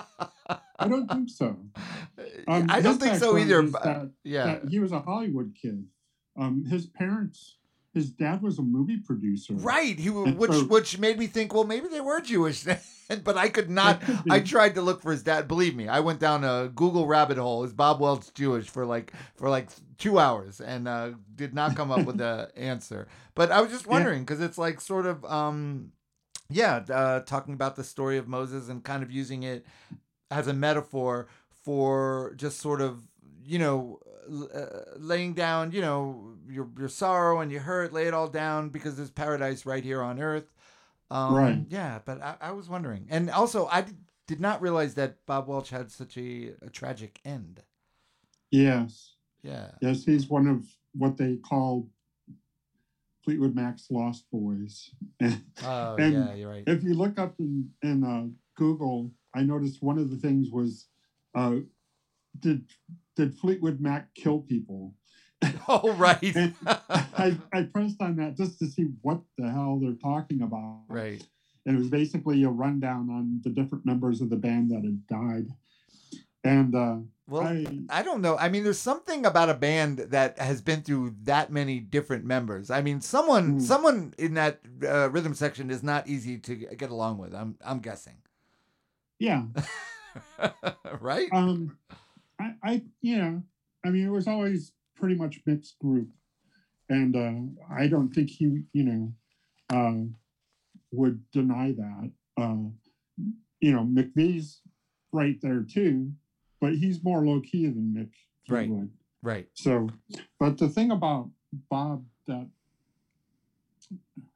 I 0.79 0.87
don't 0.87 1.07
think 1.09 1.29
so. 1.29 1.57
Um, 2.47 2.67
I 2.69 2.81
don't 2.81 2.99
think 2.99 3.15
so 3.17 3.37
either. 3.37 3.61
but- 3.63 3.83
that- 3.83 4.11
yeah. 4.23 4.45
that 4.45 4.69
he 4.69 4.79
was 4.79 4.91
a 4.91 4.99
Hollywood 4.99 5.55
kid. 5.61 5.85
Um, 6.37 6.65
his 6.65 6.85
parents, 6.87 7.57
his 7.95 8.11
dad 8.11 8.43
was 8.43 8.59
a 8.59 8.61
movie 8.61 8.97
producer. 8.97 9.53
Right, 9.55 9.97
he 9.97 10.09
And 10.09 10.37
which 10.37 10.51
so- 10.51 10.65
which 10.65 10.99
made 10.99 11.17
me 11.17 11.25
think, 11.25 11.51
well, 11.53 11.63
maybe 11.63 11.87
they 11.87 12.01
were 12.01 12.21
Jewish, 12.21 12.61
then. 12.61 12.79
but 13.23 13.37
I 13.37 13.49
could 13.49 13.69
not. 13.71 14.01
Could. 14.01 14.19
I 14.29 14.39
tried 14.41 14.75
to 14.75 14.81
look 14.83 15.01
for 15.01 15.11
his 15.11 15.23
dad. 15.23 15.47
Believe 15.47 15.75
me, 15.75 15.87
I 15.87 15.99
went 16.01 16.19
down 16.19 16.43
a 16.43 16.69
Google 16.75 17.07
rabbit 17.07 17.37
hole. 17.37 17.63
Is 17.63 17.73
Bob 17.73 17.99
Welch 17.99 18.31
Jewish 18.35 18.67
for 18.69 18.85
like 18.85 19.11
for 19.35 19.49
like 19.49 19.69
two 19.97 20.19
hours 20.19 20.59
and 20.61 20.87
uh, 20.87 21.11
did 21.35 21.53
not 21.55 21.75
come 21.75 21.89
up 21.91 22.05
with 22.05 22.17
the 22.17 22.51
answer. 22.57 23.07
But 23.33 23.51
I 23.51 23.61
was 23.61 23.71
just 23.71 23.85
Yeah. 23.85 23.91
wondering 23.93 24.23
because 24.23 24.41
it's 24.41 24.57
like 24.57 24.81
sort 24.81 25.05
of 25.05 25.23
um, 25.25 25.91
yeah, 26.49 26.83
uh, 26.91 27.19
talking 27.21 27.53
about 27.53 27.75
the 27.75 27.83
story 27.83 28.17
of 28.17 28.27
Moses 28.27 28.69
and 28.69 28.83
kind 28.83 29.01
of 29.03 29.09
using 29.11 29.43
it 29.43 29.65
as 30.29 30.47
a 30.47 30.53
metaphor 30.53 31.27
for 31.63 32.33
just 32.35 32.59
sort 32.59 32.81
of 32.81 33.07
you 33.43 33.59
know 33.59 33.99
laying 34.97 35.33
down 35.33 35.71
you 35.71 35.81
know 35.81 36.33
your 36.47 36.67
your 36.77 36.89
sorrow 36.89 37.39
and 37.41 37.51
your 37.51 37.61
hurt 37.61 37.93
lay 37.93 38.07
it 38.07 38.13
all 38.13 38.27
down 38.27 38.69
because 38.69 38.95
there's 38.97 39.11
paradise 39.11 39.65
right 39.65 39.83
here 39.83 40.01
on 40.01 40.19
earth 40.19 40.51
um, 41.11 41.33
Right. 41.35 41.59
yeah 41.69 41.99
but 42.05 42.21
I, 42.21 42.35
I 42.41 42.51
was 42.51 42.67
wondering 42.69 43.07
and 43.09 43.29
also 43.29 43.67
i 43.67 43.81
did, 43.81 43.97
did 44.27 44.39
not 44.39 44.61
realize 44.61 44.95
that 44.95 45.25
bob 45.25 45.47
welch 45.47 45.69
had 45.69 45.91
such 45.91 46.17
a, 46.17 46.53
a 46.61 46.69
tragic 46.69 47.19
end 47.25 47.61
Yes. 48.51 49.13
yeah 49.41 49.71
Yes, 49.81 50.03
he's 50.05 50.27
one 50.29 50.47
of 50.47 50.65
what 50.93 51.17
they 51.17 51.35
call 51.37 51.87
Fleetwood 53.23 53.55
Mac's 53.55 53.87
Lost 53.89 54.25
Boys. 54.31 54.91
oh 55.21 55.95
And 55.97 56.13
yeah 56.13 56.33
you're 56.33 56.49
right 56.49 56.63
if 56.67 56.83
you 56.83 56.93
look 56.93 57.19
up 57.19 57.33
in, 57.39 57.69
in 57.83 58.03
uh, 58.03 58.27
Google, 58.55 59.11
I 59.35 59.41
noticed 59.41 59.81
one 59.83 59.97
of 59.97 60.09
the 60.11 60.17
things 60.17 60.51
was, 60.51 60.87
uh, 61.33 61.55
did 62.39 62.65
did 63.15 63.35
Fleetwood 63.37 63.79
Mac 63.79 64.13
kill 64.15 64.39
people? 64.39 64.93
oh 65.67 65.93
right 65.95 66.35
I, 66.65 67.37
I 67.53 67.63
pressed 67.63 68.01
on 68.01 68.15
that 68.17 68.35
just 68.37 68.57
to 68.59 68.67
see 68.67 68.87
what 69.01 69.21
the 69.37 69.49
hell 69.49 69.79
they're 69.81 69.93
talking 70.01 70.41
about. 70.41 70.83
right 70.87 71.21
And 71.65 71.75
it 71.75 71.79
was 71.79 71.89
basically 71.89 72.43
a 72.43 72.49
rundown 72.49 73.09
on 73.09 73.41
the 73.43 73.49
different 73.49 73.85
members 73.85 74.21
of 74.21 74.29
the 74.29 74.37
band 74.37 74.71
that 74.71 74.83
had 74.83 75.05
died. 75.07 75.47
And 76.43 76.73
uh, 76.75 76.97
well 77.27 77.43
I, 77.43 77.65
I 77.89 78.03
don't 78.03 78.21
know. 78.21 78.37
I 78.37 78.49
mean, 78.49 78.63
there's 78.63 78.79
something 78.79 79.25
about 79.25 79.49
a 79.49 79.55
band 79.55 79.97
that 79.97 80.37
has 80.39 80.61
been 80.61 80.81
through 80.83 81.15
that 81.23 81.51
many 81.51 81.79
different 81.79 82.23
members. 82.23 82.69
I 82.69 82.81
mean, 82.81 83.01
someone 83.01 83.53
Hmm. 83.53 83.59
someone 83.59 84.13
in 84.17 84.35
that 84.35 84.61
uh, 84.87 85.09
rhythm 85.11 85.33
section 85.33 85.69
is 85.69 85.83
not 85.83 86.07
easy 86.07 86.37
to 86.39 86.55
get 86.55 86.91
along 86.91 87.17
with. 87.17 87.33
I'm 87.35 87.57
I'm 87.65 87.79
guessing, 87.79 88.17
yeah, 89.19 89.43
right? 91.01 91.29
um, 91.33 91.77
I, 92.39 92.51
I, 92.63 92.81
you 93.01 93.17
know, 93.17 93.43
I 93.85 93.89
mean, 93.89 94.05
it 94.05 94.11
was 94.11 94.27
always 94.27 94.71
pretty 94.95 95.15
much 95.15 95.39
Mick's 95.47 95.75
group, 95.79 96.07
and 96.89 97.15
uh, 97.15 97.73
I 97.73 97.87
don't 97.87 98.09
think 98.09 98.29
he, 98.29 98.59
you 98.73 98.83
know, 98.83 99.13
uh, 99.69 100.05
would 100.91 101.19
deny 101.31 101.73
that. 101.73 102.11
Uh, 102.37 102.69
you 103.61 103.71
know, 103.71 103.83
McVie's 103.83 104.61
right 105.11 105.37
there 105.41 105.63
too, 105.63 106.11
but 106.59 106.73
he's 106.73 107.03
more 107.03 107.25
low 107.25 107.39
key 107.39 107.67
than 107.67 107.93
Mick. 107.95 108.09
Right. 108.47 108.67
Fleetwood. 108.67 108.89
Right. 109.21 109.47
So, 109.53 109.89
but 110.39 110.57
the 110.57 110.67
thing 110.67 110.91
about 110.91 111.29
Bob 111.69 112.03
that 112.27 112.47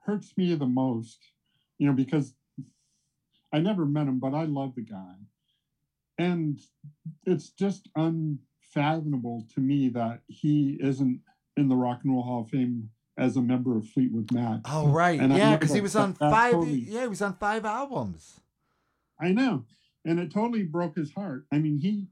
hurts 0.06 0.34
me 0.38 0.56
the 0.56 0.66
most, 0.66 1.20
you 1.78 1.86
know, 1.86 1.94
because 1.94 2.34
I 3.54 3.60
never 3.60 3.86
met 3.86 4.08
him, 4.08 4.20
but 4.20 4.34
I 4.34 4.46
love 4.46 4.74
the 4.76 4.82
guy. 4.82 5.16
And 6.20 6.60
it's 7.26 7.50
just 7.50 7.88
unfathomable 7.96 9.48
to 9.56 9.62
me 9.62 9.88
that 9.90 10.20
he 10.28 10.78
isn't 10.82 11.22
in 11.56 11.70
the 11.70 11.76
Rock 11.76 12.02
and 12.04 12.14
Roll 12.14 12.24
Hall 12.24 12.42
of 12.42 12.50
Fame 12.50 12.90
as 13.18 13.38
a 13.38 13.42
member 13.42 13.78
of 13.78 13.88
Fleetwood 13.88 14.32
Mac. 14.34 14.60
Oh, 14.66 14.90
right. 14.90 15.20
And 15.20 15.34
yeah, 15.34 15.56
because 15.56 15.74
he 15.74 15.82
was 15.82 15.96
on 15.96 16.14
five. 16.14 16.52
totally- 16.54 16.80
Yeah, 16.82 17.02
he 17.04 17.08
was 17.08 17.22
on 17.22 17.34
five 17.36 17.64
albums. 17.66 18.42
I 19.20 19.32
know. 19.32 19.66
And 20.06 20.20
it 20.20 20.32
totally 20.32 20.64
broke 20.64 20.96
his 20.98 21.14
heart. 21.14 21.46
I 21.52 21.58
mean, 21.60 21.80
he 21.80 22.08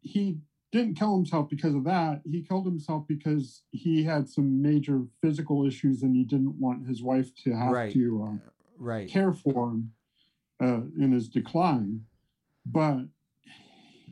he 0.00 0.38
didn't 0.70 0.96
kill 0.96 1.14
himself 1.16 1.48
because 1.48 1.74
of 1.74 1.84
that. 1.84 2.20
He 2.28 2.42
killed 2.42 2.66
himself 2.66 3.06
because 3.08 3.62
he 3.70 4.02
had 4.04 4.28
some 4.28 4.60
major 4.60 5.04
physical 5.22 5.64
issues 5.64 6.02
and 6.02 6.14
he 6.14 6.24
didn't 6.24 6.60
want 6.60 6.86
his 6.86 7.02
wife 7.02 7.34
to 7.44 7.52
have 7.56 7.72
Right. 7.72 7.92
to 7.92 8.22
uh, 8.24 8.50
Right. 8.78 9.08
care 9.08 9.32
for 9.32 9.70
him 9.70 9.92
uh, 10.60 10.82
in 10.98 11.12
his 11.12 11.28
decline. 11.28 12.04
But 12.66 13.04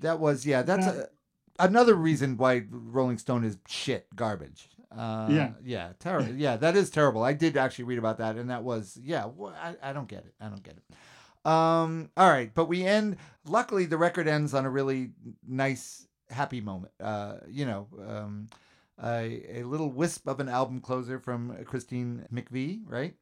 That 0.03 0.21
was 0.21 0.45
yeah. 0.47 0.63
That's 0.63 0.87
That- 0.87 1.11
a, 1.59 1.65
another 1.65 1.95
reason 1.95 2.37
why 2.37 2.65
Rolling 2.71 3.19
Stone 3.19 3.45
is 3.45 3.59
shit 3.67 4.07
garbage. 4.15 4.69
Uh, 4.91 5.27
Yeah. 5.31 5.53
yeah, 5.65 5.93
terrible. 5.99 6.35
Yeah, 6.35 6.57
that 6.59 6.77
is 6.77 6.91
terrible. 6.91 7.23
I 7.23 7.33
did 7.33 7.57
actually 7.57 7.85
read 7.85 7.99
about 7.99 8.19
that, 8.19 8.37
and 8.37 8.51
that 8.51 8.63
was 8.63 8.99
yeah. 9.03 9.27
I, 9.61 9.77
I 9.83 9.93
don't 9.93 10.09
get 10.09 10.25
it. 10.27 10.35
I 10.41 10.49
don't 10.49 10.63
get 10.63 10.77
it. 10.77 11.51
Um. 11.51 12.11
All 12.17 12.29
right, 12.29 12.55
but 12.55 12.67
we 12.67 12.85
end. 12.85 13.17
Luckily, 13.47 13.87
the 13.87 13.97
record 13.97 14.29
ends 14.29 14.55
on 14.55 14.65
a 14.65 14.71
really 14.71 15.11
nice, 15.49 16.07
happy 16.31 16.61
moment. 16.61 16.93
Uh. 17.01 17.37
You 17.49 17.67
know. 17.67 17.89
Um. 18.07 18.49
A, 19.03 19.61
a 19.61 19.63
little 19.65 19.91
wisp 19.91 20.29
of 20.29 20.39
an 20.39 20.49
album 20.51 20.81
closer 20.81 21.19
from 21.19 21.57
Christine 21.65 22.25
McVie, 22.33 22.83
right? 22.87 23.15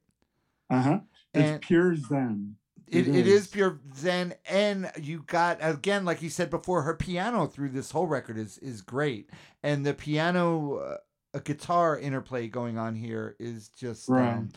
uh 0.69 0.83
huh, 0.83 0.99
it's 1.33 1.49
And- 1.53 1.63
pure 1.63 1.95
Zen. 1.97 2.57
It, 2.91 3.07
It 3.07 3.15
it 3.15 3.27
is 3.27 3.43
is. 3.43 3.47
pure 3.49 3.79
zen, 3.97 4.35
and 4.49 4.91
you 5.01 5.23
got 5.27 5.59
again, 5.61 6.05
like 6.05 6.23
you 6.23 6.29
said 6.29 6.51
before, 6.51 6.83
her 6.83 6.95
piano 6.95 7.47
through 7.47 7.69
this 7.71 7.93
whole 7.93 8.07
record 8.09 8.37
is 8.37 8.59
is 8.59 8.83
great, 8.83 9.31
and 9.63 9.87
the 9.87 9.95
piano, 9.95 10.77
uh, 10.79 10.97
a 11.33 11.41
guitar 11.41 11.97
interplay 11.99 12.49
going 12.49 12.77
on 12.79 12.97
here 12.97 13.37
is 13.39 13.69
just, 13.69 14.09
Right. 14.09 14.33
um, 14.33 14.49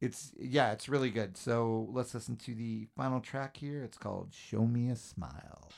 it's 0.00 0.32
yeah, 0.38 0.72
it's 0.72 0.88
really 0.88 1.10
good. 1.10 1.36
So 1.36 1.88
let's 1.92 2.14
listen 2.14 2.36
to 2.36 2.54
the 2.54 2.88
final 2.96 3.20
track 3.20 3.56
here. 3.58 3.84
It's 3.84 3.98
called 3.98 4.32
"Show 4.32 4.66
Me 4.66 4.88
a 4.88 4.96
Smile." 4.96 5.70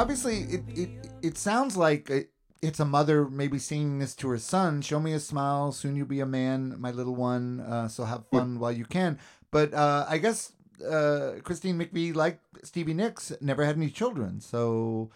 Obviously, 0.00 0.40
it 0.42 0.62
it 0.74 0.90
it 1.22 1.38
sounds 1.38 1.76
like 1.76 2.10
it, 2.10 2.30
it's 2.62 2.80
a 2.80 2.84
mother 2.84 3.28
maybe 3.28 3.58
singing 3.58 3.98
this 3.98 4.14
to 4.16 4.28
her 4.28 4.38
son. 4.38 4.82
Show 4.82 5.00
me 5.00 5.12
a 5.12 5.20
smile, 5.20 5.72
soon 5.72 5.96
you'll 5.96 6.06
be 6.06 6.20
a 6.20 6.26
man, 6.26 6.74
my 6.78 6.90
little 6.90 7.14
one. 7.16 7.60
Uh, 7.60 7.88
so 7.88 8.04
have 8.04 8.26
fun 8.30 8.58
while 8.58 8.72
you 8.72 8.84
can. 8.84 9.18
But 9.50 9.72
uh, 9.74 10.06
I 10.08 10.18
guess 10.18 10.52
uh, 10.84 11.40
Christine 11.42 11.78
McVie, 11.78 12.14
like 12.14 12.40
Stevie 12.62 12.94
Nicks, 12.94 13.32
never 13.40 13.64
had 13.64 13.76
any 13.76 13.90
children. 13.90 14.40
So. 14.40 15.10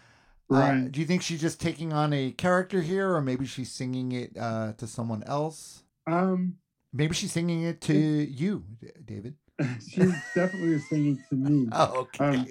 Uh, 0.53 0.59
Right. 0.59 0.91
do 0.91 0.99
you 0.99 1.07
think 1.07 1.23
she's 1.23 1.41
just 1.41 1.61
taking 1.61 1.93
on 1.93 2.13
a 2.13 2.33
character 2.33 2.83
here, 2.83 3.15
or 3.15 3.23
maybe 3.23 3.47
she's 3.47 3.71
singing 3.71 4.11
it 4.11 4.37
uh, 4.37 4.73
to 4.79 4.87
someone 4.89 5.23
else? 5.23 5.85
Um, 6.09 6.59
Maybe 6.93 7.15
she's 7.15 7.31
singing 7.31 7.63
it 7.63 7.81
to 7.83 7.95
you, 7.95 8.65
David. 9.05 9.37
she 9.89 10.01
definitely 10.35 10.75
is 10.75 10.89
singing 10.89 11.23
to 11.29 11.35
me. 11.35 11.69
Oh, 11.73 12.01
okay. 12.01 12.25
Um, 12.25 12.47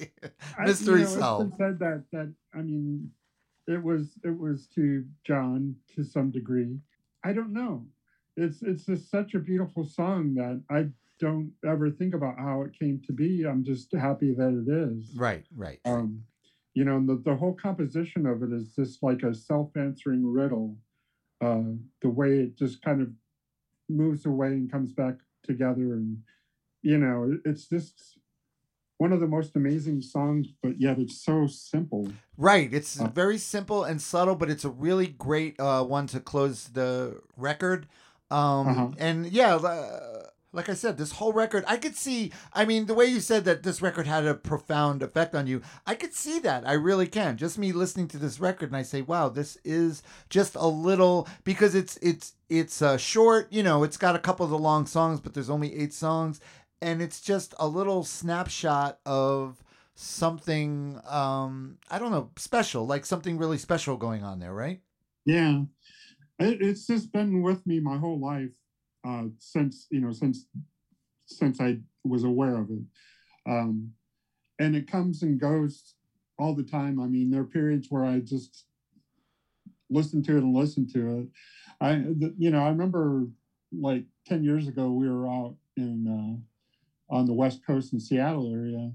I- 0.58 0.66
Mystery 0.66 1.02
you 1.02 1.06
know, 1.08 1.20
solved. 1.20 1.58
said 1.58 1.80
that 1.80 2.04
that 2.12 2.34
I 2.54 2.62
mean, 2.62 3.12
it 3.68 3.82
was 3.84 4.20
it 4.24 4.38
was 4.38 4.68
to 4.76 5.06
John 5.26 5.76
to 5.96 6.04
some 6.04 6.32
degree. 6.32 6.78
I 7.24 7.34
don't 7.34 7.54
know. 7.54 7.86
It's 8.38 8.62
it's 8.62 8.86
just 8.86 9.10
such 9.12 9.34
a 9.34 9.40
beautiful 9.40 9.86
song 9.86 10.34
that 10.36 10.62
I 10.70 10.90
don't 11.20 11.52
ever 11.66 11.90
think 11.92 12.14
about 12.14 12.40
how 12.40 12.62
it 12.62 12.72
came 12.80 13.02
to 13.08 13.14
be. 13.14 13.44
I'm 13.46 13.64
just 13.64 13.92
happy 13.94 14.34
that 14.36 14.64
it 14.66 14.72
is. 14.72 15.14
Right, 15.18 15.46
right. 15.56 15.80
Um, 15.86 16.24
you 16.74 16.86
know, 16.86 16.96
and 16.96 17.10
the, 17.10 17.22
the 17.26 17.36
whole 17.36 17.54
composition 17.54 18.26
of 18.26 18.42
it 18.42 18.54
is 18.54 18.74
just 18.74 19.04
like 19.04 19.24
a 19.24 19.34
self-answering 19.34 20.26
riddle. 20.26 20.78
Uh, 21.42 21.74
the 22.02 22.10
way 22.10 22.40
it 22.40 22.58
just 22.58 22.82
kind 22.82 23.02
of 23.02 23.10
moves 23.90 24.26
away 24.26 24.48
and 24.48 24.72
comes 24.72 24.94
back 24.94 25.16
together, 25.44 25.94
and 25.94 26.18
you 26.82 26.98
know, 26.98 27.38
it's 27.46 27.68
just 27.68 28.18
one 28.98 29.14
of 29.14 29.20
the 29.22 29.28
most 29.28 29.56
amazing 29.56 30.02
songs, 30.02 30.48
but 30.62 30.80
yet 30.80 31.00
it's 31.00 31.24
so 31.24 31.48
simple. 31.48 32.12
Right. 32.38 32.74
It's 32.74 33.00
Uh, 33.00 33.08
very 33.08 33.38
simple 33.38 33.84
and 33.86 34.02
subtle, 34.02 34.36
but 34.36 34.50
it's 34.50 34.66
a 34.66 34.70
really 34.70 35.08
great 35.08 35.58
uh, 35.60 35.84
one 35.84 36.08
to 36.08 36.20
close 36.20 36.66
the 36.74 37.22
record. 37.38 37.88
Um, 38.30 38.68
Uh-huh. 38.68 38.90
And 38.98 39.26
yeah, 39.28 39.56
uh, 39.56 40.24
like 40.52 40.68
I 40.68 40.74
said, 40.74 40.98
this 40.98 41.14
whole 41.14 41.32
record, 41.32 41.64
I 41.68 41.78
could 41.78 41.96
see. 41.96 42.32
I 42.54 42.66
mean, 42.66 42.88
the 42.88 42.94
way 42.94 43.06
you 43.06 43.20
said 43.22 43.46
that 43.46 43.64
this 43.64 43.82
record 43.82 44.06
had 44.08 44.26
a 44.26 44.34
profound 44.34 45.02
effect 45.02 45.34
on 45.34 45.48
you, 45.48 45.62
I 45.88 45.96
could 45.96 46.14
see 46.14 46.40
that. 46.40 46.68
I 46.68 46.74
really 46.74 47.08
can. 47.08 47.38
Just 47.38 47.58
me 47.58 47.72
listening 47.72 48.08
to 48.10 48.18
this 48.18 48.40
record, 48.40 48.70
and 48.70 48.76
I 48.76 48.82
say, 48.84 49.02
wow, 49.02 49.30
this 49.30 49.58
is 49.64 50.04
just 50.30 50.56
a 50.56 50.68
little 50.68 51.28
because 51.44 51.74
it's 51.76 51.98
it's 52.02 52.34
it's 52.50 52.82
uh, 52.82 52.98
short. 52.98 53.48
You 53.54 53.64
know, 53.64 53.84
it's 53.84 53.98
got 53.98 54.16
a 54.16 54.20
couple 54.20 54.44
of 54.44 54.50
the 54.52 54.58
long 54.58 54.88
songs, 54.88 55.20
but 55.22 55.34
there's 55.36 55.52
only 55.52 55.74
eight 55.76 55.94
songs, 55.94 56.42
and 56.82 57.02
it's 57.02 57.22
just 57.22 57.54
a 57.60 57.68
little 57.68 58.04
snapshot 58.04 59.00
of 59.06 59.64
something 59.96 61.00
um 61.08 61.78
i 61.90 62.00
don't 62.00 62.12
know 62.12 62.32
special 62.38 62.88
like 62.88 63.06
something 63.06 63.38
really 63.38 63.58
special 63.58 63.98
going 63.98 64.24
on 64.24 64.40
there 64.40 64.54
right 64.54 64.82
Yeah, 65.26 65.64
it, 66.40 66.62
it's 66.62 66.88
just 66.88 67.12
been 67.12 67.42
with 67.42 67.66
me 67.68 67.80
my 67.80 67.98
whole 67.98 68.20
life 68.20 68.56
uh, 69.08 69.26
since 69.38 69.88
you 69.92 70.02
know 70.02 70.12
since 70.12 70.48
since 71.26 71.62
I 71.62 71.80
was 72.04 72.24
aware 72.24 72.58
of 72.58 72.70
it, 72.72 72.84
um, 73.50 73.94
and 74.60 74.76
it 74.76 74.88
comes 74.90 75.24
and 75.24 75.40
goes 75.40 75.96
all 76.40 76.56
the 76.56 76.64
time. 76.64 77.00
I 77.00 77.08
mean, 77.08 77.32
there 77.32 77.42
are 77.42 77.46
periods 77.46 77.88
where 77.90 78.06
I 78.06 78.20
just 78.20 78.66
listen 79.90 80.22
to 80.24 80.38
it 80.38 80.44
and 80.44 80.56
listen 80.56 80.88
to 80.94 81.20
it. 81.20 81.28
I 81.82 82.04
you 82.38 82.52
know 82.52 82.64
I 82.64 82.70
remember 82.70 83.28
like 83.72 84.06
ten 84.26 84.44
years 84.44 84.68
ago 84.68 84.92
we 84.92 85.10
were 85.10 85.28
out 85.28 85.56
in 85.78 86.08
uh, 86.08 86.42
on 87.10 87.26
the 87.26 87.34
west 87.34 87.66
coast 87.66 87.94
in 87.94 88.00
Seattle 88.00 88.52
area, 88.54 88.92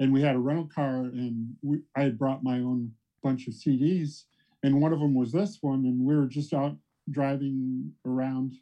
and 0.00 0.12
we 0.12 0.22
had 0.22 0.34
a 0.34 0.38
rental 0.38 0.68
car 0.74 1.04
and 1.04 1.54
we, 1.62 1.78
I 1.96 2.02
had 2.02 2.18
brought 2.18 2.42
my 2.42 2.58
own 2.58 2.92
bunch 3.22 3.46
of 3.46 3.54
CDs 3.54 4.24
and 4.62 4.80
one 4.80 4.92
of 4.92 5.00
them 5.00 5.14
was 5.14 5.32
this 5.32 5.58
one 5.60 5.84
and 5.86 6.04
we 6.04 6.16
were 6.16 6.26
just 6.26 6.52
out 6.52 6.76
driving 7.10 7.92
around. 8.04 8.54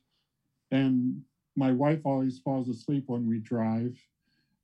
And 0.71 1.23
my 1.57 1.71
wife 1.73 2.01
always 2.05 2.39
falls 2.39 2.69
asleep 2.69 3.05
when 3.07 3.27
we 3.29 3.39
drive 3.39 3.97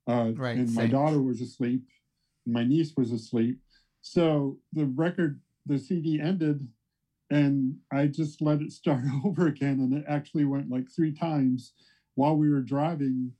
uh, 0.07 0.31
Right, 0.35 0.57
and 0.57 0.73
my 0.73 0.83
same. 0.83 0.91
daughter 0.91 1.21
was 1.21 1.41
asleep 1.41 1.81
and 2.45 2.53
my 2.53 2.63
niece 2.63 2.93
was 2.97 3.11
asleep. 3.11 3.57
So 4.01 4.57
the 4.73 4.85
record 4.85 5.39
the 5.65 5.77
cd 5.77 6.19
ended 6.19 6.67
and 7.29 7.75
i 7.91 8.07
just 8.07 8.41
let 8.41 8.61
it 8.61 8.71
start 8.71 9.03
over 9.25 9.45
again 9.47 9.79
and 9.81 9.93
it 9.93 10.05
actually 10.07 10.45
went 10.45 10.69
like 10.69 10.85
three 10.89 11.11
times 11.11 11.73
while 12.15 12.35
we 12.35 12.49
were 12.49 12.61
driving 12.61 13.31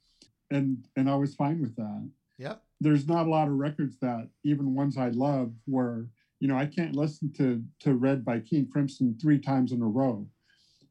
and 0.52 0.86
and 0.96 1.10
i 1.10 1.16
was 1.16 1.36
fine 1.36 1.62
with 1.62 1.76
that. 1.76 2.10
Yep 2.38 2.62
there's 2.82 3.08
not 3.08 3.28
a 3.28 3.30
lot 3.30 3.48
of 3.48 3.56
records 3.56 3.98
that 4.00 4.30
even 4.44 4.74
ones 4.74 4.98
I 4.98 5.10
love 5.10 5.52
where 5.66 6.06
you 6.40 6.48
know 6.48 6.58
I 6.58 6.66
can't 6.66 6.96
listen 6.96 7.32
to 7.34 7.64
to 7.82 7.94
Red 7.94 8.24
by 8.24 8.40
King 8.40 8.68
Crimson 8.72 9.18
three 9.22 9.40
times 9.40 9.72
in 9.72 9.82
a 9.82 9.88
row, 9.88 10.28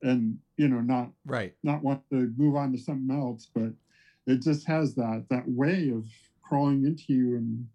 and 0.02 0.38
you 0.56 0.68
know 0.68 0.80
not 0.80 1.10
right. 1.24 1.54
not 1.62 1.82
want 1.82 2.02
to 2.10 2.32
move 2.36 2.56
on 2.56 2.72
to 2.72 2.78
something 2.78 3.14
else, 3.14 3.48
but 3.54 3.72
it 4.26 4.42
just 4.42 4.66
has 4.66 4.94
that 4.96 5.24
that 5.30 5.48
way 5.48 5.90
of 5.90 6.06
crawling 6.42 6.84
into 6.84 7.12
you 7.12 7.36
and 7.36 7.66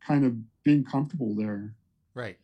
kind 0.00 0.24
of 0.24 0.34
being 0.64 0.84
comfortable 0.84 1.34
there. 1.34 1.74
right. 2.14 2.36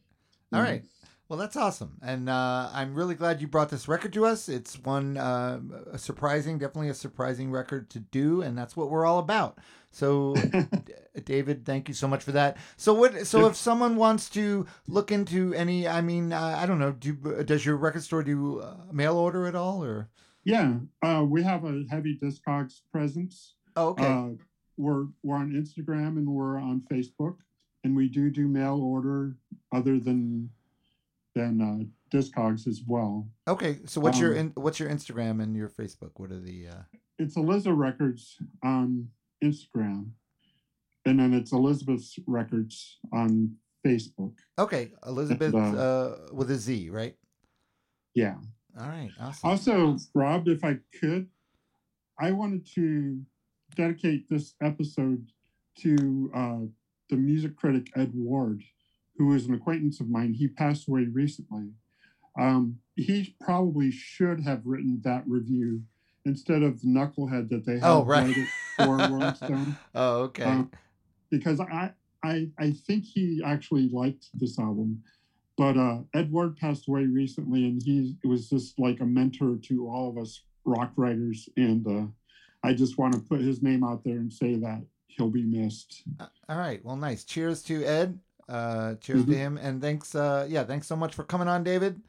All 0.53 0.61
right 0.61 0.85
well 1.31 1.39
that's 1.39 1.57
awesome 1.57 1.97
and 2.03 2.29
uh 2.29 2.69
i'm 2.75 2.95
really 2.95 3.15
glad 3.15 3.41
you 3.41 3.47
brought 3.47 3.71
this 3.71 3.89
record 3.89 4.13
to 4.13 4.27
us 4.27 4.49
it's 4.49 4.79
one 4.81 5.17
uh 5.17 5.59
a 5.93 5.97
surprising 5.97 6.59
definitely 6.59 6.91
a 6.91 6.95
surprising 6.95 7.51
record 7.51 7.89
to 7.89 8.01
do 8.01 8.43
and 8.43 8.59
that's 8.59 8.77
what 8.77 8.91
we're 8.91 9.07
all 9.07 9.19
about 9.19 9.59
so 9.93 10.35
David, 11.25 11.65
thank 11.65 11.89
you 11.89 11.95
so 11.95 12.07
much 12.07 12.23
for 12.23 12.33
that. 12.33 12.57
So 12.77 12.95
what? 12.95 13.27
So 13.27 13.47
if 13.47 13.57
someone 13.57 13.97
wants 13.97 14.29
to 14.31 14.67
look 14.87 15.11
into 15.11 15.53
any, 15.55 15.89
I 15.89 16.01
mean, 16.01 16.33
uh, 16.33 16.57
I 16.59 16.67
don't 16.67 16.79
know, 16.79 16.93
do 16.93 17.15
does 17.45 17.67
your 17.67 17.77
record 17.77 18.03
store 18.03 18.23
do 18.23 18.61
uh, 18.61 18.77
mail 18.93 19.17
order 19.17 19.47
at 19.47 19.55
all, 19.55 19.85
or? 19.85 20.09
Yeah, 20.45 20.75
uh, 21.03 21.25
we 21.29 21.43
have 21.43 21.65
a 21.65 21.85
heavy 21.91 22.19
Discogs 22.23 22.81
presence. 22.93 23.57
Oh, 23.77 23.89
okay. 23.89 24.07
Uh, 24.07 24.29
we're 24.77 25.07
we're 25.23 25.37
on 25.37 25.53
Instagram 25.53 26.17
and 26.17 26.29
we're 26.29 26.59
on 26.59 26.83
Facebook, 26.91 27.37
and 27.85 27.97
we 27.97 28.09
do 28.09 28.31
do 28.31 28.49
mail 28.49 28.81
order 28.81 29.37
other 29.73 29.99
than 29.99 30.51
than 31.41 31.61
uh, 31.61 32.17
Discogs 32.17 32.67
as 32.67 32.83
well. 32.87 33.29
okay. 33.49 33.79
So 33.87 34.01
what's 34.01 34.19
your 34.19 34.33
um, 34.33 34.39
in, 34.39 34.53
what's 34.57 34.79
your 34.79 34.89
Instagram 34.89 35.43
and 35.43 35.57
your 35.57 35.69
Facebook? 35.69 36.13
What 36.17 36.31
are 36.31 36.41
the? 36.41 36.69
Uh... 36.69 36.83
It's 37.19 37.37
Eliza 37.37 37.73
Records 37.73 38.39
on 38.65 39.09
Instagram, 39.43 40.11
and 41.05 41.19
then 41.19 41.33
it's 41.35 41.53
Elizabeth's 41.53 42.19
Records 42.27 42.99
on 43.13 43.57
Facebook. 43.87 44.35
Okay, 44.59 44.93
Elizabeth 45.07 45.55
And, 45.55 45.79
uh, 45.79 46.17
with 46.33 46.51
a 46.51 46.57
Z, 46.57 46.91
right? 46.91 47.17
Yeah. 48.15 48.37
All 48.79 48.89
right, 48.89 49.11
awesome. 49.21 49.51
Also, 49.51 49.97
Rob, 50.15 50.49
if 50.49 50.65
I 50.65 50.79
could, 51.01 51.29
I 52.19 52.31
wanted 52.33 52.67
to 52.75 53.21
dedicate 53.75 54.29
this 54.29 54.55
episode 54.63 55.27
to 55.79 56.31
uh, 56.35 56.59
the 57.09 57.17
music 57.17 57.57
critic 57.57 57.91
Ed 57.97 58.13
Ward, 58.15 58.63
who 59.21 59.35
is 59.35 59.45
an 59.47 59.53
acquaintance 59.53 60.01
of 60.01 60.09
mine. 60.09 60.33
He 60.33 60.49
passed 60.49 60.89
away 60.89 61.05
recently. 61.13 61.69
Um, 62.41 62.79
he 62.97 63.37
probably 63.39 63.91
should 63.91 64.41
have 64.45 64.63
written 64.65 64.99
that 65.05 65.25
review 65.29 65.83
instead 66.25 66.63
of 66.63 66.81
the 66.81 66.89
knucklehead 66.89 67.51
that 67.51 67.67
they 67.67 67.75
had 67.75 67.83
Oh, 67.85 68.03
right. 68.03 68.35
for 68.79 68.97
Rolling 68.97 69.35
Stone. 69.35 69.77
oh, 69.95 70.21
okay. 70.23 70.45
Um, 70.45 70.71
because 71.31 71.61
I, 71.61 71.93
I 72.25 72.49
I 72.59 72.71
think 72.87 73.05
he 73.05 73.43
actually 73.45 73.91
liked 73.91 74.29
this 74.33 74.59
album. 74.59 75.03
But 75.59 75.77
uh, 75.77 75.99
Ed 76.15 76.33
Ward 76.33 76.57
passed 76.57 76.89
away 76.89 77.05
recently, 77.05 77.67
and 77.67 77.83
he 77.83 78.17
was 78.25 78.49
just 78.49 78.79
like 78.79 79.01
a 79.01 79.05
mentor 79.07 79.59
to 79.65 79.87
all 79.87 80.09
of 80.09 80.17
us 80.17 80.41
rock 80.65 80.93
writers. 80.97 81.47
And 81.59 81.87
uh, 81.87 82.07
I 82.67 82.73
just 82.73 82.97
want 82.97 83.13
to 83.13 83.21
put 83.21 83.43
his 83.43 83.63
name 83.63 83.85
out 83.85 84.03
there 84.03 84.17
and 84.17 84.33
say 84.33 84.55
that 84.57 84.83
he'll 85.09 85.29
be 85.29 85.43
missed. 85.43 86.05
Uh, 86.19 86.29
All 86.49 86.57
right. 86.57 86.83
Well, 86.83 86.97
nice. 86.97 87.25
Cheers 87.25 87.63
to 87.65 87.85
Ed. 87.85 88.19
Uh, 88.51 88.95
cheers 88.97 89.25
to 89.25 89.31
Mhm. 89.31 89.37
him, 89.37 89.57
and 89.59 89.81
thanks. 89.81 90.15
Uh, 90.15 90.45
yeah, 90.51 90.65
thanks 90.65 90.87
so 90.89 90.97
much 90.97 91.15
for 91.15 91.23
coming 91.25 91.47
on, 91.49 91.63
David. 91.63 92.03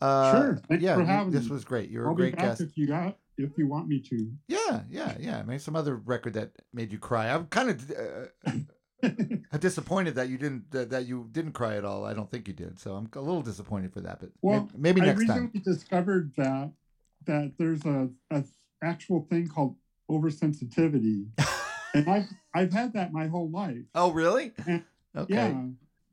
Uh, 0.00 0.32
Sure. 0.32 0.56
Thanks 0.68 0.82
yeah, 0.82 0.94
for 0.94 1.00
you- 1.02 1.06
having 1.06 1.32
this 1.32 1.44
me. 1.44 1.50
was 1.52 1.64
great. 1.64 1.88
You're 1.88 2.06
I'll 2.06 2.12
a 2.12 2.16
great 2.16 2.36
guest. 2.36 2.60
if 2.60 2.76
you 2.76 2.86
got 2.88 3.16
if 3.38 3.56
you 3.56 3.66
want 3.68 3.86
me 3.88 4.00
to. 4.00 4.32
Yeah, 4.48 4.82
yeah, 4.90 5.16
yeah. 5.20 5.42
Maybe 5.42 5.58
some 5.58 5.76
other 5.76 5.96
record 5.96 6.34
that 6.34 6.50
made 6.72 6.90
you 6.92 6.98
cry. 6.98 7.32
I'm 7.32 7.46
kind 7.46 7.70
of 7.70 7.92
uh, 9.02 9.58
disappointed 9.58 10.14
that 10.16 10.28
you 10.28 10.38
didn't 10.38 10.70
that, 10.72 10.90
that 10.90 11.06
you 11.06 11.28
didn't 11.30 11.52
cry 11.52 11.76
at 11.76 11.84
all. 11.84 12.04
I 12.04 12.12
don't 12.14 12.30
think 12.30 12.48
you 12.48 12.54
did. 12.54 12.78
So 12.80 12.94
I'm 12.96 13.08
a 13.14 13.20
little 13.20 13.42
disappointed 13.42 13.92
for 13.92 14.00
that. 14.00 14.18
But 14.20 14.30
Well, 14.42 14.68
may- 14.74 14.92
maybe 14.92 15.00
next 15.02 15.20
time. 15.26 15.30
I 15.30 15.34
recently 15.34 15.60
time. 15.60 15.72
discovered 15.72 16.32
that 16.36 16.72
that 17.26 17.52
there's 17.58 17.84
a, 17.86 18.10
a 18.30 18.44
actual 18.82 19.26
thing 19.30 19.48
called 19.48 19.76
oversensitivity, 20.10 21.28
and 21.94 22.08
I've 22.08 22.28
I've 22.52 22.72
had 22.72 22.92
that 22.94 23.12
my 23.12 23.28
whole 23.28 23.50
life. 23.50 23.84
Oh, 23.94 24.10
really? 24.12 24.52
Yeah. 24.66 24.80
Okay. 25.16 25.34
Yeah, 25.34 25.66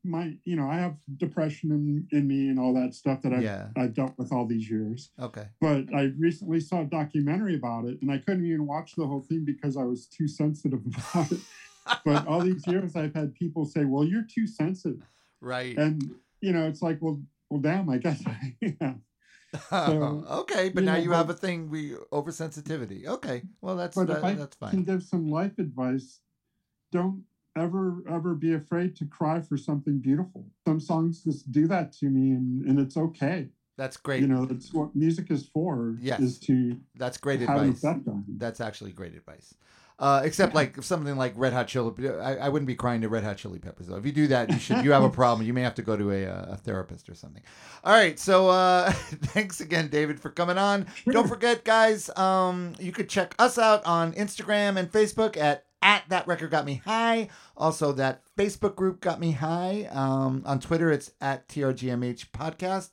my 0.04 0.36
you 0.46 0.56
know 0.56 0.68
I 0.68 0.76
have 0.78 0.96
depression 1.18 1.72
in, 1.72 2.08
in 2.18 2.28
me 2.28 2.50
and 2.50 2.60
all 2.60 2.74
that 2.74 2.94
stuff 2.94 3.22
that 3.22 3.34
I've 3.34 3.44
Yeah. 3.44 3.68
I've 3.78 3.94
dealt 3.94 4.18
with 4.18 4.32
all 4.32 4.46
these 4.46 4.70
years. 4.70 5.12
Okay. 5.20 5.48
But 5.60 5.94
I 5.94 6.12
recently 6.18 6.60
saw 6.60 6.82
a 6.82 6.86
documentary 6.86 7.56
about 7.56 7.86
it, 7.86 8.02
and 8.02 8.12
I 8.12 8.18
couldn't 8.18 8.46
even 8.46 8.66
watch 8.66 8.96
the 8.96 9.06
whole 9.06 9.22
thing 9.22 9.46
because 9.46 9.78
I 9.78 9.84
was 9.84 10.08
too 10.08 10.28
sensitive 10.28 10.82
about 11.14 11.32
it. 11.32 11.40
but 12.04 12.28
all 12.28 12.42
these 12.42 12.66
years, 12.68 12.96
I've 12.96 13.14
had 13.14 13.36
people 13.36 13.66
say, 13.66 13.86
"Well, 13.86 14.04
you're 14.04 14.26
too 14.28 14.48
sensitive," 14.48 15.02
Right. 15.40 15.78
and 15.78 16.16
you 16.42 16.52
know, 16.52 16.68
it's 16.68 16.82
like, 16.82 16.98
well, 17.02 17.22
well, 17.50 17.62
damn, 17.62 17.90
I 17.90 17.98
guess 17.98 18.24
I 18.26 18.56
am. 18.82 19.04
so, 19.70 20.26
okay, 20.30 20.70
but 20.70 20.82
you 20.82 20.86
now 20.86 20.96
know, 20.96 21.02
you 21.02 21.12
have 21.12 21.30
a 21.30 21.34
thing. 21.34 21.70
We 21.70 21.92
oversensitivity. 22.12 23.06
Okay. 23.06 23.44
Well, 23.62 23.76
that's 23.76 23.96
But 23.96 24.08
that, 24.08 24.18
if 24.18 24.24
I 24.24 24.34
that's 24.34 24.58
can 24.72 24.84
give 24.84 25.04
some 25.04 25.30
life 25.30 25.60
advice, 25.60 26.22
don't 26.92 27.24
ever 27.58 28.04
ever 28.10 28.34
be 28.34 28.54
afraid 28.54 28.96
to 28.98 29.06
cry 29.06 29.42
for 29.42 29.58
something 29.58 30.00
beautiful. 30.00 30.46
Some 30.68 30.80
songs 30.80 31.24
just 31.24 31.52
do 31.52 31.68
that 31.68 31.92
to 31.94 32.06
me, 32.08 32.32
and 32.32 32.66
and 32.66 32.80
it's 32.80 32.98
okay. 32.98 33.50
That's 33.78 33.98
great. 33.98 34.22
You 34.22 34.28
know, 34.28 34.46
that's 34.46 34.74
what 34.74 34.96
music 34.96 35.32
is 35.32 35.50
for. 35.54 35.96
Yes. 36.00 36.20
is 36.20 36.40
to 36.42 36.78
that's 36.96 37.18
great 37.18 37.42
advice. 37.42 37.84
on. 37.84 38.26
That's 38.38 38.62
actually 38.62 38.92
great 38.92 39.16
advice. 39.16 39.56
Uh, 40.02 40.22
except 40.24 40.56
like 40.56 40.82
something 40.82 41.16
like 41.16 41.32
Red 41.36 41.54
Hot 41.54 41.68
Chili, 41.68 42.10
I, 42.10 42.38
I 42.38 42.50
wouldn't 42.50 42.66
be 42.66 42.74
crying 42.74 43.02
to 43.02 43.10
Red 43.10 43.24
Hot 43.24 43.38
Chili 43.38 43.60
Peppers 43.60 43.86
though. 43.86 43.98
If 43.98 44.06
you 44.06 44.12
do 44.12 44.28
that, 44.28 44.50
you 44.50 44.58
should. 44.58 44.84
You 44.84 44.94
have 44.94 45.04
a 45.04 45.10
problem. 45.22 45.46
You 45.46 45.54
may 45.54 45.62
have 45.62 45.76
to 45.76 45.84
go 45.84 45.96
to 45.96 46.10
a, 46.10 46.26
uh, 46.26 46.54
a 46.54 46.58
therapist 46.58 47.08
or 47.08 47.14
something. 47.14 47.44
All 47.84 47.94
right. 47.94 48.18
So 48.18 48.50
uh, 48.50 48.92
thanks 48.94 49.62
again, 49.62 49.90
David, 49.90 50.20
for 50.20 50.32
coming 50.32 50.58
on. 50.58 50.88
Don't 51.08 51.28
forget, 51.28 51.64
guys. 51.64 52.10
Um, 52.18 52.74
you 52.80 52.92
could 52.92 53.10
check 53.10 53.36
us 53.38 53.60
out 53.60 53.86
on 53.86 54.14
Instagram 54.14 54.78
and 54.78 54.92
Facebook 54.92 55.38
at 55.38 55.66
at 55.82 56.04
that 56.10 56.28
record 56.28 56.52
got 56.52 56.66
me 56.66 56.82
high. 56.86 57.30
Also, 57.58 57.92
that 57.94 58.22
Facebook 58.38 58.76
group 58.76 59.02
got 59.02 59.20
me 59.20 59.32
high. 59.32 59.88
Um, 59.92 60.44
on 60.46 60.60
Twitter, 60.60 60.92
it's 60.92 61.12
at 61.22 61.48
trgmh 61.48 62.26
podcast. 62.32 62.92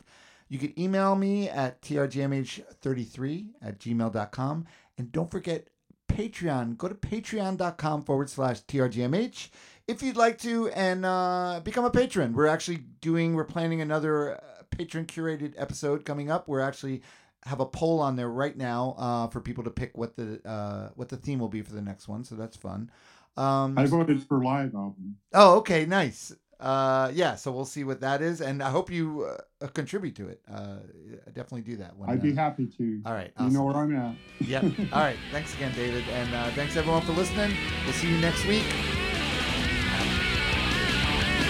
You 0.49 0.59
can 0.59 0.79
email 0.79 1.15
me 1.15 1.49
at 1.49 1.83
trgmh33 1.83 3.49
at 3.63 3.79
gmail.com. 3.79 4.67
And 4.97 5.13
don't 5.13 5.31
forget 5.31 5.69
Patreon. 6.09 6.77
Go 6.79 6.89
to 6.89 6.95
patreon.com 6.95 8.03
forward 8.05 8.31
slash 8.31 8.63
trgmh 8.63 9.51
if 9.87 10.03
you'd 10.03 10.17
like 10.17 10.39
to 10.39 10.69
and 10.69 11.05
uh, 11.05 11.61
become 11.65 11.85
a 11.85 11.91
patron. 11.91 12.35
We're 12.35 12.47
actually 12.47 12.85
doing, 13.01 13.35
we're 13.35 13.45
planning 13.45 13.81
another 13.81 14.37
uh, 14.37 14.41
patron 14.71 15.07
curated 15.07 15.55
episode 15.57 16.05
coming 16.05 16.31
up. 16.31 16.49
We're 16.49 16.61
actually 16.61 17.03
have 17.45 17.61
a 17.61 17.67
poll 17.67 18.01
on 18.01 18.17
there 18.17 18.29
right 18.29 18.57
now 18.57 18.95
uh, 18.99 19.27
for 19.29 19.41
people 19.41 19.65
to 19.65 19.71
pick 19.71 19.97
what 19.97 20.17
the 20.17 20.41
uh, 20.49 20.91
what 20.95 21.09
the 21.09 21.17
theme 21.17 21.39
will 21.39 21.49
be 21.49 21.63
for 21.63 21.73
the 21.73 21.83
next 21.83 22.09
one. 22.09 22.25
So 22.25 22.35
that's 22.35 22.57
fun. 22.57 22.91
Um, 23.37 23.79
I 23.79 23.87
voted 23.87 24.23
for 24.25 24.43
live 24.43 24.75
album. 24.75 25.17
Oh, 25.33 25.59
okay, 25.59 25.87
nice. 25.87 26.35
Uh, 26.61 27.11
yeah, 27.15 27.37
so 27.37 27.53
we'll 27.53 27.65
see 27.65 27.85
what 27.85 28.01
that 28.01 28.21
is, 28.21 28.41
and 28.41 28.61
I 28.61 28.71
hope 28.71 28.91
you 28.91 29.29
uh, 29.63 29.69
contribute 29.69 30.17
to 30.17 30.27
it. 30.27 30.41
Uh, 30.53 30.79
definitely 31.27 31.61
do 31.61 31.77
that. 31.77 31.97
When, 31.97 32.11
I'd 32.11 32.21
be 32.21 32.33
uh, 32.33 32.35
happy 32.35 32.67
to. 32.79 33.01
all 33.07 33.13
right. 33.13 33.31
You 33.41 33.51
know 33.51 33.63
where 33.63 33.77
I'm 33.77 33.95
at. 33.95 34.17
Yep. 34.41 34.65
All 34.93 35.01
right. 35.01 35.17
Thanks 35.31 35.55
again, 35.55 35.73
David, 35.77 36.03
and 36.11 36.35
uh, 36.35 36.51
thanks 36.51 36.77
everyone 36.77 37.03
for 37.03 37.13
listening. 37.13 37.57
We'll 37.85 37.93
see 37.95 38.11
you 38.11 38.19
next 38.19 38.45
week. 38.47 38.65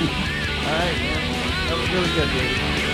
All 0.01 0.75
right. 0.75 0.99
man. 0.99 1.69
That 1.69 1.79
was 1.79 1.91
really 1.91 2.15
good, 2.15 2.29
David. 2.29 2.88